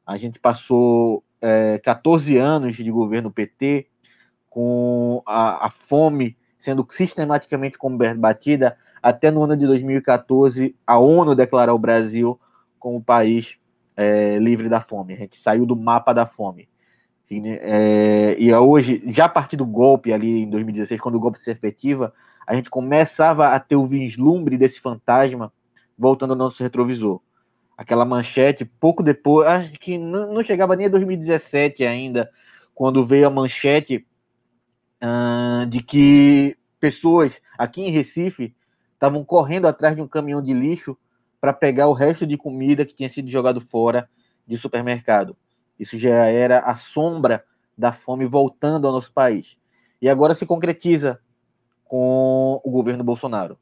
A 0.05 0.17
gente 0.17 0.39
passou 0.39 1.23
é, 1.41 1.79
14 1.79 2.37
anos 2.37 2.75
de 2.75 2.91
governo 2.91 3.31
PT 3.31 3.87
com 4.49 5.23
a, 5.25 5.67
a 5.67 5.69
fome 5.69 6.37
sendo 6.59 6.85
sistematicamente 6.89 7.77
combatida 7.77 8.77
até 9.01 9.31
no 9.31 9.43
ano 9.43 9.57
de 9.57 9.65
2014, 9.65 10.75
a 10.85 10.99
ONU 10.99 11.33
declarar 11.33 11.73
o 11.73 11.79
Brasil 11.79 12.39
como 12.77 13.01
país 13.01 13.57
é, 13.97 14.37
livre 14.37 14.69
da 14.69 14.79
fome, 14.79 15.13
a 15.13 15.17
gente 15.17 15.37
saiu 15.37 15.65
do 15.65 15.75
mapa 15.75 16.13
da 16.13 16.25
fome. 16.25 16.69
E, 17.31 17.41
é, 17.47 18.35
e 18.37 18.53
hoje, 18.53 19.01
já 19.07 19.23
a 19.23 19.29
partir 19.29 19.55
do 19.55 19.65
golpe 19.65 20.11
ali 20.11 20.41
em 20.41 20.49
2016, 20.49 20.99
quando 20.99 21.15
o 21.15 21.19
golpe 21.19 21.41
se 21.41 21.49
efetiva, 21.49 22.13
a 22.45 22.53
gente 22.53 22.69
começava 22.69 23.47
a 23.47 23.59
ter 23.59 23.77
o 23.77 23.85
vislumbre 23.85 24.57
desse 24.57 24.81
fantasma 24.81 25.53
voltando 25.97 26.31
ao 26.31 26.37
nosso 26.37 26.61
retrovisor. 26.61 27.21
Aquela 27.77 28.03
manchete, 28.03 28.65
pouco 28.65 29.01
depois, 29.01 29.47
acho 29.47 29.71
que 29.79 29.97
não, 29.97 30.33
não 30.33 30.43
chegava 30.43 30.75
nem 30.75 30.87
a 30.87 30.89
2017 30.89 31.85
ainda, 31.85 32.29
quando 32.75 33.05
veio 33.05 33.27
a 33.27 33.29
manchete 33.29 34.05
uh, 35.01 35.65
de 35.67 35.81
que 35.81 36.57
pessoas 36.81 37.41
aqui 37.57 37.81
em 37.81 37.91
Recife 37.91 38.53
estavam 38.93 39.23
correndo 39.23 39.67
atrás 39.67 39.95
de 39.95 40.01
um 40.01 40.07
caminhão 40.07 40.41
de 40.41 40.53
lixo 40.53 40.97
para 41.39 41.53
pegar 41.53 41.87
o 41.87 41.93
resto 41.93 42.27
de 42.27 42.37
comida 42.37 42.85
que 42.85 42.93
tinha 42.93 43.07
sido 43.07 43.29
jogado 43.29 43.61
fora 43.61 44.09
de 44.45 44.57
supermercado. 44.57 45.37
Isso 45.81 45.97
já 45.97 46.27
era 46.27 46.59
a 46.59 46.75
sombra 46.75 47.43
da 47.75 47.91
fome 47.91 48.27
voltando 48.27 48.85
ao 48.85 48.93
nosso 48.93 49.11
país. 49.11 49.57
E 49.99 50.07
agora 50.07 50.35
se 50.35 50.45
concretiza 50.45 51.19
com 51.85 52.61
o 52.63 52.69
governo 52.69 53.03
Bolsonaro. 53.03 53.57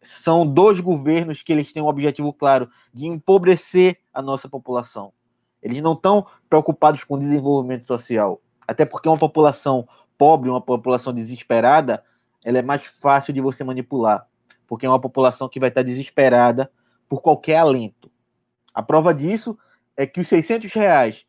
São 0.00 0.46
dois 0.46 0.78
governos 0.78 1.42
que 1.42 1.52
eles 1.52 1.72
têm 1.72 1.82
um 1.82 1.88
objetivo 1.88 2.32
claro 2.32 2.70
de 2.92 3.08
empobrecer 3.08 3.98
a 4.12 4.22
nossa 4.22 4.48
população. 4.48 5.12
Eles 5.60 5.82
não 5.82 5.94
estão 5.94 6.24
preocupados 6.48 7.02
com 7.02 7.18
desenvolvimento 7.18 7.88
social, 7.88 8.40
até 8.68 8.84
porque 8.84 9.08
uma 9.08 9.18
população 9.18 9.88
pobre, 10.16 10.48
uma 10.48 10.60
população 10.60 11.12
desesperada, 11.12 12.04
ela 12.44 12.58
é 12.58 12.62
mais 12.62 12.84
fácil 12.84 13.34
de 13.34 13.40
você 13.40 13.64
manipular, 13.64 14.24
porque 14.68 14.86
é 14.86 14.88
uma 14.88 15.00
população 15.00 15.48
que 15.48 15.58
vai 15.58 15.68
estar 15.68 15.82
desesperada 15.82 16.70
por 17.08 17.20
qualquer 17.20 17.56
alento. 17.56 18.08
A 18.72 18.84
prova 18.84 19.12
disso 19.12 19.58
é 19.96 20.06
que 20.06 20.20
os 20.20 20.28
600 20.28 20.72
reais 20.72 21.26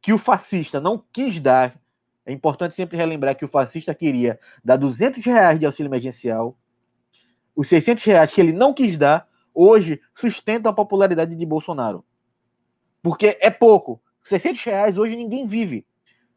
que 0.00 0.12
o 0.12 0.18
fascista 0.18 0.80
não 0.80 1.02
quis 1.12 1.40
dar, 1.40 1.80
é 2.26 2.32
importante 2.32 2.74
sempre 2.74 2.96
relembrar 2.96 3.36
que 3.36 3.44
o 3.44 3.48
fascista 3.48 3.94
queria 3.94 4.38
dar 4.62 4.76
200 4.76 5.24
reais 5.24 5.58
de 5.58 5.66
auxílio 5.66 5.88
emergencial, 5.88 6.56
os 7.56 7.68
600 7.68 8.04
reais 8.04 8.30
que 8.30 8.40
ele 8.40 8.52
não 8.52 8.74
quis 8.74 8.96
dar, 8.96 9.26
hoje 9.54 10.00
sustentam 10.14 10.70
a 10.70 10.74
popularidade 10.74 11.34
de 11.34 11.46
Bolsonaro. 11.46 12.04
Porque 13.02 13.38
é 13.40 13.50
pouco. 13.50 14.00
600 14.24 14.62
reais 14.64 14.98
hoje 14.98 15.14
ninguém 15.16 15.46
vive. 15.46 15.86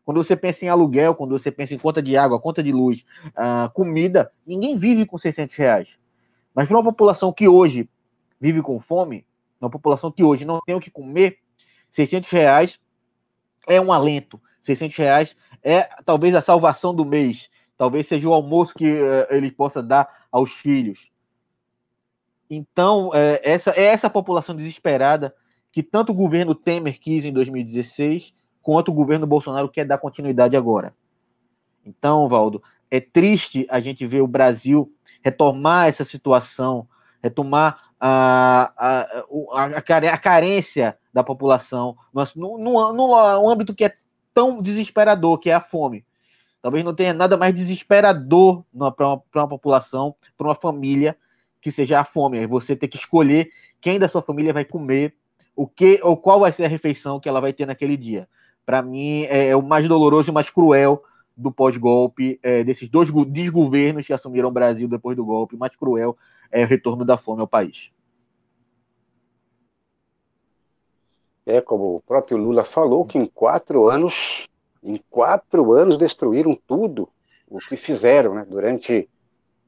Quando 0.05 0.23
você 0.23 0.37
pensa 0.37 0.63
em 0.63 0.69
aluguel, 0.69 1.15
quando 1.15 1.37
você 1.37 1.51
pensa 1.51 1.73
em 1.73 1.77
conta 1.77 2.01
de 2.01 2.15
água, 2.15 2.39
conta 2.39 2.63
de 2.63 2.71
luz, 2.71 3.03
uh, 3.29 3.69
comida, 3.73 4.31
ninguém 4.45 4.77
vive 4.77 5.05
com 5.05 5.17
600 5.17 5.55
reais. 5.55 5.99
Mas 6.55 6.67
para 6.67 6.77
uma 6.77 6.83
população 6.83 7.33
que 7.33 7.47
hoje 7.47 7.89
vive 8.39 8.61
com 8.61 8.79
fome, 8.79 9.25
uma 9.59 9.69
população 9.69 10.11
que 10.11 10.23
hoje 10.23 10.45
não 10.45 10.61
tem 10.65 10.75
o 10.75 10.79
que 10.79 10.91
comer, 10.91 11.39
600 11.89 12.29
reais 12.29 12.79
é 13.67 13.79
um 13.79 13.91
alento. 13.91 14.39
600 14.61 14.95
reais 14.97 15.35
é 15.63 15.83
talvez 16.05 16.35
a 16.35 16.41
salvação 16.41 16.93
do 16.93 17.05
mês. 17.05 17.49
Talvez 17.77 18.07
seja 18.07 18.27
o 18.27 18.33
almoço 18.33 18.73
que 18.73 18.85
uh, 18.85 19.27
ele 19.29 19.51
possa 19.51 19.83
dar 19.83 20.25
aos 20.31 20.51
filhos. 20.51 21.11
Então, 22.49 23.11
é, 23.13 23.41
essa 23.43 23.71
é 23.71 23.83
essa 23.83 24.09
população 24.09 24.55
desesperada 24.55 25.35
que 25.71 25.83
tanto 25.83 26.11
o 26.11 26.15
governo 26.15 26.55
Temer 26.55 26.99
quis 26.99 27.25
em 27.25 27.33
2016, 27.33 28.33
quanto 28.61 28.89
o 28.89 28.93
governo 28.93 29.27
Bolsonaro 29.27 29.69
quer 29.69 29.85
dar 29.85 29.97
continuidade 29.97 30.55
agora. 30.55 30.95
Então, 31.85 32.27
Valdo, 32.27 32.63
é 32.89 32.99
triste 32.99 33.67
a 33.69 33.79
gente 33.79 34.05
ver 34.05 34.21
o 34.21 34.27
Brasil 34.27 34.91
retomar 35.21 35.87
essa 35.87 36.03
situação, 36.03 36.87
retomar 37.21 37.86
a, 37.99 38.73
a, 38.77 39.23
a, 39.53 39.65
a 39.65 40.17
carência 40.17 40.97
da 41.13 41.23
população 41.23 41.95
no, 42.35 42.57
no, 42.57 42.93
no, 42.93 43.49
âmbito 43.49 43.73
que 43.73 43.85
é 43.85 43.95
tão 44.33 44.61
desesperador, 44.61 45.39
que 45.39 45.49
é 45.49 45.53
a 45.53 45.61
fome. 45.61 46.05
Talvez 46.61 46.83
não 46.83 46.93
tenha 46.93 47.13
nada 47.13 47.37
mais 47.37 47.53
desesperador 47.53 48.63
para 48.95 49.07
uma, 49.07 49.23
uma 49.35 49.47
população, 49.47 50.15
para 50.37 50.47
uma 50.47 50.55
família, 50.55 51.17
que 51.61 51.71
seja 51.71 51.99
a 51.99 52.05
fome. 52.05 52.39
É 52.39 52.47
você 52.47 52.75
ter 52.75 52.87
que 52.87 52.97
escolher 52.97 53.51
quem 53.81 53.99
da 53.99 54.07
sua 54.07 54.21
família 54.21 54.53
vai 54.53 54.65
comer, 54.65 55.15
o 55.55 55.67
que 55.67 55.99
ou 56.03 56.15
qual 56.15 56.39
vai 56.39 56.51
ser 56.51 56.65
a 56.65 56.69
refeição 56.69 57.19
que 57.19 57.27
ela 57.27 57.41
vai 57.41 57.51
ter 57.51 57.65
naquele 57.65 57.97
dia. 57.97 58.27
Para 58.65 58.81
mim, 58.81 59.23
é, 59.23 59.47
é, 59.49 59.55
o 59.55 59.61
mais 59.61 59.87
doloroso 59.87 60.29
e 60.29 60.33
mais 60.33 60.49
cruel 60.49 61.01
do 61.35 61.51
pós-golpe, 61.51 62.39
é, 62.43 62.63
desses 62.63 62.89
dois 62.89 63.09
desgovernos 63.27 64.05
que 64.05 64.13
assumiram 64.13 64.49
o 64.49 64.51
Brasil 64.51 64.87
depois 64.87 65.15
do 65.15 65.25
golpe, 65.25 65.55
mais 65.55 65.75
cruel 65.75 66.17
é 66.51 66.65
retorno 66.65 67.03
da 67.05 67.17
fome 67.17 67.41
ao 67.41 67.47
país. 67.47 67.91
É, 71.45 71.61
como 71.61 71.95
o 71.95 72.01
próprio 72.01 72.37
Lula 72.37 72.65
falou, 72.65 73.05
que 73.05 73.17
em 73.17 73.25
quatro 73.25 73.87
anos, 73.87 74.47
em 74.83 75.01
quatro 75.09 75.71
anos 75.71 75.97
destruíram 75.97 76.57
tudo 76.67 77.09
o 77.49 77.59
que 77.59 77.77
fizeram, 77.77 78.35
né, 78.35 78.45
durante 78.47 79.09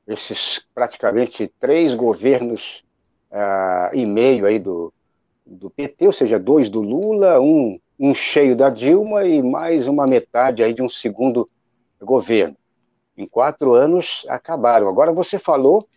esses 0.06 0.62
praticamente 0.74 1.52
três 1.60 1.94
governos 1.96 2.84
ah, 3.32 3.92
e 3.94 4.06
meio 4.06 4.46
aí 4.46 4.60
do, 4.60 4.92
do 5.46 5.70
PT, 5.70 6.08
ou 6.08 6.14
seja, 6.14 6.40
dois 6.40 6.70
do 6.70 6.82
Lula, 6.82 7.40
um, 7.40 7.80
um 7.98 8.14
cheio 8.14 8.56
da 8.56 8.70
Dilma 8.70 9.26
e 9.26 9.42
mais 9.42 9.88
uma 9.88 10.08
metade 10.08 10.64
aí 10.64 10.74
de 10.74 10.82
um 10.82 10.90
segundo 10.90 11.48
governo. 12.02 12.58
Em 13.18 13.28
quatro 13.28 13.74
anos 13.74 14.26
acabaram. 14.28 14.88
Agora 14.88 15.12
você 15.12 15.38
falou 15.38 15.88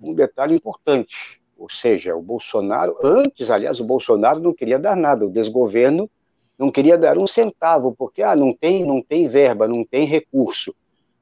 um 0.00 0.14
detalhe 0.14 0.54
importante. 0.54 1.40
Ou 1.58 1.70
seja, 1.70 2.14
o 2.14 2.22
Bolsonaro, 2.22 2.96
antes, 3.02 3.50
aliás, 3.50 3.80
o 3.80 3.84
Bolsonaro 3.84 4.40
não 4.40 4.52
queria 4.52 4.78
dar 4.78 4.96
nada, 4.96 5.24
o 5.24 5.30
desgoverno 5.30 6.10
não 6.58 6.70
queria 6.70 6.96
dar 6.96 7.18
um 7.18 7.26
centavo, 7.26 7.94
porque 7.96 8.22
ah, 8.22 8.34
não 8.34 8.54
tem, 8.54 8.84
não 8.84 9.02
tem 9.02 9.28
verba, 9.28 9.68
não 9.68 9.84
tem 9.84 10.06
recurso. 10.06 10.74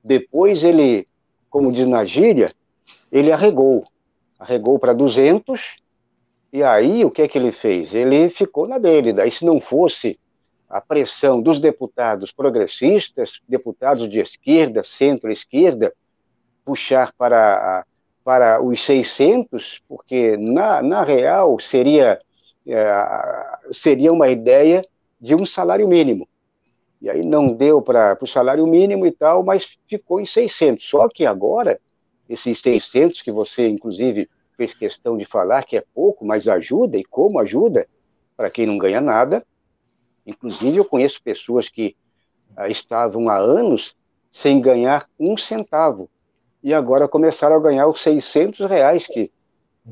Depois 0.03 0.63
ele, 0.63 1.09
como 1.51 1.73
diz 1.73 1.87
na 1.87 2.05
gíria, 2.05 2.53
ele 3.11 3.33
arregou. 3.33 3.85
Arregou 4.39 4.79
para 4.79 4.93
200, 4.93 5.77
e 6.53 6.63
aí 6.63 7.05
o 7.05 7.11
que 7.11 7.23
é 7.23 7.29
que 7.29 7.39
ele 7.39 7.53
fez? 7.53 7.95
Ele 7.95 8.29
ficou 8.29 8.69
na 8.69 8.79
dele. 8.79 9.13
Daí, 9.13 9.31
se 9.31 9.45
não 9.45 9.61
fosse 9.61 10.19
a 10.69 10.81
pressão 10.81 11.41
dos 11.41 11.61
deputados 11.61 12.33
progressistas, 12.33 13.41
deputados 13.49 14.09
de 14.09 14.19
esquerda, 14.19 14.83
centro-esquerda, 14.85 15.93
puxar 16.65 17.13
para 17.17 17.81
a 17.81 17.85
para 18.25 18.61
os 18.63 18.83
600, 18.85 19.83
porque 19.87 20.37
na, 20.39 20.83
na 20.83 21.05
real 21.05 21.61
seria, 21.61 22.19
é, 22.67 22.87
seria 23.71 24.11
uma 24.11 24.31
ideia 24.31 24.83
de 25.21 25.35
um 25.35 25.45
salário 25.45 25.87
mínimo. 25.87 26.27
E 27.03 27.11
aí 27.11 27.23
não 27.23 27.53
deu 27.53 27.83
para 27.83 28.17
o 28.19 28.27
salário 28.27 28.67
mínimo 28.67 29.07
e 29.07 29.13
tal, 29.13 29.43
mas 29.43 29.77
ficou 29.87 30.21
em 30.21 30.25
600. 30.25 30.89
Só 30.89 31.07
que 31.07 31.27
agora, 31.27 31.79
esses 32.27 32.61
600 32.61 33.21
que 33.21 33.31
você, 33.31 33.69
inclusive, 33.69 34.29
fez 34.57 34.73
questão 34.73 35.19
de 35.19 35.27
falar 35.27 35.65
que 35.65 35.77
é 35.77 35.85
pouco, 35.95 36.25
mas 36.25 36.49
ajuda, 36.49 36.97
e 36.97 37.05
como 37.05 37.39
ajuda, 37.39 37.87
para 38.35 38.51
quem 38.51 38.65
não 38.65 38.79
ganha 38.79 39.03
nada. 39.03 39.45
Inclusive, 40.27 40.79
eu 40.79 40.85
conheço 40.85 41.23
pessoas 41.23 41.69
que 41.69 41.95
ah, 42.57 42.69
estavam 42.71 43.29
há 43.29 43.37
anos 43.37 43.95
sem 44.33 44.61
ganhar 44.61 45.07
um 45.21 45.37
centavo 45.37 46.09
e 46.65 46.73
agora 46.73 47.07
começaram 47.07 47.57
a 47.57 47.61
ganhar 47.61 47.87
os 47.87 48.03
600 48.03 48.67
reais 48.67 49.07
que 49.07 49.31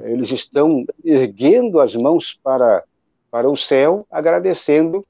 eles 0.01 0.31
estão 0.31 0.87
erguendo 1.05 1.79
as 1.79 1.95
mãos 1.95 2.41
para, 2.43 2.83
para 3.31 3.51
o 3.51 3.55
céu, 3.55 4.07
agradecendo 4.11 5.05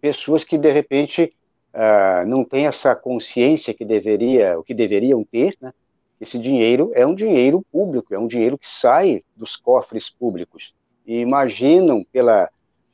pessoas 0.00 0.44
que 0.44 0.56
de 0.56 0.70
repente 0.70 1.34
ah, 1.72 2.24
não 2.24 2.44
têm 2.44 2.66
essa 2.66 2.94
consciência 2.94 3.74
que 3.74 3.84
deveria, 3.84 4.56
o 4.56 4.62
que 4.62 4.72
deveriam 4.72 5.24
ter, 5.24 5.56
né? 5.60 5.72
Esse 6.20 6.38
dinheiro 6.38 6.92
é 6.94 7.04
um 7.04 7.14
dinheiro 7.14 7.66
público, 7.72 8.14
é 8.14 8.18
um 8.18 8.28
dinheiro 8.28 8.56
que 8.56 8.68
sai 8.68 9.24
dos 9.36 9.56
cofres 9.56 10.08
públicos. 10.08 10.72
E 11.04 11.18
imaginam 11.18 12.06
pela, 12.12 12.48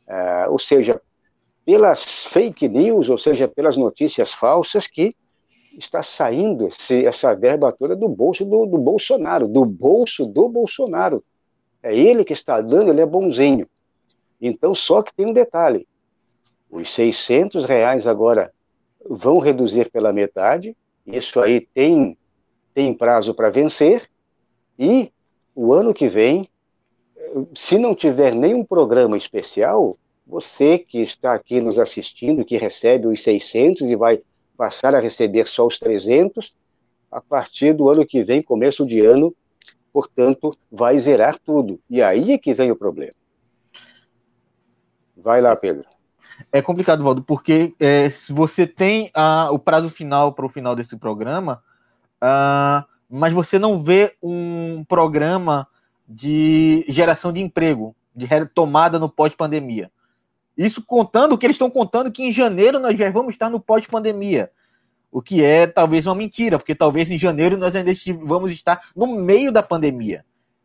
ah, 0.09 0.47
ou 0.49 0.59
seja, 0.59 1.01
pelas 1.67 2.03
fake 2.27 2.67
news, 2.67 3.11
ou 3.11 3.19
seja, 3.19 3.47
pelas 3.47 3.77
notícias 3.77 4.33
falsas 4.33 4.87
que 4.87 5.15
está 5.79 6.03
saindo 6.03 6.69
esse, 6.69 7.05
essa 7.05 7.35
verba 7.35 7.73
toda 7.73 7.95
do 7.95 8.09
bolso 8.09 8.45
do, 8.45 8.67
do, 8.67 8.79
Bolsonaro, 8.79 9.49
do 9.49 9.65
bolso 9.65 10.27
do 10.27 10.49
Bolsonaro. 10.49 11.23
É 11.83 11.97
ele 11.97 12.25
que 12.25 12.33
está 12.33 12.61
dando, 12.61 12.91
ele 12.91 13.01
é 13.01 13.07
bonzinho. 13.07 13.69
Então, 14.41 14.75
só 14.75 15.03
que 15.03 15.15
tem 15.15 15.27
um 15.27 15.33
detalhe: 15.33 15.87
os 16.71 16.93
600 16.93 17.65
reais 17.65 18.07
agora 18.07 18.53
vão 19.09 19.39
reduzir 19.39 19.91
pela 19.91 20.13
metade, 20.13 20.77
isso 21.07 21.41
aí 21.41 21.61
tem, 21.61 22.17
tem 22.75 22.93
prazo 22.93 23.35
para 23.35 23.51
vencer, 23.51 24.09
e 24.79 25.11
o 25.55 25.73
ano 25.73 25.95
que 25.95 26.09
vem, 26.09 26.49
se 27.55 27.79
não 27.79 27.95
tiver 27.95 28.35
nenhum 28.35 28.65
programa 28.65 29.17
especial, 29.17 29.97
você 30.27 30.79
que 30.79 31.01
está 31.01 31.35
aqui 31.35 31.61
nos 31.61 31.79
assistindo, 31.79 32.45
que 32.45 32.57
recebe 32.57 33.07
os 33.07 33.23
600 33.23 33.83
e 33.83 33.97
vai 33.97 34.23
passar 34.61 34.95
a 34.95 35.01
receber 35.01 35.47
só 35.47 35.67
os 35.67 35.79
300 35.79 36.53
a 37.11 37.19
partir 37.19 37.73
do 37.73 37.89
ano 37.89 38.05
que 38.05 38.23
vem, 38.23 38.43
começo 38.43 38.85
de 38.85 39.01
ano, 39.01 39.35
portanto, 39.91 40.55
vai 40.71 41.01
zerar 41.01 41.39
tudo. 41.39 41.81
E 41.89 42.03
aí 42.03 42.33
é 42.33 42.37
que 42.37 42.53
vem 42.53 42.71
o 42.71 42.77
problema. 42.77 43.15
Vai 45.17 45.41
lá, 45.41 45.57
Pedro. 45.57 45.87
É 46.53 46.61
complicado, 46.61 47.03
Valdo, 47.03 47.23
porque 47.23 47.75
é, 47.81 48.11
se 48.11 48.35
você 48.35 48.67
tem 48.67 49.11
o 49.51 49.59
prazo 49.59 49.89
final 49.89 50.35
para 50.35 50.45
o 50.45 50.51
final 50.51 50.77
desse 50.77 50.95
programa, 50.95 51.63
ah, 52.21 52.85
mas 53.09 53.33
você 53.33 53.59
não 53.59 53.79
vê 53.79 54.15
um 54.23 54.85
programa 54.85 55.67
de 56.07 56.85
geração 56.87 57.33
de 57.33 57.41
emprego, 57.41 57.97
de 58.15 58.27
retomada 58.27 58.99
no 58.99 59.09
pós-pandemia. 59.09 59.91
Isso 60.61 60.85
contando 60.85 61.33
o 61.33 61.39
que 61.39 61.47
eles 61.47 61.55
estão 61.55 61.71
contando 61.71 62.13
que 62.13 62.23
em 62.23 62.31
janeiro 62.31 62.79
nós 62.79 62.95
já 62.95 63.11
vamos 63.11 63.33
estar 63.33 63.49
no 63.49 63.59
pós-pandemia. 63.59 64.51
O 65.11 65.23
que 65.23 65.43
é 65.43 65.67
talvez 65.67 66.07
uma 66.07 66.15
mentira, 66.15 66.59
porque 66.59 66.75
talvez 66.75 67.11
em 67.11 67.19
janeiro 67.19 67.57
nós 67.57 67.75
ainda 67.75 67.91
vamos 68.23 68.53
estar 68.53 68.91
no 68.95 69.07
meio 69.07 69.51
da 69.51 69.63
pandemia. 69.63 70.23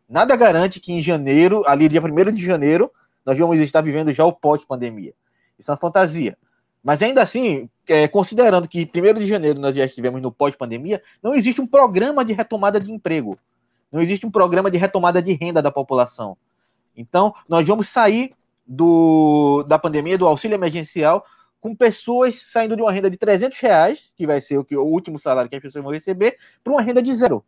Nada 0.09 0.35
garante 0.35 0.81
que 0.81 0.91
em 0.91 1.01
janeiro, 1.01 1.63
ali 1.65 1.87
dia 1.87 2.01
1 2.01 2.33
de 2.33 2.45
janeiro, 2.45 2.91
nós 3.25 3.37
vamos 3.37 3.57
estar 3.59 3.79
vivendo 3.79 4.13
já 4.13 4.25
o 4.25 4.33
pós-pandemia. 4.33 5.13
Isso 5.57 5.71
é 5.71 5.73
uma 5.73 5.77
fantasia. 5.77 6.37
Mas 6.83 7.01
ainda 7.01 7.21
assim, 7.23 7.69
é, 7.87 8.05
considerando 8.05 8.67
que 8.67 8.83
1 8.93 9.13
de 9.13 9.25
janeiro 9.25 9.61
nós 9.61 9.73
já 9.73 9.85
estivemos 9.85 10.21
no 10.21 10.29
pós-pandemia, 10.29 11.01
não 11.23 11.33
existe 11.33 11.61
um 11.61 11.65
programa 11.65 12.25
de 12.25 12.33
retomada 12.33 12.81
de 12.81 12.91
emprego. 12.91 13.39
Não 13.89 14.01
existe 14.01 14.27
um 14.27 14.31
programa 14.31 14.69
de 14.69 14.77
retomada 14.77 15.21
de 15.21 15.31
renda 15.31 15.61
da 15.61 15.71
população. 15.71 16.35
Então, 16.97 17.33
nós 17.47 17.65
vamos 17.65 17.87
sair 17.87 18.35
do, 18.65 19.63
da 19.63 19.77
pandemia, 19.77 20.17
do 20.17 20.27
auxílio 20.27 20.55
emergencial, 20.55 21.25
com 21.59 21.75
pessoas 21.75 22.43
saindo 22.51 22.75
de 22.75 22.81
uma 22.81 22.91
renda 22.91 23.09
de 23.09 23.17
300 23.17 23.59
reais, 23.59 24.11
que 24.15 24.27
vai 24.27 24.39
ser 24.39 24.57
o, 24.57 24.63
que, 24.63 24.75
o 24.75 24.85
último 24.85 25.17
salário 25.17 25.49
que 25.49 25.55
as 25.55 25.61
pessoas 25.61 25.83
vão 25.83 25.93
receber, 25.93 26.37
para 26.63 26.73
uma 26.73 26.81
renda 26.81 27.01
de 27.01 27.13
zero. 27.13 27.43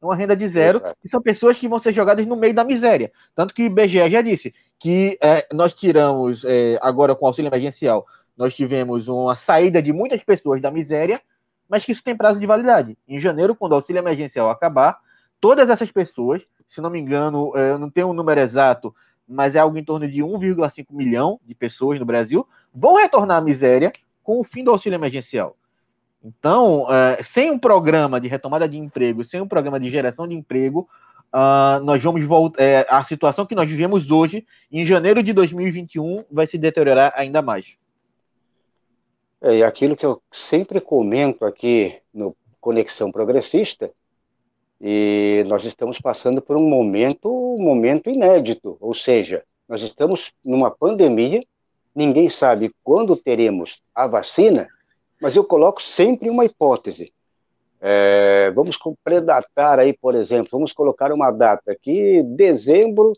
Uma 0.00 0.16
renda 0.16 0.34
de 0.34 0.48
zero, 0.48 0.80
e 1.04 1.08
são 1.08 1.20
pessoas 1.20 1.58
que 1.58 1.68
vão 1.68 1.78
ser 1.78 1.92
jogadas 1.92 2.24
no 2.26 2.36
meio 2.36 2.54
da 2.54 2.64
miséria. 2.64 3.12
Tanto 3.34 3.52
que 3.52 3.62
o 3.62 3.66
IBGE 3.66 4.10
já 4.10 4.22
disse 4.22 4.54
que 4.78 5.18
é, 5.22 5.46
nós 5.52 5.74
tiramos, 5.74 6.44
é, 6.44 6.78
agora 6.80 7.14
com 7.14 7.24
o 7.24 7.28
auxílio 7.28 7.48
emergencial, 7.48 8.06
nós 8.36 8.54
tivemos 8.54 9.08
uma 9.08 9.36
saída 9.36 9.82
de 9.82 9.92
muitas 9.92 10.22
pessoas 10.22 10.60
da 10.60 10.70
miséria, 10.70 11.20
mas 11.68 11.84
que 11.84 11.92
isso 11.92 12.02
tem 12.02 12.16
prazo 12.16 12.40
de 12.40 12.46
validade. 12.46 12.96
Em 13.06 13.20
janeiro, 13.20 13.54
quando 13.54 13.72
o 13.72 13.74
auxílio 13.74 14.00
emergencial 14.00 14.48
acabar, 14.50 14.98
todas 15.40 15.68
essas 15.68 15.90
pessoas, 15.90 16.46
se 16.68 16.80
não 16.80 16.90
me 16.90 16.98
engano, 16.98 17.52
é, 17.56 17.72
eu 17.72 17.78
não 17.78 17.90
tenho 17.90 18.08
um 18.08 18.12
número 18.12 18.40
exato, 18.40 18.94
mas 19.30 19.54
é 19.54 19.60
algo 19.60 19.78
em 19.78 19.84
torno 19.84 20.08
de 20.08 20.20
1,5 20.20 20.86
milhão 20.90 21.38
de 21.46 21.54
pessoas 21.54 21.98
no 22.00 22.04
Brasil, 22.04 22.46
vão 22.74 22.96
retornar 22.96 23.38
à 23.38 23.40
miséria 23.40 23.92
com 24.22 24.40
o 24.40 24.44
fim 24.44 24.64
do 24.64 24.70
auxílio 24.70 24.96
emergencial. 24.96 25.56
Então, 26.22 26.86
é, 26.92 27.22
sem 27.22 27.50
um 27.50 27.58
programa 27.58 28.20
de 28.20 28.28
retomada 28.28 28.68
de 28.68 28.78
emprego, 28.78 29.24
sem 29.24 29.40
um 29.40 29.48
programa 29.48 29.80
de 29.80 29.88
geração 29.88 30.28
de 30.28 30.34
emprego, 30.34 30.88
uh, 31.32 31.82
nós 31.82 32.02
vamos 32.02 32.26
voltar. 32.26 32.62
É, 32.62 32.86
a 32.88 33.02
situação 33.04 33.46
que 33.46 33.54
nós 33.54 33.68
vivemos 33.68 34.10
hoje, 34.10 34.46
em 34.70 34.84
janeiro 34.84 35.22
de 35.22 35.32
2021, 35.32 36.24
vai 36.30 36.46
se 36.46 36.58
deteriorar 36.58 37.12
ainda 37.16 37.40
mais. 37.40 37.76
É, 39.40 39.62
aquilo 39.62 39.96
que 39.96 40.04
eu 40.04 40.20
sempre 40.30 40.80
comento 40.80 41.46
aqui 41.46 41.96
no 42.12 42.36
Conexão 42.60 43.10
Progressista 43.10 43.90
e 44.80 45.44
nós 45.46 45.64
estamos 45.64 46.00
passando 46.00 46.40
por 46.40 46.56
um 46.56 46.66
momento, 46.66 47.28
um 47.28 47.62
momento 47.62 48.08
inédito, 48.08 48.78
ou 48.80 48.94
seja, 48.94 49.44
nós 49.68 49.82
estamos 49.82 50.32
numa 50.44 50.70
pandemia, 50.70 51.44
ninguém 51.94 52.30
sabe 52.30 52.74
quando 52.82 53.16
teremos 53.16 53.80
a 53.94 54.06
vacina, 54.06 54.68
mas 55.20 55.36
eu 55.36 55.44
coloco 55.44 55.82
sempre 55.82 56.30
uma 56.30 56.44
hipótese. 56.44 57.12
É, 57.80 58.50
vamos 58.54 58.78
predatar 59.04 59.78
aí, 59.78 59.92
por 59.92 60.14
exemplo, 60.14 60.48
vamos 60.52 60.72
colocar 60.72 61.12
uma 61.12 61.30
data 61.30 61.72
aqui, 61.72 62.22
dezembro, 62.22 63.12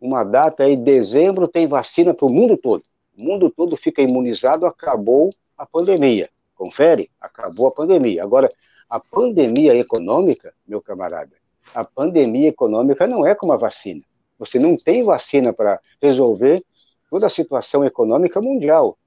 uma 0.00 0.24
data 0.24 0.64
aí, 0.64 0.76
dezembro 0.76 1.46
tem 1.46 1.66
vacina 1.66 2.14
para 2.14 2.26
o 2.26 2.32
mundo 2.32 2.56
todo. 2.56 2.82
O 3.16 3.22
mundo 3.22 3.50
todo 3.50 3.76
fica 3.76 4.02
imunizado, 4.02 4.66
acabou 4.66 5.32
a 5.56 5.66
pandemia. 5.66 6.28
Confere? 6.54 7.10
Acabou 7.20 7.66
a 7.68 7.70
pandemia. 7.70 8.22
Agora, 8.22 8.52
a 8.92 9.00
pandemia 9.00 9.74
econômica, 9.74 10.52
meu 10.68 10.82
camarada, 10.82 11.32
a 11.74 11.82
pandemia 11.82 12.50
econômica 12.50 13.06
não 13.06 13.26
é 13.26 13.34
como 13.34 13.54
a 13.54 13.56
vacina. 13.56 14.02
Você 14.38 14.58
não 14.58 14.76
tem 14.76 15.02
vacina 15.02 15.50
para 15.50 15.80
resolver 15.98 16.62
toda 17.08 17.26
a 17.26 17.30
situação 17.30 17.86
econômica 17.86 18.38
mundial. 18.38 18.98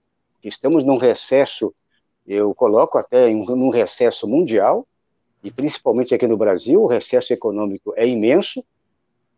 Estamos 0.43 0.83
num 0.83 0.97
recesso, 0.97 1.71
eu 2.25 2.51
coloco 2.55 2.97
até 2.97 3.29
num 3.29 3.69
recesso 3.69 4.27
mundial, 4.27 4.87
e 5.43 5.51
principalmente 5.51 6.15
aqui 6.15 6.25
no 6.25 6.35
Brasil, 6.35 6.81
o 6.81 6.87
recesso 6.87 7.31
econômico 7.31 7.93
é 7.95 8.07
imenso. 8.07 8.65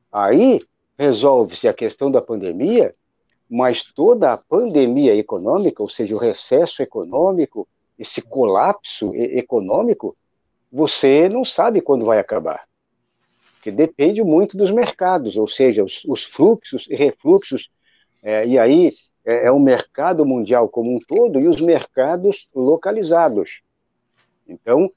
Aí 0.10 0.62
resolve-se 0.98 1.68
a 1.68 1.74
questão 1.74 2.10
da 2.10 2.22
pandemia, 2.22 2.96
mas 3.50 3.84
toda 3.84 4.32
a 4.32 4.38
pandemia 4.38 5.14
econômica, 5.14 5.84
ou 5.84 5.90
seja, 5.90 6.16
o 6.16 6.18
recesso 6.18 6.82
econômico, 6.82 7.68
esse 8.00 8.22
colapso 8.22 9.14
econômico, 9.14 10.16
você 10.72 11.30
não 11.30 11.46
sabe 11.46 11.82
quando 11.82 12.06
vai 12.06 12.20
acabar. 12.20 12.68
Porque 13.56 13.72
depende 13.72 14.24
muito 14.24 14.56
dos 14.56 14.72
mercados, 14.72 15.36
ou 15.36 15.48
seja, 15.48 15.84
os, 15.84 16.04
os 16.06 16.24
fluxos 16.24 16.88
e 16.90 16.96
refluxos, 16.96 17.70
é, 18.22 18.46
e 18.46 18.58
aí 18.58 18.94
é, 19.26 19.48
é 19.48 19.52
o 19.52 19.60
mercado 19.60 20.26
mundial 20.26 20.70
como 20.70 20.96
um 20.96 21.00
todo 21.00 21.40
e 21.40 21.48
os 21.48 21.60
mercados 21.60 22.50
localizados. 22.56 23.62
Então, 24.48 24.90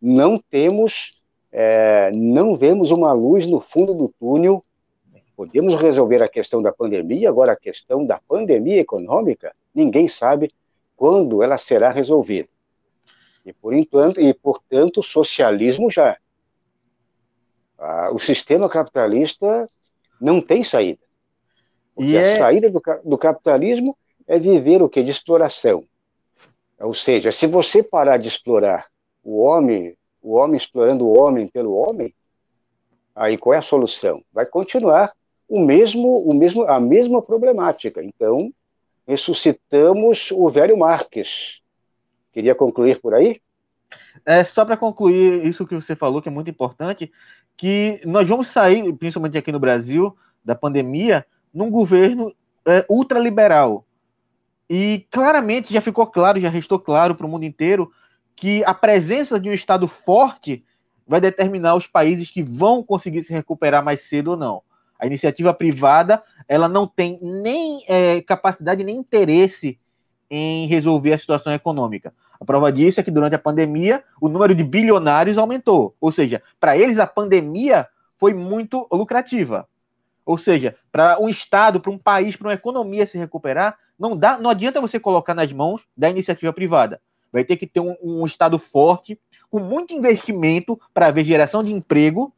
não 0.00 0.38
temos, 0.38 1.18
é, 1.50 2.10
não 2.12 2.56
vemos 2.56 2.90
uma 2.90 3.12
luz 3.12 3.46
no 3.46 3.60
fundo 3.60 3.94
do 3.94 4.12
túnel. 4.20 4.64
Podemos 5.36 5.80
resolver 5.80 6.22
a 6.22 6.28
questão 6.28 6.60
da 6.60 6.70
pandemia, 6.70 7.28
agora 7.30 7.52
a 7.52 7.56
questão 7.56 8.04
da 8.04 8.20
pandemia 8.28 8.80
econômica, 8.80 9.54
ninguém 9.74 10.06
sabe 10.06 10.52
quando 10.94 11.42
ela 11.42 11.56
será 11.56 11.90
resolvida. 11.90 12.48
E, 13.44 13.52
por 13.52 13.72
enquanto, 13.74 14.20
e 14.20 14.32
portanto, 14.34 15.00
o 15.00 15.02
socialismo 15.02 15.90
já. 15.90 16.16
Ah, 17.78 18.10
o 18.12 18.18
sistema 18.18 18.68
capitalista 18.68 19.68
não 20.20 20.40
tem 20.40 20.62
saída. 20.62 21.00
Porque 21.94 22.16
é... 22.16 22.34
a 22.34 22.36
saída 22.36 22.70
do, 22.70 22.82
do 23.04 23.18
capitalismo 23.18 23.96
é 24.26 24.38
viver 24.38 24.82
o 24.82 24.88
que? 24.88 25.02
De 25.02 25.10
exploração. 25.10 25.84
Ou 26.78 26.94
seja, 26.94 27.32
se 27.32 27.46
você 27.46 27.82
parar 27.82 28.16
de 28.16 28.28
explorar 28.28 28.86
o 29.22 29.40
homem, 29.40 29.96
o 30.22 30.34
homem 30.34 30.56
explorando 30.56 31.06
o 31.06 31.18
homem 31.18 31.46
pelo 31.46 31.74
homem, 31.74 32.14
aí 33.14 33.36
qual 33.36 33.54
é 33.54 33.58
a 33.58 33.62
solução? 33.62 34.22
Vai 34.32 34.46
continuar 34.46 35.12
o 35.48 35.60
mesmo, 35.60 36.18
o 36.18 36.32
mesmo, 36.32 36.62
a 36.62 36.78
mesma 36.78 37.20
problemática. 37.20 38.02
Então, 38.02 38.52
ressuscitamos 39.06 40.30
o 40.30 40.48
velho 40.48 40.78
Marx, 40.78 41.59
Queria 42.32 42.54
concluir 42.54 43.00
por 43.00 43.14
aí? 43.14 43.40
É, 44.24 44.44
só 44.44 44.64
para 44.64 44.76
concluir 44.76 45.44
isso 45.46 45.66
que 45.66 45.74
você 45.74 45.96
falou, 45.96 46.22
que 46.22 46.28
é 46.28 46.32
muito 46.32 46.50
importante, 46.50 47.10
que 47.56 48.00
nós 48.04 48.28
vamos 48.28 48.48
sair, 48.48 48.92
principalmente 48.94 49.36
aqui 49.36 49.50
no 49.50 49.58
Brasil, 49.58 50.16
da 50.44 50.54
pandemia, 50.54 51.26
num 51.52 51.70
governo 51.70 52.32
é, 52.66 52.84
ultraliberal. 52.88 53.84
E 54.68 55.06
claramente 55.10 55.72
já 55.72 55.80
ficou 55.80 56.06
claro, 56.06 56.38
já 56.38 56.48
restou 56.48 56.78
claro 56.78 57.14
para 57.14 57.26
o 57.26 57.28
mundo 57.28 57.44
inteiro, 57.44 57.90
que 58.36 58.64
a 58.64 58.72
presença 58.72 59.38
de 59.38 59.48
um 59.48 59.52
Estado 59.52 59.86
forte 59.88 60.64
vai 61.06 61.20
determinar 61.20 61.74
os 61.74 61.86
países 61.86 62.30
que 62.30 62.42
vão 62.42 62.82
conseguir 62.82 63.24
se 63.24 63.32
recuperar 63.32 63.84
mais 63.84 64.02
cedo 64.02 64.28
ou 64.28 64.36
não. 64.36 64.62
A 64.98 65.06
iniciativa 65.06 65.52
privada 65.52 66.22
ela 66.46 66.68
não 66.68 66.86
tem 66.86 67.18
nem 67.20 67.82
é, 67.88 68.22
capacidade 68.22 68.84
nem 68.84 68.96
interesse 68.96 69.78
em 70.30 70.66
resolver 70.66 71.12
a 71.12 71.18
situação 71.18 71.52
econômica. 71.52 72.14
A 72.40 72.44
prova 72.44 72.72
disso 72.72 73.00
é 73.00 73.02
que 73.02 73.10
durante 73.10 73.34
a 73.34 73.38
pandemia 73.38 74.04
o 74.20 74.28
número 74.28 74.54
de 74.54 74.62
bilionários 74.62 75.36
aumentou. 75.36 75.94
Ou 76.00 76.12
seja, 76.12 76.42
para 76.58 76.76
eles 76.76 76.98
a 76.98 77.06
pandemia 77.06 77.88
foi 78.16 78.32
muito 78.32 78.86
lucrativa. 78.92 79.68
Ou 80.24 80.38
seja, 80.38 80.76
para 80.92 81.20
um 81.20 81.28
estado, 81.28 81.80
para 81.80 81.90
um 81.90 81.98
país, 81.98 82.36
para 82.36 82.48
uma 82.48 82.54
economia 82.54 83.04
se 83.04 83.18
recuperar, 83.18 83.76
não 83.98 84.16
dá, 84.16 84.38
não 84.38 84.48
adianta 84.48 84.80
você 84.80 85.00
colocar 85.00 85.34
nas 85.34 85.52
mãos 85.52 85.86
da 85.96 86.08
iniciativa 86.08 86.52
privada. 86.52 87.00
Vai 87.32 87.44
ter 87.44 87.56
que 87.56 87.66
ter 87.66 87.80
um, 87.80 87.96
um 88.02 88.24
estado 88.24 88.58
forte, 88.58 89.18
com 89.50 89.58
muito 89.58 89.92
investimento 89.92 90.80
para 90.94 91.08
haver 91.08 91.24
geração 91.24 91.62
de 91.62 91.72
emprego, 91.72 92.32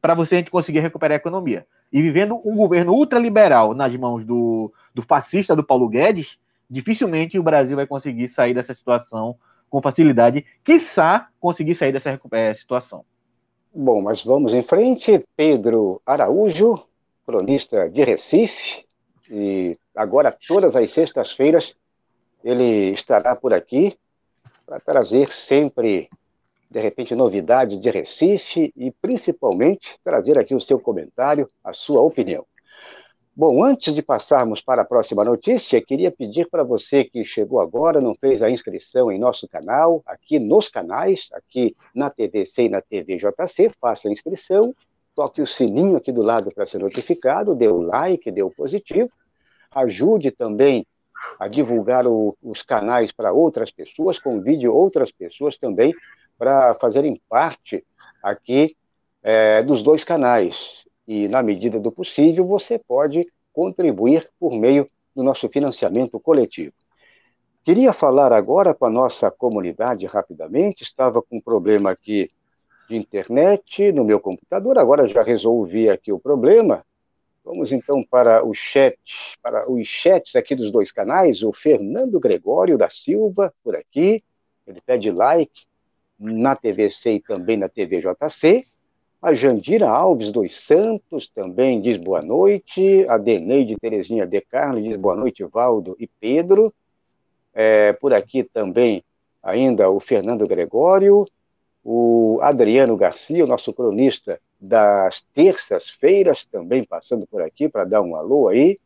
para 0.00 0.14
você 0.14 0.42
conseguir 0.42 0.80
recuperar 0.80 1.14
a 1.14 1.16
economia. 1.16 1.66
E 1.92 2.02
vivendo 2.02 2.40
um 2.44 2.56
governo 2.56 2.92
ultraliberal 2.92 3.72
nas 3.72 3.94
mãos 3.96 4.24
do, 4.24 4.72
do 4.94 5.02
fascista 5.02 5.54
do 5.54 5.64
Paulo 5.64 5.88
Guedes, 5.88 6.38
dificilmente 6.68 7.38
o 7.38 7.42
Brasil 7.42 7.76
vai 7.76 7.86
conseguir 7.86 8.28
sair 8.28 8.54
dessa 8.54 8.74
situação 8.74 9.36
com 9.68 9.82
facilidade, 9.82 10.44
quiçá 10.64 11.28
conseguir 11.40 11.74
sair 11.74 11.92
dessa 11.92 12.18
é, 12.32 12.54
situação. 12.54 13.04
Bom, 13.74 14.00
mas 14.00 14.22
vamos 14.22 14.54
em 14.54 14.62
frente. 14.62 15.22
Pedro 15.36 16.00
Araújo, 16.06 16.82
cronista 17.26 17.90
de 17.90 18.02
Recife, 18.02 18.86
e 19.30 19.76
agora 19.94 20.36
todas 20.46 20.76
as 20.76 20.90
sextas-feiras 20.92 21.74
ele 22.44 22.92
estará 22.92 23.34
por 23.34 23.52
aqui 23.52 23.98
para 24.64 24.80
trazer 24.80 25.32
sempre, 25.32 26.08
de 26.70 26.80
repente, 26.80 27.14
novidades 27.14 27.80
de 27.80 27.90
Recife 27.90 28.72
e 28.76 28.90
principalmente 28.90 29.98
trazer 30.02 30.38
aqui 30.38 30.54
o 30.54 30.60
seu 30.60 30.78
comentário, 30.78 31.48
a 31.62 31.72
sua 31.72 32.00
opinião. 32.00 32.46
Bom, 33.38 33.62
antes 33.62 33.94
de 33.94 34.00
passarmos 34.00 34.62
para 34.62 34.80
a 34.80 34.84
próxima 34.84 35.22
notícia, 35.22 35.84
queria 35.84 36.10
pedir 36.10 36.48
para 36.48 36.64
você 36.64 37.04
que 37.04 37.22
chegou 37.22 37.60
agora, 37.60 38.00
não 38.00 38.14
fez 38.14 38.42
a 38.42 38.48
inscrição 38.48 39.12
em 39.12 39.18
nosso 39.18 39.46
canal, 39.46 40.02
aqui 40.06 40.38
nos 40.38 40.70
canais, 40.70 41.28
aqui 41.34 41.76
na 41.94 42.08
TVC 42.08 42.62
e 42.62 42.68
na 42.70 42.80
TVJC, 42.80 43.72
faça 43.78 44.08
a 44.08 44.10
inscrição, 44.10 44.74
toque 45.14 45.42
o 45.42 45.46
sininho 45.46 45.98
aqui 45.98 46.10
do 46.10 46.22
lado 46.22 46.50
para 46.50 46.64
ser 46.64 46.78
notificado, 46.78 47.54
dê 47.54 47.68
o 47.68 47.82
like, 47.82 48.30
dê 48.30 48.42
o 48.42 48.50
positivo, 48.50 49.10
ajude 49.70 50.30
também 50.30 50.86
a 51.38 51.46
divulgar 51.46 52.06
o, 52.06 52.34
os 52.42 52.62
canais 52.62 53.12
para 53.12 53.34
outras 53.34 53.70
pessoas, 53.70 54.18
convide 54.18 54.66
outras 54.66 55.12
pessoas 55.12 55.58
também 55.58 55.94
para 56.38 56.74
fazerem 56.76 57.20
parte 57.28 57.84
aqui 58.22 58.74
é, 59.22 59.62
dos 59.62 59.82
dois 59.82 60.04
canais 60.04 60.85
e, 61.06 61.28
na 61.28 61.42
medida 61.42 61.78
do 61.78 61.92
possível, 61.92 62.44
você 62.44 62.78
pode 62.78 63.26
contribuir 63.52 64.28
por 64.38 64.52
meio 64.52 64.88
do 65.14 65.22
nosso 65.22 65.48
financiamento 65.48 66.20
coletivo. 66.20 66.72
Queria 67.64 67.92
falar 67.92 68.32
agora 68.32 68.74
com 68.74 68.86
a 68.86 68.90
nossa 68.90 69.30
comunidade 69.30 70.06
rapidamente, 70.06 70.82
estava 70.82 71.20
com 71.22 71.38
um 71.38 71.40
problema 71.40 71.90
aqui 71.90 72.30
de 72.88 72.96
internet 72.96 73.90
no 73.92 74.04
meu 74.04 74.20
computador, 74.20 74.78
agora 74.78 75.08
já 75.08 75.22
resolvi 75.22 75.88
aqui 75.88 76.12
o 76.12 76.18
problema. 76.18 76.84
Vamos 77.44 77.72
então 77.72 78.04
para 78.04 78.44
o 78.44 78.52
chat, 78.54 78.98
para 79.42 79.70
os 79.70 79.86
chats 79.86 80.36
aqui 80.36 80.54
dos 80.54 80.70
dois 80.70 80.92
canais, 80.92 81.42
o 81.42 81.52
Fernando 81.52 82.20
Gregório 82.20 82.76
da 82.76 82.90
Silva, 82.90 83.52
por 83.62 83.74
aqui, 83.74 84.22
ele 84.66 84.80
pede 84.80 85.10
like 85.10 85.64
na 86.18 86.56
TVC 86.56 87.12
e 87.12 87.20
também 87.20 87.56
na 87.56 87.68
TVJC, 87.68 88.66
a 89.26 89.34
Jandira 89.34 89.90
Alves 89.90 90.30
dos 90.30 90.56
Santos 90.64 91.28
também 91.34 91.80
diz 91.80 91.96
boa 91.96 92.22
noite. 92.22 93.04
A 93.08 93.18
Deneide 93.18 93.74
Terezinha 93.74 94.24
de 94.24 94.40
Carlos 94.40 94.84
diz 94.84 94.94
boa 94.94 95.16
noite, 95.16 95.42
Valdo 95.42 95.96
e 95.98 96.06
Pedro. 96.06 96.72
É, 97.52 97.92
por 97.94 98.14
aqui 98.14 98.44
também 98.44 99.02
ainda 99.42 99.90
o 99.90 99.98
Fernando 99.98 100.46
Gregório, 100.46 101.24
o 101.82 102.38
Adriano 102.40 102.96
Garcia, 102.96 103.42
o 103.42 103.48
nosso 103.48 103.72
cronista 103.72 104.40
das 104.60 105.22
terças-feiras, 105.34 106.44
também 106.44 106.84
passando 106.84 107.26
por 107.26 107.42
aqui 107.42 107.68
para 107.68 107.82
dar 107.84 108.02
um 108.02 108.14
alô 108.14 108.46
aí. 108.46 108.78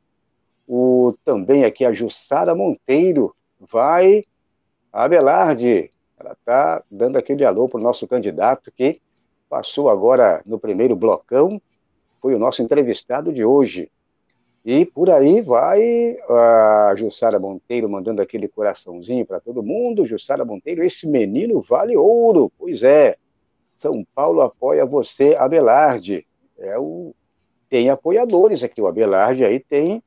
O, 0.66 1.14
também 1.22 1.66
aqui 1.66 1.84
a 1.84 1.93
Jussara 1.93 2.55
Monteiro 2.55 3.36
vai. 3.61 4.24
A 4.91 5.05
Abelarde, 5.05 5.91
ela 6.18 6.32
está 6.32 6.82
dando 6.91 7.18
aquele 7.18 7.45
alô 7.45 7.68
para 7.68 7.78
o 7.78 7.82
nosso 7.82 8.09
candidato 8.09 8.72
que 8.72 9.03
passou 9.51 9.90
agora 9.90 10.40
no 10.46 10.61
primeiro 10.61 10.94
blocão, 10.94 11.61
foi 12.22 12.34
o 12.34 12.38
nosso 12.38 12.62
entrevistado 12.62 13.32
de 13.32 13.44
hoje. 13.44 13.90
E 14.64 14.84
por 14.84 15.11
aí 15.11 15.40
vai 15.40 16.16
a 16.28 16.94
Jussara 16.96 17.40
Monteiro 17.40 17.88
mandando 17.88 18.22
aquele 18.22 18.46
coraçãozinho 18.46 19.26
para 19.26 19.40
todo 19.40 19.62
mundo. 19.62 20.07
Jussara 20.07 20.44
Monteiro, 20.44 20.84
esse 20.84 21.07
menino 21.07 21.61
vale 21.62 21.96
ouro. 21.96 22.53
Pois 22.57 22.82
é, 22.82 23.16
São 23.78 24.07
Paulo 24.14 24.42
apoia 24.42 24.86
você, 24.86 25.34
Abelarde. 25.36 26.24
É 26.57 26.78
o... 26.78 27.12
Tem 27.68 27.88
apoiadores 27.88 28.62
aqui, 28.62 28.80
o 28.80 28.86
Abelarde 28.86 29.44
aí 29.44 29.59
tem 29.59 30.03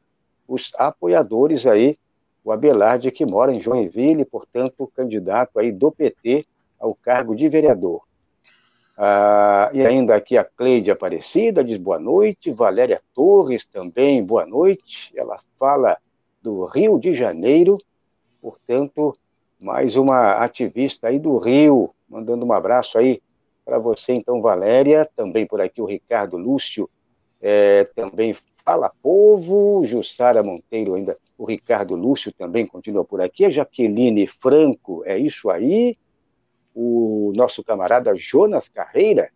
os 0.47 0.71
apoiadores 0.75 1.65
aí, 1.65 1.97
o 2.43 2.51
Abelarde 2.51 3.09
que 3.09 3.25
mora 3.25 3.53
em 3.53 3.61
Joinville, 3.61 4.25
portanto, 4.25 4.91
candidato 4.93 5.57
aí 5.57 5.71
do 5.71 5.91
PT 5.91 6.45
ao 6.77 6.93
cargo 6.93 7.33
de 7.35 7.47
vereador. 7.47 8.03
Ah, 8.95 9.71
e 9.73 9.83
ainda 9.83 10.15
aqui 10.15 10.37
a 10.37 10.43
Cleide 10.43 10.91
Aparecida 10.91 11.63
diz 11.63 11.77
boa 11.77 11.97
noite, 11.97 12.51
Valéria 12.51 13.01
Torres 13.15 13.65
também, 13.65 14.23
boa 14.23 14.45
noite. 14.45 15.11
Ela 15.15 15.39
fala 15.57 15.97
do 16.41 16.65
Rio 16.65 16.99
de 16.99 17.15
Janeiro, 17.15 17.79
portanto, 18.39 19.17
mais 19.59 19.95
uma 19.95 20.33
ativista 20.33 21.07
aí 21.07 21.17
do 21.17 21.37
Rio, 21.37 21.89
mandando 22.07 22.45
um 22.45 22.53
abraço 22.53 22.97
aí 22.99 23.19
para 23.65 23.79
você, 23.79 24.13
então, 24.13 24.41
Valéria. 24.41 25.09
Também 25.15 25.45
por 25.47 25.59
aqui 25.59 25.81
o 25.81 25.85
Ricardo 25.85 26.37
Lúcio, 26.37 26.87
é, 27.41 27.85
também 27.95 28.35
fala 28.63 28.91
povo, 29.01 29.83
Jussara 29.85 30.43
Monteiro 30.43 30.93
ainda, 30.93 31.17
o 31.35 31.45
Ricardo 31.45 31.95
Lúcio 31.95 32.31
também 32.31 32.65
continua 32.65 33.03
por 33.03 33.19
aqui, 33.21 33.43
a 33.43 33.49
Jaqueline 33.49 34.27
Franco, 34.27 35.01
é 35.03 35.17
isso 35.17 35.49
aí 35.49 35.97
o 36.73 37.31
nosso 37.35 37.63
camarada 37.63 38.15
Jonas 38.15 38.67
Carreira. 38.67 39.29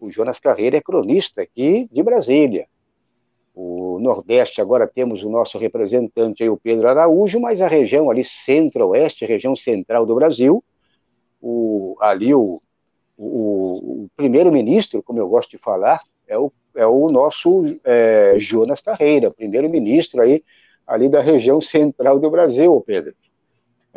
O 0.00 0.10
Jonas 0.10 0.38
Carreira 0.38 0.76
é 0.76 0.80
cronista 0.80 1.42
aqui 1.42 1.88
de 1.90 2.02
Brasília. 2.02 2.66
O 3.54 3.98
Nordeste, 4.00 4.60
agora 4.60 4.86
temos 4.86 5.22
o 5.22 5.30
nosso 5.30 5.56
representante 5.56 6.42
aí, 6.42 6.48
o 6.50 6.58
Pedro 6.58 6.88
Araújo, 6.88 7.40
mas 7.40 7.60
a 7.60 7.68
região 7.68 8.10
ali 8.10 8.24
centro-oeste, 8.24 9.24
região 9.24 9.56
central 9.56 10.04
do 10.04 10.14
Brasil, 10.14 10.62
o, 11.40 11.96
ali 12.00 12.34
o, 12.34 12.60
o, 13.16 14.02
o 14.04 14.10
primeiro-ministro, 14.14 15.02
como 15.02 15.18
eu 15.18 15.28
gosto 15.28 15.52
de 15.52 15.58
falar, 15.58 16.02
é 16.28 16.36
o, 16.36 16.52
é 16.74 16.86
o 16.86 17.08
nosso 17.08 17.78
é, 17.82 18.34
Jonas 18.38 18.82
Carreira, 18.82 19.30
primeiro-ministro 19.30 20.20
aí 20.20 20.44
ali 20.86 21.08
da 21.08 21.22
região 21.22 21.60
central 21.60 22.20
do 22.20 22.30
Brasil, 22.30 22.78
Pedro 22.86 23.14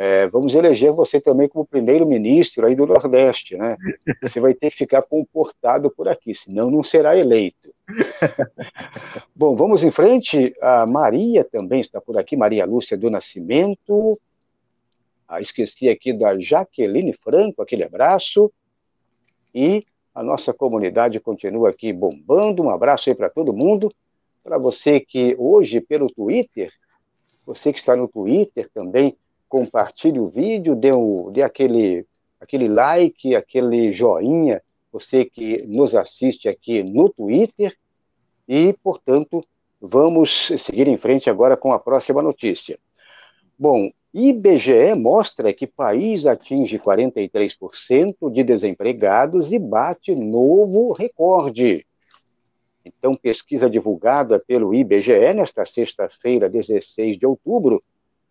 é, 0.02 0.30
vamos 0.30 0.56
eleger 0.56 0.94
você 0.94 1.20
também 1.20 1.50
como 1.50 1.66
primeiro-ministro 1.66 2.66
aí 2.66 2.74
do 2.74 2.86
Nordeste, 2.86 3.58
né? 3.58 3.76
Você 4.24 4.40
vai 4.40 4.54
ter 4.54 4.72
que 4.72 4.78
ficar 4.78 5.02
comportado 5.02 5.92
por 5.92 6.08
aqui, 6.08 6.34
senão 6.34 6.72
não 6.72 6.82
será 6.82 7.18
eleito. 7.18 7.76
Bom, 9.36 9.58
vamos 9.58 9.84
em 9.84 9.92
frente. 9.92 10.56
A 10.62 10.86
Maria 10.86 11.44
também 11.44 11.82
está 11.82 12.00
por 12.00 12.18
aqui, 12.18 12.38
Maria 12.38 12.66
Lúcia 12.66 12.98
do 12.98 13.10
Nascimento. 13.10 14.18
Ah, 15.28 15.42
esqueci 15.42 15.90
aqui 15.90 16.14
da 16.14 16.40
Jaqueline 16.40 17.12
Franco, 17.22 17.62
aquele 17.62 17.84
abraço. 17.84 18.50
E 19.54 19.86
a 20.16 20.24
nossa 20.24 20.54
comunidade 20.54 21.20
continua 21.20 21.72
aqui 21.72 21.92
bombando. 21.92 22.64
Um 22.64 22.70
abraço 22.70 23.10
aí 23.10 23.16
para 23.16 23.30
todo 23.30 23.52
mundo. 23.52 23.94
Para 24.46 24.58
você 24.58 25.02
que 25.02 25.36
hoje, 25.38 25.82
pelo 25.82 26.10
Twitter, 26.10 26.72
você 27.46 27.74
que 27.74 27.80
está 27.80 27.98
no 27.98 28.08
Twitter 28.08 28.70
também, 28.74 29.18
compartilhe 29.50 30.20
o 30.20 30.30
vídeo, 30.30 30.76
dê, 30.76 30.94
um, 30.94 31.32
dê 31.32 31.42
aquele, 31.42 32.06
aquele 32.40 32.68
like, 32.68 33.36
aquele 33.36 33.92
joinha, 33.92 34.62
você 34.92 35.26
que 35.26 35.64
nos 35.64 35.96
assiste 35.96 36.48
aqui 36.48 36.84
no 36.84 37.10
Twitter. 37.10 37.76
E, 38.48 38.74
portanto, 38.84 39.44
vamos 39.82 40.52
seguir 40.60 40.88
em 40.88 40.98
frente 40.98 41.30
agora 41.30 41.58
com 41.58 41.74
a 41.74 41.80
próxima 41.80 42.22
notícia. 42.22 42.80
Bom, 43.58 43.92
IBGE 44.14 44.96
mostra 44.96 45.54
que 45.54 45.68
país 45.68 46.26
atinge 46.26 46.80
43% 46.80 48.32
de 48.32 48.44
desempregados 48.44 49.52
e 49.52 49.60
bate 49.60 50.16
novo 50.16 50.94
recorde. 50.94 51.86
Então, 52.84 53.16
pesquisa 53.16 53.70
divulgada 53.70 54.40
pelo 54.40 54.74
IBGE 54.74 55.34
nesta 55.34 55.66
sexta-feira, 55.66 56.50
16 56.50 57.20
de 57.20 57.26
outubro, 57.26 57.84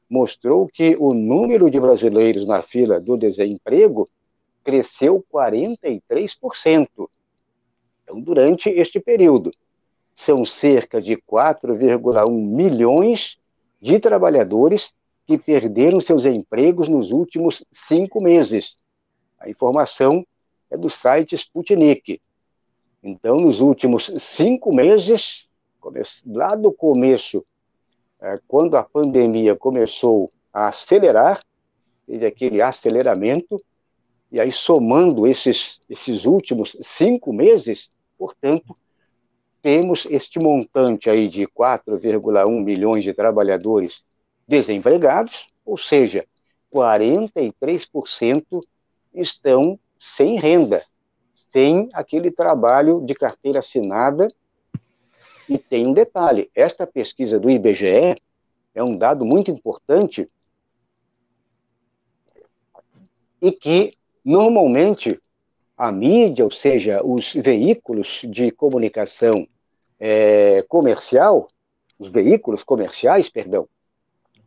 mostrou 0.09 0.67
que 0.67 0.97
o 0.99 1.13
número 1.13 1.71
de 1.71 1.79
brasileiros 1.79 2.47
na 2.47 2.63
fila 2.63 3.01
do 3.01 3.17
desemprego 3.17 4.09
cresceu 4.65 5.25
43%. 5.33 6.89
Então, 8.03 8.21
durante 8.21 8.71
este 8.71 8.99
período, 8.99 9.53
são 10.15 10.45
cerca 10.45 11.01
de 11.01 11.17
4,1 11.17 12.31
milhões 12.31 13.39
de 13.81 13.99
trabalhadores 13.99 14.93
que 15.27 15.39
perderam 15.39 16.01
seus 16.01 16.25
empregos 16.25 16.89
nos 16.89 17.13
últimos 17.13 17.63
cinco 17.73 18.21
meses. 18.21 18.77
A 19.39 19.49
informação 19.49 20.27
é 20.71 20.77
do 20.77 20.89
site 20.89 21.35
Sputnik. 21.35 22.21
Então, 23.03 23.39
nos 23.39 23.61
últimos 23.61 24.11
cinco 24.19 24.75
meses, 24.75 25.47
lá 26.27 26.55
do 26.57 26.73
começo 26.73 27.45
é, 28.21 28.41
quando 28.47 28.77
a 28.77 28.83
pandemia 28.83 29.55
começou 29.55 30.31
a 30.53 30.69
acelerar, 30.69 31.43
teve 32.07 32.27
aquele 32.27 32.61
aceleramento, 32.61 33.63
e 34.31 34.41
aí 34.41 34.53
somando 34.53 35.27
esses, 35.27 35.81
esses 35.89 36.25
últimos 36.25 36.77
cinco 36.83 37.33
meses, 37.33 37.91
portanto, 38.17 38.77
temos 39.63 40.07
este 40.11 40.39
montante 40.39 41.11
aí 41.11 41.29
de 41.29 41.47
4,1 41.47 42.63
milhões 42.63 43.05
de 43.05 43.13
trabalhadores 43.13 44.03
desempregados, 44.47 45.47
ou 45.65 45.77
seja, 45.77 46.25
43% 46.73 48.63
estão 49.15 49.79
sem 49.99 50.39
renda, 50.39 50.85
sem 51.35 51.89
aquele 51.93 52.31
trabalho 52.31 53.01
de 53.05 53.15
carteira 53.15 53.59
assinada 53.59 54.33
e 55.49 55.59
tem 55.59 55.87
um 55.87 55.93
detalhe: 55.93 56.51
esta 56.55 56.87
pesquisa 56.87 57.39
do 57.39 57.51
IBGE 57.51 58.17
é 58.75 58.85
um 58.85 58.97
dado 58.97 59.25
muito 59.25 59.51
importante 59.51 60.29
e 63.41 63.53
que, 63.53 63.95
normalmente, 64.25 65.17
a 65.77 65.91
mídia, 65.93 66.45
ou 66.45 66.51
seja, 66.51 67.05
os 67.05 67.33
veículos 67.35 68.21
de 68.25 68.51
comunicação 68.51 69.47
é, 69.99 70.63
comercial, 70.69 71.49
os 71.99 72.09
veículos 72.09 72.63
comerciais, 72.63 73.29
perdão, 73.29 73.69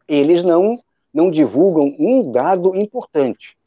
eles 0.07 0.43
não, 0.43 0.75
não 1.13 1.31
divulgam 1.31 1.95
um 1.97 2.31
dado 2.31 2.75
importante. 2.75 3.57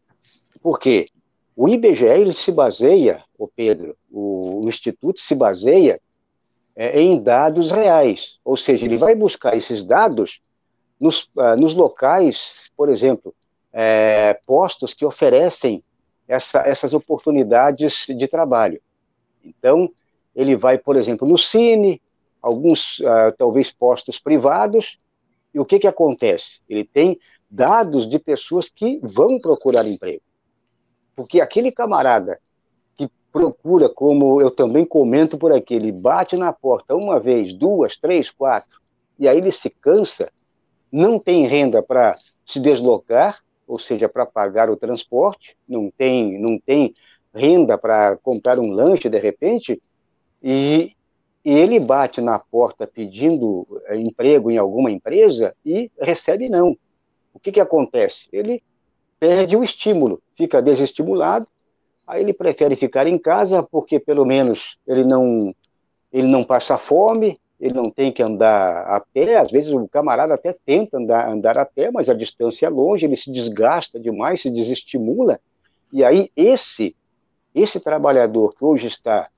Por 0.63 0.79
quê? 0.79 1.09
O 1.57 1.69
IBGE 1.69 2.05
ele 2.05 2.35
se 2.35 2.51
baseia, 2.51 3.23
o 3.39 3.47
Pedro, 3.47 3.97
o, 4.11 4.65
o 4.65 4.69
Instituto 4.69 5.21
se 5.21 5.35
baseia 5.35 6.01
é, 6.77 7.01
em 7.01 7.23
dados 7.23 7.71
reais, 7.71 8.39
ou 8.45 8.57
seja, 8.57 8.85
ele 8.85 8.97
vai 8.97 9.15
buscar 9.15 9.57
esses 9.57 9.85
dados 9.85 10.41
nos, 11.01 11.25
uh, 11.37 11.57
nos 11.57 11.75
locais, 11.75 12.71
por 12.77 12.89
exemplo, 12.89 13.35
é, 13.73 14.39
postos 14.47 14.95
que 14.95 15.05
oferecem 15.05 15.83
essa, 16.27 16.61
essas 16.61 16.93
oportunidades 16.93 18.07
de 18.09 18.27
trabalho. 18.27 18.81
Então, 19.45 19.91
ele 20.35 20.57
vai, 20.57 20.79
por 20.79 20.97
exemplo, 20.97 21.29
no 21.29 21.39
Cine, 21.39 22.01
alguns, 22.41 22.99
uh, 23.01 23.33
talvez, 23.39 23.71
postos 23.71 24.19
privados, 24.19 24.99
e 25.53 25.61
o 25.61 25.65
que, 25.65 25.79
que 25.79 25.87
acontece? 25.87 26.61
Ele 26.69 26.85
tem 26.85 27.19
dados 27.49 28.09
de 28.09 28.19
pessoas 28.19 28.69
que 28.69 28.99
vão 29.03 29.39
procurar 29.39 29.87
emprego. 29.87 30.23
Porque 31.15 31.41
aquele 31.41 31.71
camarada 31.71 32.41
procura, 33.35 33.89
como 33.89 34.41
eu 34.41 34.49
também 34.49 34.85
comento 34.85 35.37
por 35.37 35.53
aqui, 35.53 35.75
ele 35.75 35.91
bate 35.91 36.37
na 36.37 36.53
porta 36.53 36.95
uma 36.95 37.19
vez, 37.19 37.53
duas, 37.53 37.97
três, 37.97 38.31
quatro, 38.31 38.81
e 39.19 39.27
aí 39.27 39.39
ele 39.39 39.51
se 39.51 39.69
cansa, 39.69 40.31
não 40.91 41.19
tem 41.19 41.45
renda 41.45 41.83
para 41.83 42.17
se 42.47 42.61
deslocar, 42.61 43.43
ou 43.67 43.77
seja, 43.77 44.09
para 44.09 44.25
pagar 44.25 44.71
o 44.71 44.77
transporte, 44.77 45.57
não 45.69 45.91
tem, 45.91 46.39
não 46.39 46.61
tem 46.61 46.95
renda 47.35 47.77
para 47.77 48.17
comprar 48.19 48.61
um 48.61 48.71
lanche 48.71 49.09
de 49.09 49.19
repente, 49.19 49.83
e, 50.41 50.93
e 51.45 51.59
ele 51.59 51.81
bate 51.81 52.21
na 52.21 52.39
porta 52.39 52.87
pedindo 52.87 53.67
eh, 53.87 53.97
emprego 53.97 54.49
em 54.49 54.59
alguma 54.59 54.93
empresa 54.93 55.57
e 55.67 55.91
recebe 56.01 56.49
não. 56.49 56.77
O 57.33 57.41
que, 57.41 57.51
que 57.51 57.61
acontece? 57.61 58.29
Ele 58.33 58.63
perde 59.19 59.57
o 59.57 59.65
estímulo, 59.65 60.23
fica 60.37 60.63
desestimulado, 60.63 61.49
aí 62.07 62.23
ele 62.23 62.33
prefere 62.33 62.77
ficar 62.77 63.07
em 63.07 63.19
casa 63.19 63.63
porque 63.63 63.99
pelo 63.99 64.25
menos 64.25 64.77
ele 64.87 65.05
não 65.05 65.55
ele 66.13 66.29
não 66.29 66.45
passa 66.45 66.79
fome, 66.79 67.41
ele 67.59 67.75
não 67.75 67.91
tem 67.91 68.13
que 68.13 68.23
andar 68.23 68.87
a 68.87 69.01
pé, 69.01 69.37
às 69.37 69.51
vezes 69.51 69.73
o 69.73 69.89
camarada 69.89 70.35
até 70.35 70.55
tenta 70.65 70.97
andar, 70.97 71.29
andar 71.29 71.59
a 71.59 71.65
pé, 71.65 71.91
mas 71.91 72.09
a 72.09 72.15
distância 72.15 72.67
é 72.67 72.69
longe, 72.69 73.05
ele 73.05 73.17
se 73.17 73.33
desgasta 73.33 73.99
demais, 73.99 74.41
se 74.41 74.51
desestimula, 74.51 75.41
e 75.93 76.05
aí 76.05 76.31
esse 76.37 76.95
esse 77.55 77.79
trabalhador 77.79 78.55
que 78.57 78.65
hoje 78.65 78.89
está 78.89 79.29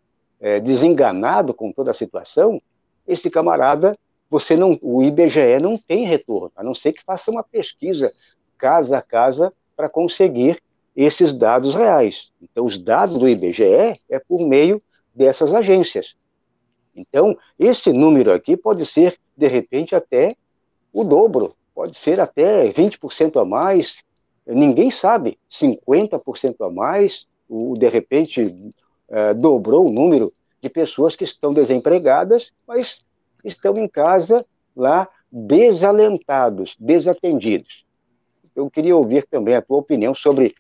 é, 0.41 0.59
desenganado 0.59 1.53
com 1.53 1.71
toda 1.71 1.91
a 1.91 1.95
situação, 1.95 2.61
esse 3.07 3.29
camarada, 3.31 3.97
você 4.29 4.57
não, 4.57 4.79
o 4.83 5.03
IBGE 5.03 5.59
não 5.61 5.77
tem 5.77 6.07
retorno, 6.07 6.51
a 6.57 6.65
não 6.65 6.75
ser 6.75 6.93
que 6.93 7.05
faça 7.05 7.31
uma 7.31 7.43
pesquisa 7.43 8.11
casa 8.59 8.99
a 8.99 9.03
casa 9.03 9.53
para 9.77 9.89
conseguir 9.89 10.59
esses 10.97 11.35
dados 11.35 11.75
reais. 11.75 12.31
Então, 12.41 12.65
os 12.65 12.79
dados 12.79 13.19
do 13.19 13.29
IBGE 13.29 14.01
é 14.09 14.19
por 14.19 14.47
meio 14.49 14.83
dessas 15.15 15.53
agências. 15.53 16.15
Então, 16.97 17.37
esse 17.59 17.93
número 17.93 18.33
aqui 18.33 18.57
pode 18.57 18.87
ser, 18.87 19.19
de 19.37 19.47
repente, 19.47 19.95
até 19.95 20.35
o 20.93 21.05
dobro, 21.05 21.55
pode 21.75 21.97
ser 21.97 22.19
até 22.19 22.71
20% 22.71 23.39
a 23.41 23.45
mais, 23.45 24.03
ninguém 24.47 24.91
sabe, 24.91 25.39
50% 25.51 26.67
a 26.67 26.71
mais, 26.71 27.27
o, 27.47 27.77
de 27.77 27.89
repente 27.89 28.73
é, 29.09 29.35
dobrou 29.35 29.87
o 29.87 29.93
número 29.93 30.33
de 30.63 30.71
pessoas 30.71 31.15
que 31.15 31.25
estão 31.25 31.53
desempregadas, 31.53 32.51
mas 32.67 33.05
estão 33.45 33.77
em 33.77 33.87
casa 33.87 34.45
lá 34.75 35.07
desalentados, 35.31 36.77
desatendidos. 36.81 37.85
Eu 38.55 38.71
queria 38.71 38.97
ouvir 38.97 39.27
também 39.27 39.55
a 39.55 39.61
tua 39.61 39.77
opinião 39.77 40.15
sobre 40.15 40.55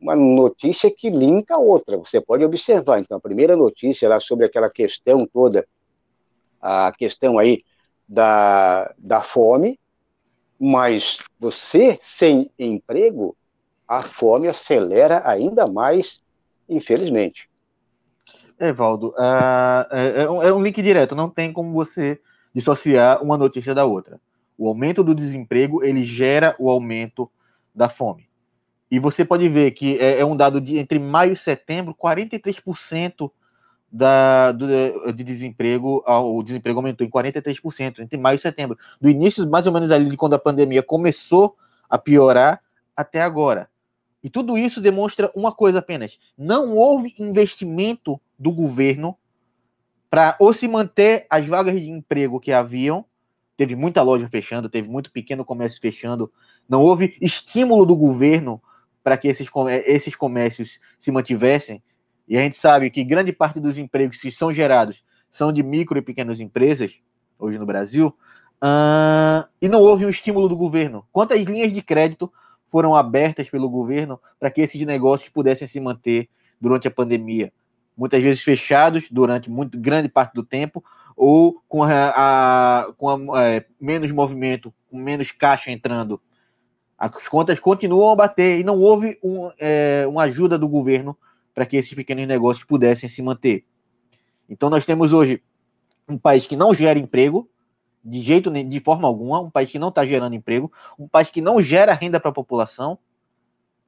uma 0.00 0.14
notícia 0.14 0.90
que 0.90 1.10
linka 1.10 1.54
a 1.54 1.58
outra. 1.58 1.96
Você 1.96 2.20
pode 2.20 2.44
observar. 2.44 3.00
Então, 3.00 3.16
a 3.16 3.20
primeira 3.20 3.56
notícia 3.56 4.08
lá 4.08 4.20
sobre 4.20 4.46
aquela 4.46 4.70
questão 4.70 5.26
toda, 5.26 5.66
a 6.60 6.92
questão 6.96 7.38
aí 7.38 7.64
da, 8.08 8.94
da 8.98 9.20
fome, 9.20 9.78
mas 10.58 11.18
você 11.38 11.98
sem 12.02 12.50
emprego, 12.58 13.36
a 13.86 14.02
fome 14.02 14.48
acelera 14.48 15.22
ainda 15.24 15.66
mais 15.66 16.20
infelizmente. 16.68 17.48
Evaldo, 18.60 19.10
uh, 19.10 19.86
é, 19.90 20.22
é, 20.24 20.52
um 20.52 20.62
link 20.62 20.82
direto, 20.82 21.14
não 21.14 21.30
tem 21.30 21.52
como 21.52 21.72
você 21.72 22.20
dissociar 22.54 23.22
uma 23.22 23.38
notícia 23.38 23.74
da 23.74 23.84
outra. 23.84 24.20
O 24.56 24.68
aumento 24.68 25.04
do 25.04 25.14
desemprego, 25.14 25.84
ele 25.84 26.04
gera 26.04 26.54
o 26.58 26.68
aumento 26.68 27.30
da 27.74 27.88
fome. 27.88 28.27
E 28.90 28.98
você 28.98 29.24
pode 29.24 29.48
ver 29.48 29.72
que 29.72 29.98
é, 29.98 30.20
é 30.20 30.24
um 30.24 30.36
dado 30.36 30.60
de 30.60 30.78
entre 30.78 30.98
maio 30.98 31.32
e 31.32 31.36
setembro, 31.36 31.94
43% 31.94 33.30
da, 33.90 34.52
do, 34.52 34.66
de 35.12 35.24
desemprego, 35.24 36.02
o 36.06 36.42
desemprego 36.42 36.78
aumentou 36.78 37.06
em 37.06 37.10
43% 37.10 38.00
entre 38.00 38.18
maio 38.18 38.36
e 38.36 38.40
setembro. 38.40 38.78
Do 39.00 39.08
início, 39.08 39.48
mais 39.48 39.66
ou 39.66 39.72
menos 39.72 39.90
ali, 39.90 40.08
de 40.10 40.16
quando 40.16 40.34
a 40.34 40.38
pandemia 40.38 40.82
começou 40.82 41.56
a 41.88 41.98
piorar, 41.98 42.60
até 42.96 43.22
agora. 43.22 43.68
E 44.22 44.28
tudo 44.28 44.58
isso 44.58 44.80
demonstra 44.80 45.30
uma 45.34 45.52
coisa 45.52 45.78
apenas: 45.78 46.18
não 46.36 46.76
houve 46.76 47.14
investimento 47.18 48.20
do 48.38 48.50
governo 48.50 49.16
para 50.10 50.36
ou 50.38 50.52
se 50.52 50.66
manter 50.66 51.26
as 51.30 51.46
vagas 51.46 51.80
de 51.80 51.88
emprego 51.88 52.40
que 52.40 52.52
haviam. 52.52 53.04
Teve 53.56 53.74
muita 53.74 54.02
loja 54.02 54.28
fechando, 54.28 54.68
teve 54.68 54.88
muito 54.88 55.10
pequeno 55.10 55.44
comércio 55.44 55.80
fechando. 55.80 56.32
Não 56.68 56.82
houve 56.82 57.16
estímulo 57.20 57.84
do 57.84 57.96
governo 57.96 58.60
para 59.02 59.16
que 59.16 59.28
esses, 59.28 59.48
esses 59.86 60.14
comércios 60.14 60.78
se 60.98 61.10
mantivessem. 61.10 61.82
E 62.26 62.36
a 62.36 62.42
gente 62.42 62.56
sabe 62.56 62.90
que 62.90 63.02
grande 63.04 63.32
parte 63.32 63.58
dos 63.58 63.78
empregos 63.78 64.20
que 64.20 64.30
são 64.30 64.52
gerados 64.52 65.02
são 65.30 65.52
de 65.52 65.62
micro 65.62 65.98
e 65.98 66.02
pequenas 66.02 66.40
empresas, 66.40 66.98
hoje 67.38 67.58
no 67.58 67.66
Brasil, 67.66 68.14
uh, 68.62 69.48
e 69.60 69.68
não 69.68 69.80
houve 69.80 70.04
um 70.04 70.10
estímulo 70.10 70.48
do 70.48 70.56
governo. 70.56 71.06
Quantas 71.12 71.42
linhas 71.42 71.72
de 71.72 71.82
crédito 71.82 72.32
foram 72.70 72.94
abertas 72.94 73.48
pelo 73.48 73.68
governo 73.68 74.20
para 74.38 74.50
que 74.50 74.60
esses 74.60 74.80
negócios 74.84 75.28
pudessem 75.30 75.66
se 75.66 75.80
manter 75.80 76.28
durante 76.60 76.88
a 76.88 76.90
pandemia. 76.90 77.52
Muitas 77.96 78.22
vezes 78.22 78.42
fechados 78.42 79.08
durante 79.10 79.50
muito 79.50 79.78
grande 79.78 80.08
parte 80.08 80.34
do 80.34 80.44
tempo, 80.44 80.84
ou 81.16 81.60
com, 81.68 81.82
a, 81.82 81.88
a 82.14 82.92
com 82.96 83.34
a, 83.34 83.44
é, 83.44 83.66
menos 83.80 84.10
movimento, 84.12 84.72
com 84.88 84.96
menos 84.96 85.32
caixa 85.32 85.70
entrando. 85.70 86.20
As 86.98 87.28
contas 87.28 87.60
continuam 87.60 88.10
a 88.10 88.16
bater 88.16 88.58
e 88.58 88.64
não 88.64 88.80
houve 88.80 89.16
um, 89.22 89.50
é, 89.58 90.04
uma 90.08 90.24
ajuda 90.24 90.58
do 90.58 90.68
governo 90.68 91.16
para 91.54 91.64
que 91.64 91.76
esses 91.76 91.94
pequenos 91.94 92.26
negócios 92.26 92.64
pudessem 92.64 93.08
se 93.08 93.22
manter. 93.22 93.64
Então, 94.48 94.68
nós 94.68 94.84
temos 94.84 95.12
hoje 95.12 95.40
um 96.08 96.18
país 96.18 96.46
que 96.46 96.56
não 96.56 96.74
gera 96.74 96.98
emprego, 96.98 97.48
de 98.04 98.20
jeito 98.20 98.50
de 98.50 98.80
forma 98.80 99.06
alguma, 99.06 99.40
um 99.40 99.50
país 99.50 99.70
que 99.70 99.78
não 99.78 99.90
está 99.90 100.04
gerando 100.04 100.34
emprego, 100.34 100.72
um 100.98 101.06
país 101.06 101.30
que 101.30 101.40
não 101.40 101.62
gera 101.62 101.92
renda 101.92 102.18
para 102.18 102.30
a 102.30 102.34
população. 102.34 102.98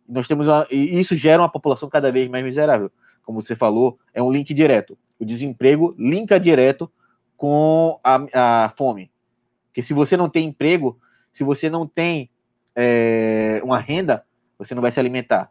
Nós 0.08 0.28
temos 0.28 0.46
uma, 0.46 0.66
e 0.70 1.00
isso 1.00 1.16
gera 1.16 1.42
uma 1.42 1.48
população 1.48 1.88
cada 1.88 2.12
vez 2.12 2.28
mais 2.28 2.44
miserável. 2.44 2.92
Como 3.24 3.40
você 3.40 3.56
falou, 3.56 3.98
é 4.14 4.22
um 4.22 4.30
link 4.30 4.52
direto. 4.54 4.96
O 5.18 5.24
desemprego 5.24 5.94
linka 5.98 6.38
direto 6.38 6.90
com 7.36 7.98
a, 8.04 8.64
a 8.64 8.68
fome. 8.76 9.11
Porque 9.68 9.82
se 9.82 9.94
você 9.94 10.16
não 10.16 10.28
tem 10.28 10.48
emprego, 10.48 10.98
se 11.32 11.42
você 11.42 11.70
não 11.70 11.86
tem 11.86 12.28
é, 12.75 13.61
uma 13.64 13.79
renda, 13.79 14.25
você 14.59 14.75
não 14.75 14.83
vai 14.83 14.91
se 14.91 15.01
alimentar. 15.01 15.51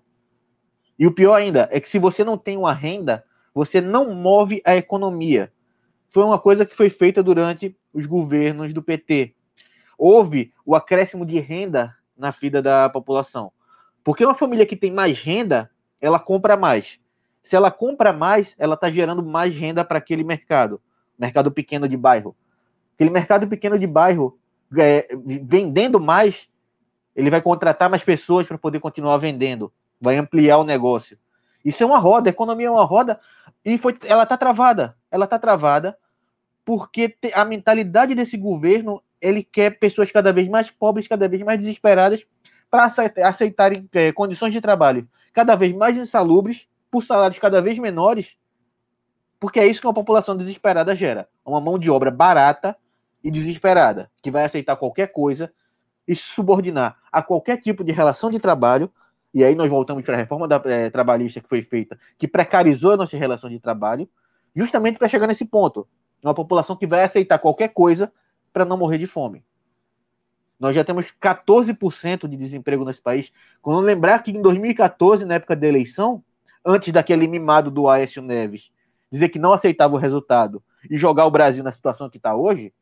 E 0.98 1.08
o 1.08 1.12
pior 1.14 1.36
ainda 1.36 1.70
é 1.72 1.80
que 1.80 1.88
se 1.90 1.98
você 1.98 2.24
não 2.24 2.38
tem 2.38 2.58
uma 2.58 2.74
renda, 2.74 3.24
você 3.54 3.80
não 3.82 4.14
move 4.14 4.62
a 4.66 4.76
economia. 4.76 5.52
Foi 6.10 6.24
uma 6.24 6.40
coisa 6.40 6.66
que 6.66 6.76
foi 6.76 6.90
feita 6.90 7.24
durante 7.24 7.76
os 7.94 8.06
governos 8.06 8.74
do 8.74 8.82
PT. 8.82 9.34
Houve 9.98 10.54
o 10.66 10.76
acréscimo 10.76 11.26
de 11.26 11.40
renda 11.40 11.96
na 12.18 12.32
vida 12.32 12.62
da 12.62 12.90
população. 12.90 13.52
Porque 14.04 14.26
uma 14.26 14.36
família 14.36 14.66
que 14.66 14.76
tem 14.76 14.92
mais 14.92 15.20
renda, 15.20 15.70
ela 16.02 16.20
compra 16.20 16.58
mais. 16.58 17.00
Se 17.42 17.56
ela 17.56 17.72
compra 17.72 18.12
mais, 18.12 18.56
ela 18.58 18.76
está 18.76 18.90
gerando 18.92 19.24
mais 19.24 19.56
renda 19.56 19.84
para 19.84 19.98
aquele 19.98 20.24
mercado, 20.24 20.82
mercado 21.18 21.52
pequeno 21.52 21.88
de 21.88 21.96
bairro. 21.96 22.36
Aquele 22.96 23.10
mercado 23.10 23.48
pequeno 23.48 23.80
de 23.80 23.88
bairro, 23.88 24.38
é, 24.78 25.08
vendendo 25.44 26.00
mais, 26.00 26.48
ele 27.20 27.30
vai 27.30 27.42
contratar 27.42 27.90
mais 27.90 28.02
pessoas 28.02 28.48
para 28.48 28.58
poder 28.58 28.80
continuar 28.80 29.18
vendendo, 29.18 29.72
vai 30.00 30.16
ampliar 30.16 30.58
o 30.58 30.64
negócio. 30.64 31.18
Isso 31.66 31.84
é 31.84 31.86
uma 31.86 32.00
roda, 32.00 32.30
a 32.30 32.32
economia 32.32 32.68
é 32.68 32.72
uma 32.72 32.86
roda 32.86 33.20
e 33.64 33.78
foi, 33.78 33.98
ela 34.06 34.24
está 34.24 34.38
travada. 34.38 34.96
Ela 35.12 35.26
está 35.26 35.38
travada 35.38 35.98
porque 36.64 37.14
a 37.34 37.44
mentalidade 37.44 38.16
desse 38.16 38.38
governo 38.38 39.04
ele 39.20 39.44
quer 39.44 39.78
pessoas 39.78 40.10
cada 40.10 40.32
vez 40.32 40.48
mais 40.48 40.72
pobres, 40.72 41.10
cada 41.10 41.28
vez 41.28 41.44
mais 41.44 41.58
desesperadas, 41.58 42.26
para 42.72 42.90
aceitarem 43.26 43.90
é, 43.94 44.14
condições 44.14 44.54
de 44.54 44.62
trabalho 44.62 45.06
cada 45.34 45.58
vez 45.58 45.76
mais 45.76 45.98
insalubres, 45.98 46.68
por 46.90 47.04
salários 47.04 47.38
cada 47.38 47.62
vez 47.62 47.78
menores, 47.78 48.38
porque 49.40 49.60
é 49.60 49.68
isso 49.68 49.82
que 49.82 49.88
uma 49.88 49.94
população 49.94 50.38
desesperada 50.38 50.96
gera. 50.96 51.28
Uma 51.46 51.60
mão 51.60 51.78
de 51.78 51.90
obra 51.90 52.10
barata, 52.10 52.76
e 53.24 53.30
desesperada, 53.30 54.10
que 54.22 54.32
vai 54.32 54.46
aceitar 54.46 54.76
qualquer 54.76 55.12
coisa 55.12 55.52
e 56.10 56.16
se 56.16 56.24
subordinar 56.24 56.98
a 57.12 57.22
qualquer 57.22 57.58
tipo 57.58 57.84
de 57.84 57.92
relação 57.92 58.32
de 58.32 58.40
trabalho. 58.40 58.92
E 59.32 59.44
aí 59.44 59.54
nós 59.54 59.70
voltamos 59.70 60.04
para 60.04 60.16
a 60.16 60.18
reforma 60.18 60.48
da, 60.48 60.60
é, 60.66 60.90
trabalhista 60.90 61.40
que 61.40 61.48
foi 61.48 61.62
feita, 61.62 62.00
que 62.18 62.28
precarizou 62.28 62.94
a 62.94 62.98
nossa 62.98 63.16
relação 63.16 63.48
de 63.48 63.60
trabalho, 63.60 64.10
justamente 64.56 64.98
para 64.98 65.08
chegar 65.08 65.28
nesse 65.28 65.46
ponto. 65.46 65.88
Uma 66.24 66.34
população 66.34 66.76
que 66.76 66.88
vai 66.88 67.04
aceitar 67.04 67.38
qualquer 67.38 67.68
coisa 67.68 68.12
para 68.52 68.66
não 68.66 68.76
morrer 68.76 68.98
de 68.98 69.06
fome. 69.06 69.46
Nós 70.60 70.76
já 70.76 70.84
temos 70.84 71.14
14% 71.22 72.28
de 72.28 72.36
desemprego 72.36 72.84
nesse 72.84 73.00
país. 73.00 73.32
Quando 73.62 73.80
lembrar 73.80 74.24
que 74.24 74.32
em 74.32 74.42
2014, 74.42 75.26
na 75.26 75.36
época 75.36 75.56
da 75.56 75.68
eleição, 75.68 76.24
antes 76.66 76.92
daquele 76.92 77.28
mimado 77.28 77.70
do 77.70 77.88
Aécio 77.88 78.24
Neves 78.24 78.72
dizer 79.12 79.30
que 79.30 79.38
não 79.38 79.54
aceitava 79.54 79.94
o 79.94 80.00
resultado 80.00 80.62
e 80.90 80.98
jogar 80.98 81.28
o 81.28 81.32
Brasil 81.32 81.64
na 81.64 81.72
situação 81.72 82.10
que 82.10 82.18
está 82.18 82.36
hoje, 82.36 82.74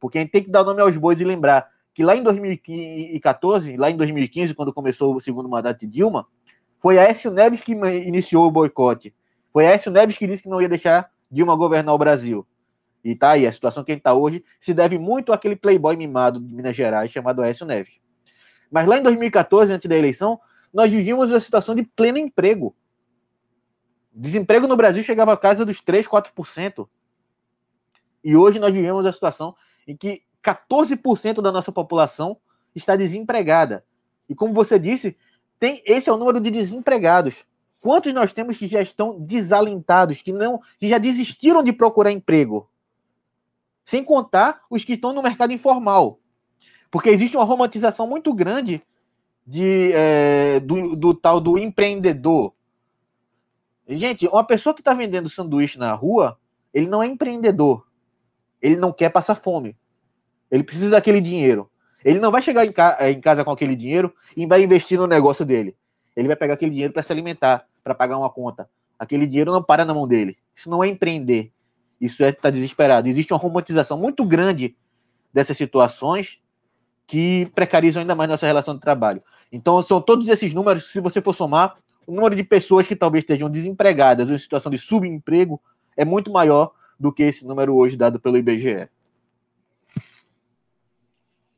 porque 0.00 0.16
a 0.16 0.20
gente 0.22 0.30
tem 0.30 0.42
que 0.42 0.50
dar 0.50 0.64
nome 0.64 0.80
aos 0.80 0.96
bois 0.96 1.20
e 1.20 1.24
lembrar 1.24 1.70
que 1.94 2.02
lá 2.02 2.16
em 2.16 2.22
2014, 2.22 3.76
lá 3.76 3.90
em 3.90 3.96
2015, 3.96 4.54
quando 4.54 4.72
começou 4.72 5.14
o 5.14 5.20
segundo 5.20 5.48
mandato 5.48 5.80
de 5.80 5.86
Dilma, 5.86 6.26
foi 6.80 6.98
Aécio 6.98 7.30
Neves 7.30 7.60
que 7.60 7.72
iniciou 7.72 8.46
o 8.46 8.50
boicote. 8.50 9.14
Foi 9.52 9.66
Aécio 9.66 9.90
Neves 9.90 10.16
que 10.16 10.26
disse 10.26 10.42
que 10.42 10.48
não 10.48 10.60
ia 10.60 10.68
deixar 10.68 11.10
Dilma 11.30 11.54
governar 11.54 11.94
o 11.94 11.98
Brasil. 11.98 12.46
E 13.04 13.14
tá 13.14 13.30
aí, 13.30 13.46
a 13.46 13.52
situação 13.52 13.82
que 13.82 13.90
a 13.90 13.94
gente 13.94 14.00
está 14.00 14.14
hoje 14.14 14.44
se 14.60 14.72
deve 14.72 14.98
muito 14.98 15.32
àquele 15.32 15.56
playboy 15.56 15.96
mimado 15.96 16.40
de 16.40 16.54
Minas 16.54 16.74
Gerais 16.74 17.10
chamado 17.10 17.42
Aécio 17.42 17.66
Neves. 17.66 17.94
Mas 18.70 18.86
lá 18.86 18.96
em 18.96 19.02
2014, 19.02 19.72
antes 19.72 19.88
da 19.88 19.96
eleição, 19.96 20.40
nós 20.72 20.90
vivíamos 20.90 21.28
uma 21.28 21.40
situação 21.40 21.74
de 21.74 21.82
pleno 21.82 22.16
emprego. 22.16 22.74
Desemprego 24.14 24.66
no 24.66 24.76
Brasil 24.76 25.02
chegava 25.02 25.32
a 25.32 25.36
casa 25.36 25.64
dos 25.64 25.80
3, 25.80 26.06
4%. 26.06 26.88
E 28.24 28.36
hoje 28.36 28.58
nós 28.58 28.72
vivemos 28.72 29.04
a 29.04 29.12
situação 29.12 29.54
em 29.86 29.96
que 29.96 30.22
14% 30.42 31.40
da 31.40 31.52
nossa 31.52 31.70
população 31.70 32.36
está 32.74 32.96
desempregada. 32.96 33.84
E 34.28 34.34
como 34.34 34.52
você 34.52 34.78
disse, 34.78 35.16
tem 35.58 35.82
esse 35.86 36.08
é 36.08 36.12
o 36.12 36.16
número 36.16 36.40
de 36.40 36.50
desempregados. 36.50 37.44
Quantos 37.80 38.12
nós 38.12 38.32
temos 38.32 38.56
que 38.58 38.66
já 38.66 38.80
estão 38.80 39.18
desalentados, 39.20 40.22
que 40.22 40.32
não, 40.32 40.60
que 40.78 40.88
já 40.88 40.98
desistiram 40.98 41.62
de 41.62 41.72
procurar 41.72 42.12
emprego? 42.12 42.68
Sem 43.84 44.04
contar 44.04 44.62
os 44.70 44.84
que 44.84 44.94
estão 44.94 45.12
no 45.12 45.22
mercado 45.22 45.52
informal. 45.52 46.18
Porque 46.90 47.10
existe 47.10 47.36
uma 47.36 47.44
romantização 47.44 48.06
muito 48.06 48.32
grande 48.32 48.82
de, 49.46 49.92
é, 49.92 50.60
do, 50.60 50.94
do 50.94 51.14
tal 51.14 51.40
do 51.40 51.58
empreendedor. 51.58 52.54
Gente, 53.88 54.28
uma 54.28 54.44
pessoa 54.44 54.74
que 54.74 54.80
está 54.80 54.94
vendendo 54.94 55.28
sanduíche 55.28 55.78
na 55.78 55.92
rua, 55.92 56.38
ele 56.72 56.86
não 56.86 57.02
é 57.02 57.06
empreendedor. 57.06 57.86
Ele 58.60 58.76
não 58.76 58.92
quer 58.92 59.10
passar 59.10 59.34
fome. 59.34 59.76
Ele 60.52 60.62
precisa 60.62 60.90
daquele 60.90 61.20
dinheiro. 61.20 61.70
Ele 62.04 62.20
não 62.20 62.30
vai 62.30 62.42
chegar 62.42 62.66
em, 62.66 62.70
ca 62.70 62.98
em 63.10 63.18
casa 63.18 63.42
com 63.42 63.50
aquele 63.50 63.74
dinheiro 63.74 64.14
e 64.36 64.46
vai 64.46 64.62
investir 64.62 64.98
no 64.98 65.06
negócio 65.06 65.46
dele. 65.46 65.74
Ele 66.14 66.28
vai 66.28 66.36
pegar 66.36 66.54
aquele 66.54 66.72
dinheiro 66.72 66.92
para 66.92 67.02
se 67.02 67.10
alimentar, 67.10 67.66
para 67.82 67.94
pagar 67.94 68.18
uma 68.18 68.28
conta. 68.28 68.68
Aquele 68.98 69.26
dinheiro 69.26 69.50
não 69.50 69.62
para 69.62 69.86
na 69.86 69.94
mão 69.94 70.06
dele. 70.06 70.36
Isso 70.54 70.68
não 70.68 70.84
é 70.84 70.88
empreender. 70.88 71.50
Isso 71.98 72.22
é 72.22 72.28
estar 72.28 72.42
tá 72.42 72.50
desesperado. 72.50 73.08
Existe 73.08 73.32
uma 73.32 73.38
romantização 73.38 73.96
muito 73.96 74.26
grande 74.26 74.76
dessas 75.32 75.56
situações 75.56 76.38
que 77.06 77.50
precarizam 77.54 78.02
ainda 78.02 78.14
mais 78.14 78.28
nossa 78.28 78.46
relação 78.46 78.74
de 78.74 78.80
trabalho. 78.80 79.22
Então, 79.50 79.80
são 79.82 80.00
todos 80.00 80.28
esses 80.28 80.52
números, 80.52 80.90
se 80.90 81.00
você 81.00 81.22
for 81.22 81.34
somar, 81.34 81.76
o 82.06 82.12
número 82.12 82.34
de 82.34 82.44
pessoas 82.44 82.86
que 82.86 82.96
talvez 82.96 83.22
estejam 83.22 83.48
desempregadas 83.48 84.28
ou 84.28 84.34
em 84.34 84.38
situação 84.38 84.70
de 84.70 84.78
subemprego 84.78 85.60
é 85.96 86.04
muito 86.04 86.30
maior 86.30 86.72
do 86.98 87.12
que 87.12 87.22
esse 87.22 87.46
número 87.46 87.74
hoje 87.74 87.96
dado 87.96 88.20
pelo 88.20 88.36
IBGE. 88.36 88.88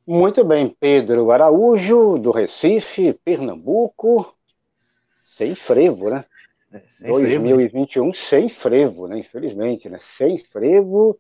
Muito 0.07 0.45
bem, 0.45 0.69
Pedro 0.69 1.31
Araújo, 1.31 2.19
do 2.19 2.31
Recife, 2.31 3.15
Pernambuco, 3.25 4.37
sem 5.25 5.55
frevo, 5.55 6.11
né? 6.11 6.27
É, 6.71 6.83
sem 6.91 7.11
2021 7.11 8.13
frevo. 8.13 8.15
sem 8.15 8.49
frevo, 8.51 9.09
né? 9.09 9.19
Infelizmente, 9.19 9.89
né? 9.89 9.99
Sem 10.03 10.39
frevo, 10.39 11.19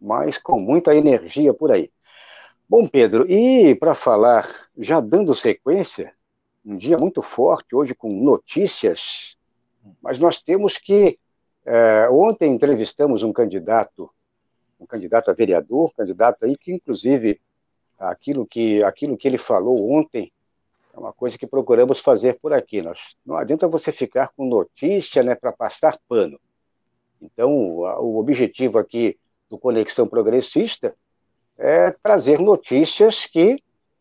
mas 0.00 0.36
com 0.36 0.58
muita 0.58 0.96
energia 0.96 1.54
por 1.54 1.70
aí. 1.70 1.92
Bom, 2.68 2.88
Pedro, 2.88 3.24
e 3.30 3.76
para 3.76 3.94
falar, 3.94 4.68
já 4.76 4.98
dando 4.98 5.32
sequência, 5.32 6.12
um 6.66 6.76
dia 6.76 6.98
muito 6.98 7.22
forte 7.22 7.76
hoje 7.76 7.94
com 7.94 8.12
notícias, 8.12 9.36
mas 10.02 10.18
nós 10.18 10.42
temos 10.42 10.76
que. 10.76 11.16
É, 11.64 12.08
ontem 12.10 12.52
entrevistamos 12.52 13.22
um 13.22 13.32
candidato, 13.32 14.10
um 14.80 14.86
candidato 14.86 15.30
a 15.30 15.34
vereador, 15.34 15.94
candidato 15.94 16.44
aí 16.44 16.56
que, 16.56 16.72
inclusive, 16.72 17.40
aquilo 17.98 18.46
que, 18.46 18.82
aquilo 18.82 19.16
que 19.16 19.26
ele 19.26 19.38
falou 19.38 19.90
ontem 19.92 20.32
é 20.94 20.98
uma 20.98 21.12
coisa 21.12 21.38
que 21.38 21.46
procuramos 21.46 22.00
fazer 22.00 22.38
por 22.40 22.52
aqui. 22.52 22.82
Nós, 22.82 22.98
não 23.24 23.36
adianta 23.36 23.68
você 23.68 23.92
ficar 23.92 24.32
com 24.36 24.46
notícia 24.46 25.22
né, 25.22 25.34
para 25.34 25.52
passar 25.52 25.98
pano. 26.08 26.38
Então, 27.20 27.50
o 27.52 28.18
objetivo 28.18 28.78
aqui 28.78 29.18
do 29.50 29.58
Conexão 29.58 30.06
Progressista 30.06 30.94
é 31.56 31.90
trazer 31.90 32.38
notícias 32.38 33.26
que 33.26 33.60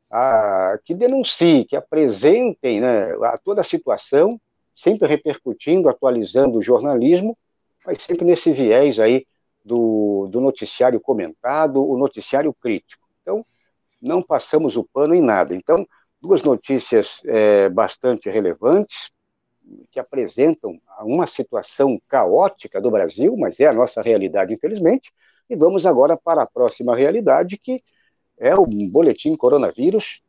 a, 0.09 0.79
que 0.85 0.93
denunciem, 0.93 1.65
que 1.65 1.75
apresentem 1.75 2.79
né, 2.79 3.13
a 3.23 3.37
toda 3.37 3.61
a 3.61 3.63
situação, 3.63 4.39
sempre 4.75 5.07
repercutindo, 5.07 5.89
atualizando 5.89 6.57
o 6.57 6.63
jornalismo, 6.63 7.37
mas 7.85 8.01
sempre 8.01 8.25
nesse 8.25 8.51
viés 8.51 8.99
aí 8.99 9.25
do, 9.65 10.27
do 10.31 10.39
noticiário 10.39 10.99
comentado, 10.99 11.83
o 11.83 11.97
noticiário 11.97 12.53
crítico. 12.53 13.05
Então, 13.21 13.45
não 14.01 14.21
passamos 14.21 14.75
o 14.75 14.83
pano 14.83 15.13
em 15.13 15.21
nada. 15.21 15.55
Então, 15.55 15.87
duas 16.21 16.43
notícias 16.43 17.21
é, 17.25 17.69
bastante 17.69 18.29
relevantes, 18.29 19.11
que 19.91 19.99
apresentam 19.99 20.79
uma 21.01 21.27
situação 21.27 21.99
caótica 22.07 22.79
do 22.79 22.89
Brasil, 22.89 23.35
mas 23.37 23.59
é 23.59 23.67
a 23.67 23.73
nossa 23.73 24.01
realidade, 24.01 24.53
infelizmente, 24.53 25.11
e 25.49 25.55
vamos 25.55 25.85
agora 25.85 26.17
para 26.17 26.43
a 26.43 26.47
próxima 26.47 26.95
realidade, 26.95 27.57
que 27.57 27.83
é 28.37 28.55
o 28.55 28.65
boletim 28.65 29.35
coronavírus. 29.35 30.21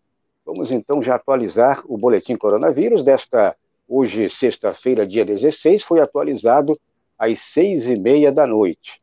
Vamos 0.45 0.71
então 0.71 1.03
já 1.03 1.17
atualizar 1.17 1.83
o 1.87 1.97
boletim 1.99 2.37
coronavírus 2.37 3.03
desta 3.03 3.57
hoje, 3.87 4.29
sexta-feira, 4.29 5.07
dia 5.07 5.25
16, 5.25 5.83
foi 5.83 6.01
atualizado 6.01 6.79
às 7.19 7.41
seis 7.41 7.87
e 7.87 7.97
meia 7.97 8.31
da 8.31 8.47
noite. 8.47 9.01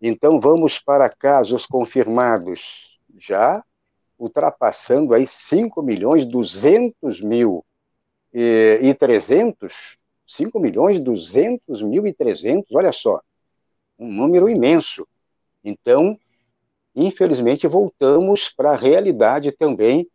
Então 0.00 0.40
vamos 0.40 0.78
para 0.78 1.08
casos 1.08 1.66
confirmados, 1.66 2.98
já 3.18 3.62
ultrapassando 4.24 5.12
aí 5.12 5.26
5 5.26 5.82
milhões 5.82 6.24
200 6.24 7.20
mil 7.20 7.62
e, 8.32 8.78
e 8.82 8.94
300, 8.94 9.98
5 10.26 10.58
milhões 10.58 10.98
200 10.98 11.82
mil 11.82 12.06
e 12.06 12.12
300, 12.12 12.72
olha 12.72 12.90
só, 12.90 13.20
um 13.98 14.10
número 14.10 14.48
imenso. 14.48 15.06
Então, 15.62 16.18
infelizmente, 16.96 17.66
voltamos 17.66 18.48
para 18.48 18.70
a 18.70 18.76
realidade 18.76 19.52
também 19.52 20.08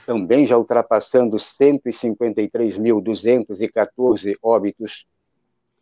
Também 0.07 0.47
já 0.47 0.57
ultrapassando 0.59 1.37
153.214 1.37 4.35
óbitos 4.43 5.07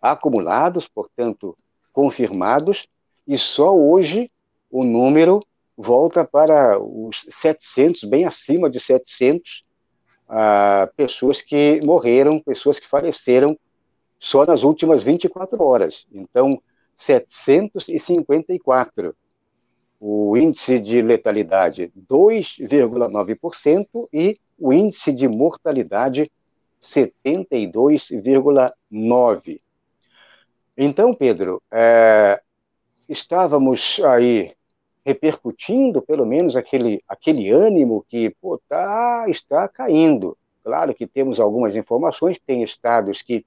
acumulados, 0.00 0.86
portanto, 0.88 1.56
confirmados, 1.92 2.86
e 3.26 3.38
só 3.38 3.74
hoje 3.74 4.30
o 4.70 4.84
número 4.84 5.40
volta 5.76 6.24
para 6.24 6.78
os 6.78 7.26
700, 7.30 8.04
bem 8.04 8.24
acima 8.24 8.70
de 8.70 8.78
700 8.80 9.64
a 10.28 10.88
pessoas 10.96 11.42
que 11.42 11.80
morreram, 11.82 12.40
pessoas 12.40 12.80
que 12.80 12.88
faleceram 12.88 13.58
só 14.18 14.46
nas 14.46 14.62
últimas 14.62 15.02
24 15.02 15.62
horas. 15.62 16.06
Então, 16.10 16.58
754. 16.96 19.14
O 20.00 20.34
índice 20.36 20.78
de 20.80 21.02
letalidade, 21.02 21.92
2,9%, 22.08 24.08
e 24.12 24.36
o 24.58 24.72
índice 24.72 25.12
de 25.12 25.28
mortalidade, 25.28 26.28
72,9%. 26.80 29.60
Então, 30.76 31.14
Pedro, 31.14 31.62
é, 31.70 32.42
estávamos 33.08 34.00
aí 34.04 34.54
repercutindo 35.04 36.00
pelo 36.00 36.24
menos 36.24 36.56
aquele, 36.56 37.02
aquele 37.08 37.50
ânimo 37.50 38.04
que 38.08 38.30
pô, 38.40 38.60
tá, 38.68 39.24
está 39.28 39.68
caindo. 39.68 40.36
Claro 40.62 40.94
que 40.94 41.06
temos 41.06 41.40
algumas 41.40 41.74
informações, 41.74 42.38
tem 42.46 42.62
estados 42.62 43.20
que 43.20 43.44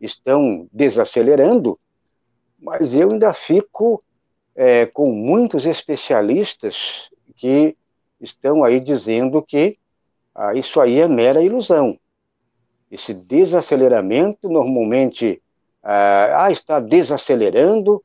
estão 0.00 0.66
desacelerando, 0.72 1.78
mas 2.58 2.92
eu 2.92 3.10
ainda 3.10 3.32
fico 3.32 4.02
é, 4.54 4.86
com 4.86 5.12
muitos 5.12 5.64
especialistas 5.64 7.08
que 7.36 7.76
estão 8.20 8.64
aí 8.64 8.80
dizendo 8.80 9.40
que 9.42 9.78
ah, 10.34 10.54
isso 10.54 10.80
aí 10.80 11.00
é 11.00 11.08
mera 11.08 11.42
ilusão. 11.42 11.98
Esse 12.90 13.14
desaceleramento 13.14 14.48
normalmente 14.48 15.40
ah, 15.82 16.44
ah, 16.44 16.52
está 16.52 16.80
desacelerando 16.80 18.02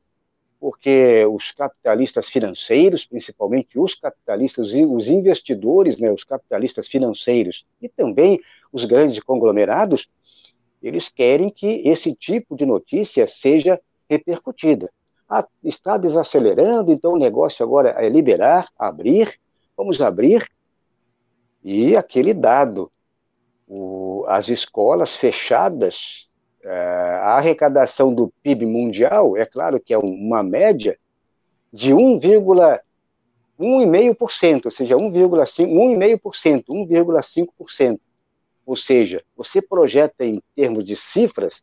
porque 0.58 1.24
os 1.26 1.52
capitalistas 1.52 2.28
financeiros, 2.28 3.04
principalmente 3.04 3.78
os 3.78 3.94
capitalistas, 3.94 4.72
os 4.72 5.06
investidores, 5.06 5.98
né, 5.98 6.10
os 6.10 6.24
capitalistas 6.24 6.88
financeiros 6.88 7.66
e 7.80 7.88
também 7.88 8.40
os 8.72 8.84
grandes 8.84 9.22
conglomerados, 9.22 10.08
eles 10.82 11.08
querem 11.08 11.50
que 11.50 11.82
esse 11.84 12.14
tipo 12.14 12.56
de 12.56 12.64
notícia 12.64 13.26
seja 13.26 13.80
repercutida. 14.08 14.90
Ah, 15.28 15.46
está 15.62 15.96
desacelerando, 15.96 16.92
então 16.92 17.12
o 17.14 17.18
negócio 17.18 17.64
agora 17.64 17.90
é 17.98 18.08
liberar, 18.08 18.68
abrir, 18.78 19.38
vamos 19.76 20.00
abrir, 20.00 20.48
e 21.64 21.96
aquele 21.96 22.32
dado, 22.32 22.90
o, 23.66 24.24
as 24.28 24.48
escolas 24.48 25.16
fechadas, 25.16 26.28
a 26.68 27.36
arrecadação 27.36 28.12
do 28.12 28.32
PIB 28.42 28.66
mundial, 28.66 29.36
é 29.36 29.46
claro 29.46 29.78
que 29.78 29.94
é 29.94 29.98
uma 29.98 30.42
média 30.42 30.98
de 31.72 31.92
1,5%, 31.92 34.64
ou 34.64 34.70
seja, 34.70 34.96
1,5%, 34.96 36.64
1,5%. 36.68 38.00
Ou 38.64 38.76
seja, 38.76 39.22
você 39.36 39.62
projeta 39.62 40.24
em 40.24 40.42
termos 40.56 40.84
de 40.84 40.96
cifras, 40.96 41.62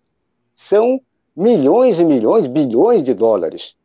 são 0.55 1.01
milhões 1.35 1.99
e 1.99 2.05
milhões, 2.05 2.47
bilhões 2.47 3.03
de 3.03 3.13
dólares 3.13 3.75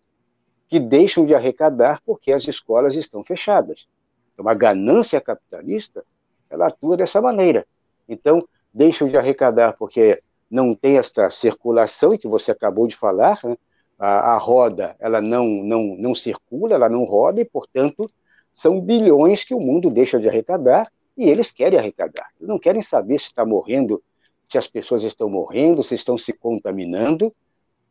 que 0.69 0.79
deixam 0.79 1.27
de 1.27 1.35
arrecadar 1.35 2.01
porque 2.05 2.31
as 2.31 2.47
escolas 2.47 2.95
estão 2.95 3.25
fechadas. 3.25 3.89
Então, 4.35 4.49
a 4.49 4.55
ganância 4.55 5.21
capitalista, 5.21 6.05
ela 6.49 6.69
atua 6.69 6.97
dessa 6.97 7.21
maneira. 7.21 7.67
Então, 8.09 8.39
deixam 8.73 9.09
de 9.09 9.17
arrecadar 9.17 9.73
porque 9.73 10.23
não 10.51 10.75
tem 10.75 10.99
esta 10.99 11.31
circulação, 11.31 12.15
e 12.15 12.19
que 12.19 12.29
você 12.29 12.51
acabou 12.51 12.87
de 12.87 12.97
falar, 12.97 13.39
né? 13.45 13.57
a, 13.99 14.35
a, 14.35 14.39
roda 14.39 14.97
ela 14.99 15.21
não, 15.21 15.47
não, 15.47 15.97
não 15.99 16.15
circula, 16.15 16.75
ela 16.75 16.89
não 16.89 17.05
roda, 17.05 17.41
e, 17.41 17.45
portanto, 17.45 18.11
são 18.55 18.81
bilhões 18.81 19.45
que 19.45 19.55
o 19.55 19.61
mundo 19.61 19.91
deixa 19.91 20.19
de 20.19 20.29
arrecadar, 20.29 20.91
e 21.17 21.29
eles 21.29 21.51
querem 21.51 21.79
arrecadar. 21.79 22.31
Eles 22.39 22.49
não 22.49 22.59
querem 22.59 22.83
saber 22.83 23.19
se 23.19 23.27
está 23.27 23.45
morrendo 23.45 24.03
se 24.49 24.57
as 24.57 24.67
pessoas 24.67 25.03
estão 25.03 25.29
morrendo, 25.29 25.85
se 25.85 25.95
estão 25.95 26.17
se 26.17 26.33
contaminando, 26.33 27.33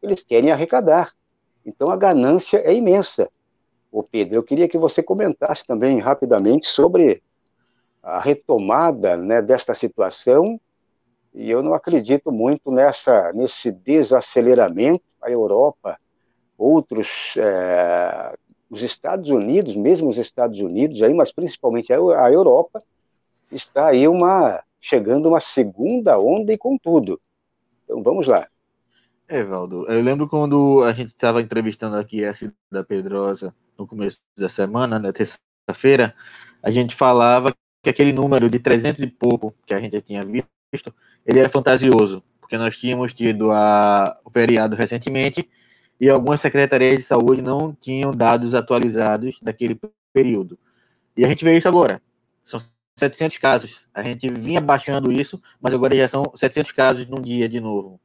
eles 0.01 0.23
querem 0.23 0.51
arrecadar. 0.51 1.13
Então 1.63 1.91
a 1.91 1.95
ganância 1.95 2.57
é 2.57 2.73
imensa. 2.73 3.29
Ô 3.91 4.01
Pedro, 4.01 4.35
eu 4.35 4.43
queria 4.43 4.67
que 4.67 4.77
você 4.77 5.03
comentasse 5.03 5.65
também 5.65 5.99
rapidamente 5.99 6.65
sobre 6.65 7.21
a 8.01 8.19
retomada 8.19 9.15
né, 9.15 9.41
desta 9.41 9.75
situação, 9.75 10.59
e 11.37 11.51
eu 11.51 11.61
não 11.61 11.75
acredito 11.75 12.31
muito 12.31 12.71
nessa, 12.71 13.31
nesse 13.31 13.71
desaceleramento. 13.71 15.03
A 15.21 15.29
Europa, 15.29 15.99
outros, 16.57 17.33
é, 17.37 18.35
os 18.69 18.81
Estados 18.81 19.29
Unidos, 19.29 19.75
mesmo 19.75 20.09
os 20.09 20.17
Estados 20.17 20.59
Unidos, 20.59 21.01
aí, 21.01 21.13
mas 21.13 21.31
principalmente 21.31 21.93
a, 21.93 22.31
Europa, 22.31 22.83
está 23.51 23.87
aí 23.87 24.07
uma, 24.07 24.63
chegando 24.81 25.29
uma 25.29 25.39
segunda 25.39 26.19
onda 26.19 26.51
e 26.51 26.57
com 26.57 26.75
tudo. 26.77 27.21
Então 27.83 28.01
vamos 28.01 28.27
lá. 28.27 28.47
É, 29.27 29.43
Valdo, 29.43 29.85
eu 29.91 30.01
lembro 30.01 30.27
quando 30.27 30.83
a 30.83 30.93
gente 30.93 31.09
estava 31.09 31.41
entrevistando 31.41 31.97
aqui 31.97 32.25
a 32.25 32.33
da 32.71 32.83
Pedrosa 32.83 33.53
no 33.77 33.85
começo 33.85 34.19
da 34.35 34.49
semana, 34.49 34.97
na 34.97 35.13
terça-feira, 35.13 36.15
a 36.63 36.71
gente 36.71 36.95
falava 36.95 37.53
que 37.83 37.89
aquele 37.89 38.11
número 38.11 38.49
de 38.49 38.57
300 38.57 39.03
e 39.03 39.07
pouco 39.07 39.53
que 39.65 39.73
a 39.73 39.79
gente 39.79 40.01
tinha 40.01 40.23
visto, 40.23 40.49
ele 41.25 41.39
era 41.39 41.49
fantasioso, 41.49 42.21
porque 42.39 42.57
nós 42.57 42.77
tínhamos 42.77 43.13
tido 43.13 43.51
a, 43.51 44.17
o 44.25 44.29
feriado 44.29 44.75
recentemente 44.75 45.49
e 45.99 46.09
algumas 46.09 46.41
secretarias 46.41 46.97
de 46.97 47.03
saúde 47.03 47.41
não 47.41 47.73
tinham 47.73 48.11
dados 48.11 48.53
atualizados 48.53 49.39
daquele 49.41 49.79
período. 50.13 50.57
E 51.15 51.25
a 51.25 51.27
gente 51.27 51.43
vê 51.43 51.57
isso 51.57 51.67
agora. 51.67 52.01
São 52.43 52.59
700 52.97 53.37
casos. 53.37 53.87
A 53.93 54.03
gente 54.03 54.29
vinha 54.29 54.61
baixando 54.61 55.11
isso, 55.11 55.41
mas 55.59 55.73
agora 55.73 55.95
já 55.95 56.07
são 56.07 56.23
700 56.35 56.71
casos 56.71 57.07
num 57.07 57.21
dia 57.21 57.49
de 57.49 57.59
novo. 57.59 57.99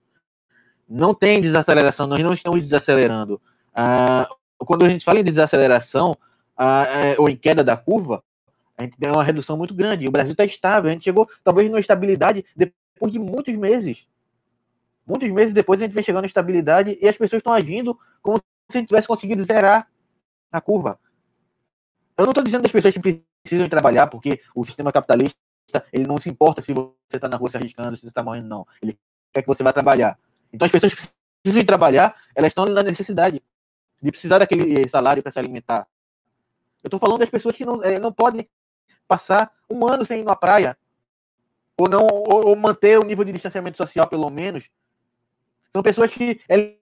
Não 0.88 1.14
tem 1.14 1.40
desaceleração, 1.40 2.06
nós 2.06 2.20
não 2.20 2.32
estamos 2.32 2.62
desacelerando. 2.62 3.40
Ah, 3.74 4.28
quando 4.58 4.84
a 4.84 4.88
gente 4.88 5.04
fala 5.04 5.20
em 5.20 5.24
desaceleração 5.24 6.16
ah, 6.56 6.84
é, 6.86 7.16
ou 7.18 7.28
em 7.28 7.36
queda 7.36 7.64
da 7.64 7.76
curva, 7.76 8.22
a 8.82 8.84
gente 8.86 8.98
tem 8.98 9.10
uma 9.10 9.24
redução 9.24 9.56
muito 9.56 9.74
grande. 9.74 10.06
O 10.06 10.10
Brasil 10.10 10.32
está 10.32 10.44
estável, 10.44 10.90
a 10.90 10.92
gente 10.92 11.04
chegou 11.04 11.28
talvez 11.42 11.68
numa 11.68 11.80
estabilidade 11.80 12.44
depois 12.56 13.12
de 13.12 13.18
muitos 13.18 13.54
meses. 13.56 14.06
Muitos 15.06 15.28
meses 15.30 15.54
depois 15.54 15.80
a 15.80 15.84
gente 15.84 15.94
vem 15.94 16.04
chegando 16.04 16.24
à 16.24 16.26
estabilidade 16.26 16.98
e 17.00 17.08
as 17.08 17.16
pessoas 17.16 17.40
estão 17.40 17.52
agindo 17.52 17.98
como 18.20 18.38
se 18.38 18.44
a 18.76 18.78
gente 18.78 18.88
tivesse 18.88 19.08
conseguido 19.08 19.42
zerar 19.44 19.88
a 20.50 20.60
curva. 20.60 20.98
Eu 22.16 22.24
não 22.24 22.30
estou 22.32 22.44
dizendo 22.44 22.62
das 22.62 22.72
pessoas 22.72 22.94
que 22.94 23.00
precisam 23.42 23.68
trabalhar, 23.68 24.06
porque 24.06 24.40
o 24.54 24.64
sistema 24.64 24.92
capitalista 24.92 25.36
ele 25.92 26.06
não 26.06 26.18
se 26.18 26.28
importa 26.28 26.60
se 26.60 26.72
você 26.72 26.94
está 27.12 27.28
na 27.28 27.36
rua 27.36 27.50
se 27.50 27.56
arriscando, 27.56 27.96
se 27.96 28.02
você 28.02 28.08
está 28.08 28.22
morrendo, 28.22 28.48
não. 28.48 28.66
Ele 28.80 28.98
quer 29.32 29.42
que 29.42 29.48
você 29.48 29.62
vá 29.62 29.72
trabalhar. 29.72 30.18
Então 30.52 30.66
as 30.66 30.72
pessoas 30.72 30.94
que 30.94 31.02
precisam 31.42 31.64
trabalhar, 31.64 32.14
elas 32.34 32.50
estão 32.50 32.66
na 32.66 32.82
necessidade 32.82 33.42
de 34.00 34.10
precisar 34.10 34.38
daquele 34.38 34.88
salário 34.88 35.22
para 35.22 35.32
se 35.32 35.38
alimentar. 35.38 35.86
Eu 36.82 36.88
estou 36.88 37.00
falando 37.00 37.20
das 37.20 37.30
pessoas 37.30 37.56
que 37.56 37.64
não, 37.64 37.82
é, 37.82 37.98
não 37.98 38.12
podem 38.12 38.48
passar 39.12 39.52
um 39.68 39.86
ano 39.86 40.04
sem 40.04 40.20
ir 40.20 40.24
na 40.24 40.36
praia, 40.36 40.76
ou 41.76 41.88
não 41.88 42.06
ou, 42.06 42.48
ou, 42.48 42.56
manter 42.56 42.98
o 42.98 43.04
nível 43.04 43.24
de 43.24 43.32
distanciamento 43.32 43.76
social, 43.76 44.06
pelo 44.08 44.30
menos. 44.30 44.64
São 45.72 45.82
pessoas 45.82 46.12
que 46.12 46.40
é, 46.48 46.76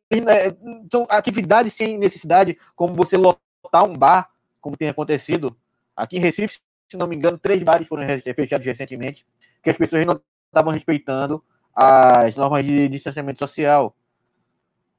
são 0.90 1.06
atividades 1.08 1.72
sem 1.72 1.96
necessidade, 1.96 2.58
como 2.74 2.94
você 2.94 3.16
lotar 3.16 3.84
um 3.84 3.96
bar, 3.96 4.30
como 4.60 4.76
tem 4.76 4.88
acontecido 4.88 5.56
Aqui 6.00 6.16
em 6.16 6.20
Recife, 6.20 6.58
se 6.88 6.96
não 6.96 7.06
me 7.06 7.14
engano, 7.14 7.38
três 7.38 7.62
bares 7.62 7.86
foram 7.86 8.04
fechados 8.34 8.66
recentemente, 8.66 9.26
que 9.62 9.68
as 9.68 9.76
pessoas 9.76 10.06
não 10.06 10.18
estavam 10.46 10.72
respeitando 10.72 11.44
as 11.74 12.34
normas 12.34 12.64
de 12.64 12.88
distanciamento 12.88 13.38
social. 13.38 13.94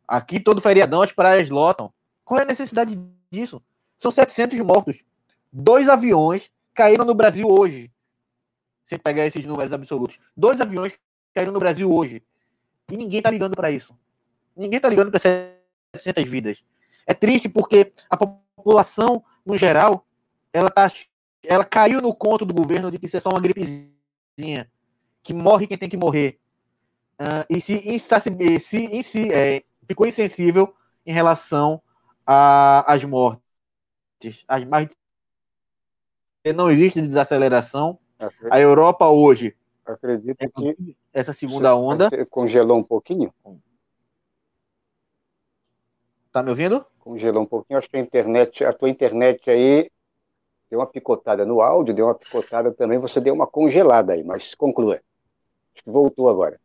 Aqui, 0.07 0.39
todo 0.39 0.61
feriadão, 0.61 1.01
as 1.01 1.11
praias 1.11 1.49
lotam. 1.49 1.91
Qual 2.23 2.39
é 2.39 2.43
a 2.43 2.45
necessidade 2.45 2.99
disso? 3.31 3.61
São 3.97 4.11
700 4.11 4.59
mortos. 4.59 5.03
Dois 5.51 5.89
aviões 5.89 6.51
caíram 6.73 7.06
no 7.06 7.14
Brasil 7.14 7.48
hoje. 7.48 7.91
Sem 8.85 8.99
pegar 8.99 9.26
esses 9.26 9.45
números 9.45 9.72
absolutos. 9.72 10.19
Dois 10.35 10.60
aviões 10.60 10.93
caíram 11.34 11.53
no 11.53 11.60
Brasil 11.60 11.91
hoje. 11.91 12.23
E 12.89 12.98
ninguém 12.98 13.19
está 13.19 13.30
ligando 13.30 13.56
para 13.56 13.72
isso. 13.72 13.98
Ninguém 14.56 14.77
está 14.77 14.89
ligando 14.89 15.11
para 15.11 15.19
700 15.19 16.30
vidas. 16.30 16.64
É 17.06 17.14
triste 17.14 17.48
porque 17.48 17.93
a 18.10 18.18
população, 18.18 19.23
no 19.45 19.57
geral, 19.57 20.06
ela, 20.53 20.69
tá, 20.69 20.91
ela 21.43 21.64
caiu 21.64 22.02
no 22.02 22.14
conto 22.14 22.45
do 22.45 22.53
governo 22.53 22.91
de 22.91 22.99
que 22.99 23.06
isso 23.06 23.18
é 23.18 23.19
só 23.19 23.30
uma 23.30 23.39
gripezinha, 23.39 24.69
que 25.23 25.34
morre 25.34 25.68
quem 25.68 25.77
tem 25.77 25.89
que 25.89 25.98
morrer. 25.98 26.39
Uh, 27.19 27.45
e 27.49 27.61
se, 27.61 27.99
se, 27.99 29.03
se 29.03 29.34
é, 29.34 29.64
ficou 29.88 30.07
insensível 30.07 30.73
em 31.06 31.14
relação 31.14 31.81
às 32.26 33.03
mortes. 33.03 33.41
As 34.48 34.64
mais 34.65 34.89
não 36.55 36.72
existe 36.72 37.01
desaceleração. 37.01 37.99
A 38.49 38.59
Europa 38.59 39.07
hoje 39.07 39.55
acredito 39.85 40.38
é 40.39 40.47
que 40.47 40.95
essa 41.13 41.34
segunda 41.34 41.76
onda 41.76 42.09
congelou 42.27 42.77
um 42.77 42.84
pouquinho. 42.84 43.34
Tá 46.31 46.41
me 46.41 46.49
ouvindo? 46.49 46.85
Congelou 46.99 47.43
um 47.43 47.45
pouquinho. 47.45 47.77
Acho 47.77 47.89
que 47.89 47.97
a 47.97 47.99
internet, 47.99 48.63
a 48.63 48.73
tua 48.73 48.89
internet 48.89 49.49
aí 49.49 49.91
deu 50.69 50.80
uma 50.80 50.88
picotada 50.88 51.45
no 51.45 51.61
áudio, 51.61 51.93
deu 51.93 52.05
uma 52.05 52.15
picotada 52.15 52.72
também, 52.72 52.97
você 52.97 53.19
deu 53.19 53.34
uma 53.34 53.45
congelada 53.45 54.13
aí, 54.13 54.23
mas 54.23 54.55
conclua. 54.55 55.01
Acho 55.73 55.84
que 55.84 55.89
voltou 55.89 56.30
agora. 56.30 56.59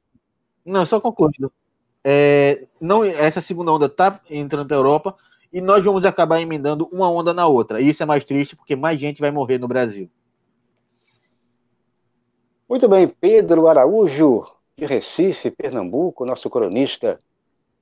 Não, 0.65 0.87
só 0.87 1.01
concluindo. 1.01 1.53
É, 2.05 2.67
não, 2.81 3.03
essa 3.03 3.41
segunda 3.41 3.73
onda 3.73 3.87
está 3.87 4.21
entrando 4.31 4.69
para 4.69 4.77
a 4.77 4.79
Europa 4.79 5.17
e 5.57 5.61
nós 5.63 5.83
vamos 5.83 6.05
acabar 6.05 6.39
emendando 6.39 6.87
uma 6.93 7.11
onda 7.11 7.33
na 7.33 7.47
outra. 7.47 7.81
E 7.81 7.89
isso 7.89 8.03
é 8.03 8.07
mais 8.07 8.23
triste 8.27 8.55
porque 8.55 8.77
mais 8.77 9.01
gente 9.01 9.23
vai 9.23 9.31
morrer 9.31 9.57
no 9.57 9.67
Brasil. 9.67 10.11
Muito 12.69 12.87
bem, 12.87 13.09
Pedro 13.09 13.67
Araújo, 13.67 14.45
de 14.77 14.85
Recife, 14.85 15.51
Pernambuco, 15.51 16.27
nosso 16.27 16.51
cronista 16.51 17.19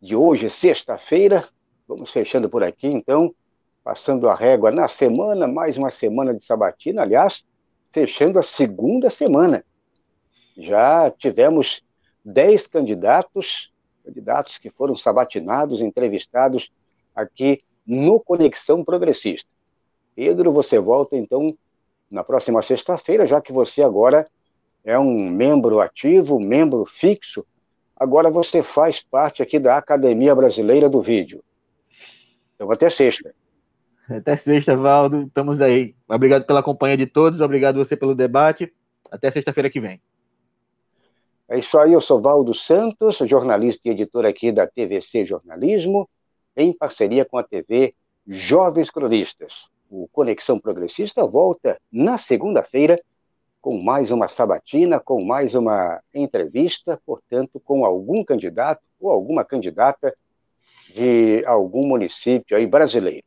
de 0.01 0.15
hoje, 0.15 0.49
sexta-feira. 0.51 1.49
Vamos 1.89 2.13
fechando 2.13 2.49
por 2.49 2.63
aqui, 2.63 2.87
então, 2.87 3.35
passando 3.83 4.29
a 4.29 4.37
régua 4.37 4.71
na 4.71 4.87
semana, 4.87 5.49
mais 5.49 5.77
uma 5.77 5.91
semana 5.91 6.33
de 6.33 6.45
sabatina, 6.45 7.03
aliás, 7.03 7.45
fechando 7.93 8.39
a 8.39 8.43
segunda 8.45 9.11
semana. 9.11 9.65
Já 10.57 11.11
tivemos 11.11 11.83
dez 12.25 12.69
candidatos, 12.69 13.73
candidatos 14.05 14.59
que 14.59 14.71
foram 14.71 14.97
sabatinados, 14.97 15.81
entrevistados 15.81 16.71
aqui 17.15 17.61
no 17.87 18.19
Conexão 18.21 18.85
Progressista. 18.85 19.49
Pedro, 20.15 20.53
você 20.53 20.79
volta 20.79 21.17
então 21.17 21.57
na 22.11 22.23
próxima 22.23 22.63
sexta-feira, 22.63 23.27
já 23.27 23.41
que 23.41 23.53
você 23.53 23.83
agora 23.83 24.27
é 24.85 24.99
um 24.99 25.29
membro 25.29 25.81
ativo, 25.81 26.39
membro 26.39 26.85
fixo. 26.85 27.45
Agora 27.97 28.31
você 28.31 28.63
faz 28.63 29.01
parte 29.01 29.43
aqui 29.43 29.59
da 29.59 29.77
Academia 29.77 30.35
Brasileira 30.35 30.89
do 30.89 31.01
Vídeo. 31.01 31.43
Então, 32.55 32.71
até 32.71 32.91
sexta. 32.91 33.35
Até 34.09 34.37
sexta, 34.37 34.77
Valdo. 34.77 35.23
Estamos 35.23 35.61
aí. 35.61 35.95
Obrigado 36.09 36.45
pela 36.45 36.63
companhia 36.63 36.97
de 36.97 37.07
todos. 37.07 37.41
Obrigado 37.41 37.77
você 37.77 37.97
pelo 37.97 38.15
debate. 38.15 38.73
Até 39.11 39.31
sexta-feira 39.31 39.71
que 39.71 39.81
vem. 39.81 40.01
É 41.49 41.59
isso 41.59 41.79
aí. 41.79 41.93
Eu 41.93 42.01
sou 42.01 42.21
Valdo 42.21 42.53
Santos, 42.55 43.19
jornalista 43.19 43.89
e 43.89 43.93
editor 43.93 44.27
aqui 44.27 44.53
da 44.53 44.67
TVC 44.67 45.25
Jornalismo, 45.25 46.09
em 46.57 46.73
parceria 46.73 47.25
com 47.25 47.39
a 47.39 47.43
TV 47.43 47.95
Jovens 48.27 48.91
Cronistas. 48.91 49.53
O 49.91 50.09
Conexão 50.09 50.59
Progressista 50.59 51.27
volta 51.27 51.79
na 51.91 52.19
segunda-feira 52.19 53.01
com 53.61 53.81
mais 53.81 54.11
uma 54.11 54.29
sabatina, 54.29 55.01
com 55.01 55.25
mais 55.25 55.55
uma 55.55 56.03
entrevista, 56.13 57.01
portanto, 57.07 57.59
com 57.59 57.85
algum 57.85 58.23
candidato 58.23 58.83
ou 59.01 59.11
alguma 59.11 59.43
candidata 59.43 60.15
de 60.95 61.43
algum 61.47 61.87
município 61.87 62.57
aí 62.57 62.67
brasileiro. 62.67 63.25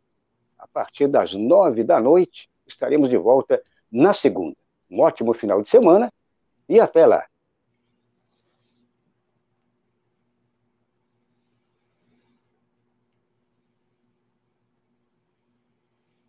A 0.60 0.68
partir 0.68 1.08
das 1.08 1.34
nove 1.34 1.84
da 1.84 1.99
noite, 1.99 2.48
estaremos 2.68 3.10
de 3.10 3.18
volta 3.18 3.62
na 3.91 4.14
segunda. 4.14 4.56
Um 4.91 5.02
ótimo 5.02 5.34
final 5.34 5.62
de 5.62 5.70
semana 5.70 6.12
e 6.70 6.80
até 6.80 7.06
lá. 7.06 7.26